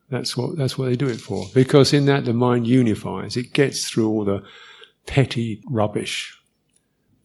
That's 0.10 0.38
what 0.38 0.56
that's 0.56 0.78
what 0.78 0.86
they 0.86 0.96
do 0.96 1.10
it 1.10 1.20
for. 1.20 1.48
Because 1.54 1.92
in 1.92 2.06
that 2.06 2.24
the 2.24 2.32
mind 2.32 2.66
unifies. 2.66 3.36
It 3.36 3.52
gets 3.52 3.90
through 3.90 4.08
all 4.08 4.24
the 4.24 4.44
petty 5.08 5.62
rubbish. 5.70 6.40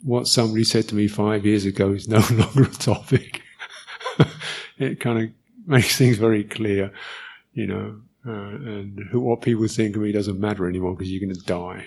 What 0.03 0.27
somebody 0.27 0.65
said 0.65 0.89
to 0.89 0.97
me 0.97 1.07
five 1.07 1.47
years 1.47 1.65
ago 1.65 1.93
is 1.93 2.09
no 2.09 2.19
longer 2.33 2.65
a 2.65 2.71
topic. 2.71 3.43
it 4.79 4.99
kind 4.99 5.23
of 5.23 5.31
makes 5.69 5.97
things 5.97 6.17
very 6.17 6.43
clear, 6.43 6.93
you 7.53 7.69
know. 7.69 8.01
Uh, 8.27 8.33
and 8.33 8.99
who, 9.13 9.21
what 9.21 9.41
people 9.41 9.69
think 9.69 9.95
of 9.95 10.03
me 10.03 10.11
doesn't 10.11 10.41
matter 10.41 10.69
anymore 10.69 10.97
because 10.97 11.13
you're 11.13 11.25
going 11.25 11.33
to 11.33 11.47
die. 11.47 11.87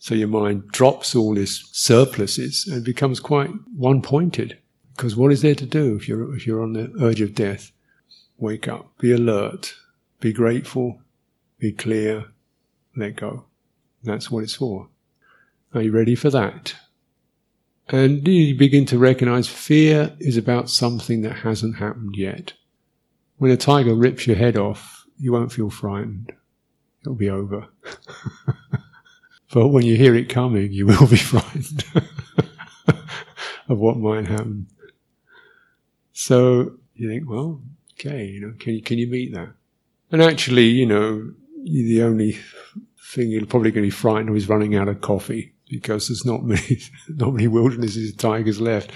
So 0.00 0.14
your 0.14 0.28
mind 0.28 0.66
drops 0.68 1.14
all 1.14 1.36
its 1.36 1.68
surpluses 1.72 2.66
and 2.66 2.82
becomes 2.82 3.20
quite 3.20 3.50
one-pointed. 3.76 4.56
Because 4.96 5.14
what 5.14 5.30
is 5.30 5.42
there 5.42 5.54
to 5.54 5.66
do 5.66 5.94
if 5.94 6.08
you're 6.08 6.34
if 6.34 6.46
you're 6.46 6.62
on 6.62 6.72
the 6.72 6.90
urge 7.00 7.20
of 7.20 7.34
death? 7.34 7.70
Wake 8.38 8.66
up, 8.66 8.96
be 8.98 9.12
alert, 9.12 9.74
be 10.18 10.32
grateful, 10.32 11.02
be 11.58 11.70
clear, 11.72 12.24
let 12.96 13.16
go. 13.16 13.44
That's 14.02 14.30
what 14.30 14.42
it's 14.42 14.54
for. 14.54 14.88
Are 15.74 15.82
you 15.82 15.92
ready 15.92 16.14
for 16.14 16.30
that? 16.30 16.74
And 17.88 18.26
you 18.26 18.56
begin 18.56 18.86
to 18.86 18.98
recognize 18.98 19.48
fear 19.48 20.16
is 20.18 20.38
about 20.38 20.70
something 20.70 21.20
that 21.22 21.40
hasn't 21.40 21.76
happened 21.76 22.16
yet. 22.16 22.54
When 23.36 23.50
a 23.50 23.56
tiger 23.58 23.94
rips 23.94 24.26
your 24.26 24.36
head 24.36 24.56
off, 24.56 25.04
you 25.18 25.32
won't 25.32 25.52
feel 25.52 25.68
frightened. 25.68 26.32
It'll 27.02 27.14
be 27.14 27.28
over. 27.28 27.68
but 29.52 29.68
when 29.68 29.84
you 29.84 29.96
hear 29.96 30.14
it 30.14 30.28
coming, 30.28 30.72
you 30.72 30.86
will 30.86 31.06
be 31.06 31.16
frightened 31.16 31.84
of 33.68 33.78
what 33.78 33.96
might 33.96 34.26
happen. 34.26 34.66
So 36.12 36.72
you 36.94 37.08
think, 37.08 37.28
well, 37.28 37.62
okay, 37.94 38.26
you 38.26 38.40
know, 38.40 38.54
can 38.58 38.74
you, 38.74 38.82
can 38.82 38.98
you 38.98 39.06
meet 39.06 39.32
that? 39.34 39.52
And 40.12 40.22
actually, 40.22 40.66
you 40.66 40.86
know, 40.86 41.32
the 41.64 42.02
only 42.02 42.38
thing 43.10 43.30
you're 43.30 43.46
probably 43.46 43.70
going 43.70 43.84
to 43.84 43.86
be 43.86 43.90
frightened 43.90 44.28
of 44.28 44.36
is 44.36 44.48
running 44.48 44.76
out 44.76 44.88
of 44.88 45.00
coffee 45.00 45.54
because 45.68 46.08
there's 46.08 46.24
not 46.24 46.42
many, 46.44 46.80
not 47.08 47.32
many 47.32 47.48
wildernesses 47.48 48.10
of 48.10 48.18
tigers 48.18 48.60
left. 48.60 48.90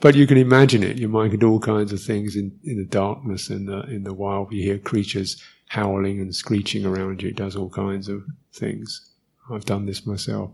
But 0.00 0.16
you 0.16 0.26
can 0.26 0.36
imagine 0.36 0.82
it. 0.82 0.98
Your 0.98 1.10
mind 1.10 1.30
can 1.30 1.40
do 1.40 1.48
all 1.48 1.60
kinds 1.60 1.92
of 1.92 2.02
things 2.02 2.34
in, 2.34 2.58
in 2.64 2.76
the 2.76 2.84
darkness 2.84 3.50
and 3.50 3.68
the, 3.68 3.82
in 3.82 4.02
the 4.02 4.12
wild. 4.12 4.52
You 4.52 4.62
hear 4.62 4.78
creatures 4.78 5.40
howling 5.68 6.20
and 6.20 6.34
screeching 6.34 6.84
around 6.84 7.22
you. 7.22 7.28
It 7.28 7.36
does 7.36 7.54
all 7.54 7.70
kinds 7.70 8.08
of 8.08 8.24
things. 8.52 9.11
I've 9.50 9.64
done 9.64 9.86
this 9.86 10.06
myself. 10.06 10.50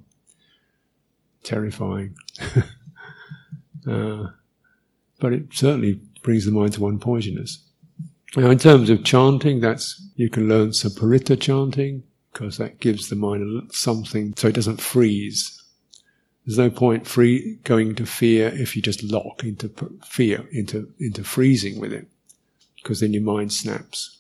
Terrifying. 1.42 2.16
uh, 3.88 4.26
but 5.18 5.32
it 5.32 5.46
certainly 5.52 6.00
brings 6.22 6.44
the 6.44 6.52
mind 6.52 6.74
to 6.74 6.80
one-pointedness. 6.80 7.64
Now, 8.36 8.50
in 8.50 8.58
terms 8.58 8.90
of 8.90 9.04
chanting, 9.04 9.60
that's 9.60 10.02
you 10.16 10.28
can 10.28 10.48
learn 10.48 10.72
some 10.72 10.92
paritta 10.92 11.40
chanting 11.40 12.02
because 12.32 12.58
that 12.58 12.80
gives 12.80 13.08
the 13.08 13.16
mind 13.16 13.70
something 13.72 14.34
so 14.36 14.48
it 14.48 14.54
doesn't 14.54 14.80
freeze. 14.80 15.62
There's 16.44 16.58
no 16.58 16.70
point 16.70 17.06
free 17.06 17.58
going 17.64 17.94
to 17.96 18.06
fear 18.06 18.48
if 18.48 18.76
you 18.76 18.82
just 18.82 19.02
lock 19.02 19.44
into 19.44 19.70
fear, 20.04 20.46
into 20.52 20.92
into 20.98 21.24
freezing 21.24 21.80
with 21.80 21.92
it, 21.92 22.06
because 22.76 23.00
then 23.00 23.12
your 23.12 23.22
mind 23.22 23.52
snaps. 23.52 24.18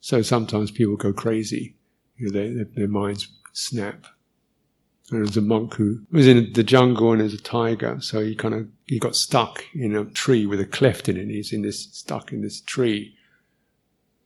So 0.00 0.22
sometimes 0.22 0.70
people 0.70 0.96
go 0.96 1.12
crazy, 1.12 1.74
you 2.16 2.30
know, 2.30 2.64
their 2.74 2.88
minds 2.88 3.28
snap. 3.52 4.06
There 5.10 5.20
was 5.20 5.36
a 5.36 5.42
monk 5.42 5.74
who 5.74 6.02
was 6.12 6.28
in 6.28 6.52
the 6.52 6.62
jungle 6.62 7.10
and 7.12 7.20
there's 7.20 7.34
a 7.34 7.40
tiger, 7.40 8.00
so 8.00 8.20
he 8.20 8.36
kind 8.36 8.54
of 8.54 8.68
he 8.86 8.98
got 8.98 9.16
stuck 9.16 9.64
in 9.74 9.96
a 9.96 10.04
tree 10.04 10.46
with 10.46 10.60
a 10.60 10.64
cleft 10.64 11.08
in 11.08 11.16
it. 11.16 11.28
He's 11.28 11.52
in 11.52 11.62
this 11.62 11.88
stuck 11.92 12.32
in 12.32 12.42
this 12.42 12.60
tree, 12.60 13.16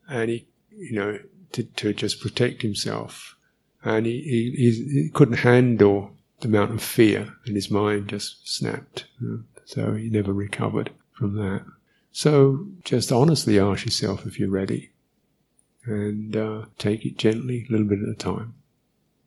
and 0.09 0.31
he, 0.31 0.47
you 0.71 0.93
know, 0.93 1.19
to, 1.53 1.63
to 1.63 1.95
just 1.95 2.21
protect 2.21 2.63
himself. 2.63 3.37
And 3.83 4.07
he, 4.07 4.21
he, 4.23 4.71
he, 4.93 5.11
couldn't 5.13 5.39
handle 5.39 6.13
the 6.41 6.49
amount 6.49 6.73
of 6.73 6.83
fear, 6.83 7.35
and 7.47 7.55
his 7.55 7.71
mind 7.71 8.09
just 8.09 8.49
snapped. 8.49 9.07
You 9.21 9.29
know? 9.29 9.43
So 9.65 9.95
he 9.95 10.11
never 10.11 10.33
recovered 10.33 10.91
from 11.13 11.37
that. 11.37 11.65
So 12.13 12.67
just 12.85 13.13
honestly 13.13 13.59
ask 13.59 13.85
yourself 13.85 14.27
if 14.27 14.39
you're 14.39 14.51
ready, 14.51 14.91
and 15.85 16.37
uh, 16.37 16.65
take 16.79 17.05
it 17.05 17.17
gently, 17.17 17.67
a 17.69 17.73
little 17.73 17.87
bit 17.87 18.03
at 18.03 18.09
a 18.09 18.15
time. 18.15 18.55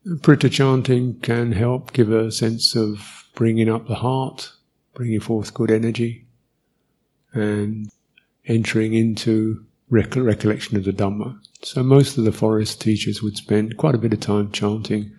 Paritta 0.08 0.50
chanting 0.50 1.20
can 1.20 1.52
help 1.52 1.92
give 1.92 2.10
a 2.10 2.32
sense 2.32 2.74
of 2.74 3.26
bringing 3.34 3.68
up 3.68 3.86
the 3.86 3.96
heart, 3.96 4.52
bringing 4.94 5.20
forth 5.20 5.54
good 5.54 5.70
energy, 5.70 6.26
and 7.32 7.90
entering 8.46 8.94
into 8.94 9.66
recollection 9.90 10.76
of 10.76 10.84
the 10.84 10.92
Dhamma. 10.92 11.38
So 11.62 11.82
most 11.82 12.16
of 12.16 12.24
the 12.24 12.32
forest 12.32 12.80
teachers 12.80 13.22
would 13.22 13.36
spend 13.36 13.76
quite 13.76 13.94
a 13.94 13.98
bit 13.98 14.12
of 14.12 14.20
time 14.20 14.50
chanting, 14.50 15.12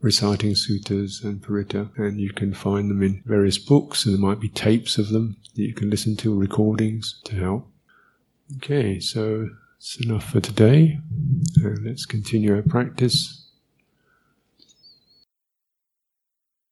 reciting 0.00 0.52
suttas 0.52 1.24
and 1.24 1.42
paritta, 1.42 1.96
and 1.96 2.20
you 2.20 2.30
can 2.32 2.52
find 2.52 2.90
them 2.90 3.02
in 3.02 3.22
various 3.24 3.58
books, 3.58 4.04
and 4.04 4.14
there 4.14 4.20
might 4.20 4.40
be 4.40 4.48
tapes 4.48 4.98
of 4.98 5.08
them 5.08 5.36
that 5.54 5.62
you 5.62 5.74
can 5.74 5.90
listen 5.90 6.16
to, 6.16 6.38
recordings 6.38 7.20
to 7.24 7.36
help. 7.36 7.68
Okay, 8.56 9.00
so 9.00 9.48
it's 9.78 9.98
enough 10.04 10.30
for 10.30 10.40
today. 10.40 11.00
let's 11.82 12.06
continue 12.06 12.54
our 12.54 12.62
practice. 12.62 13.35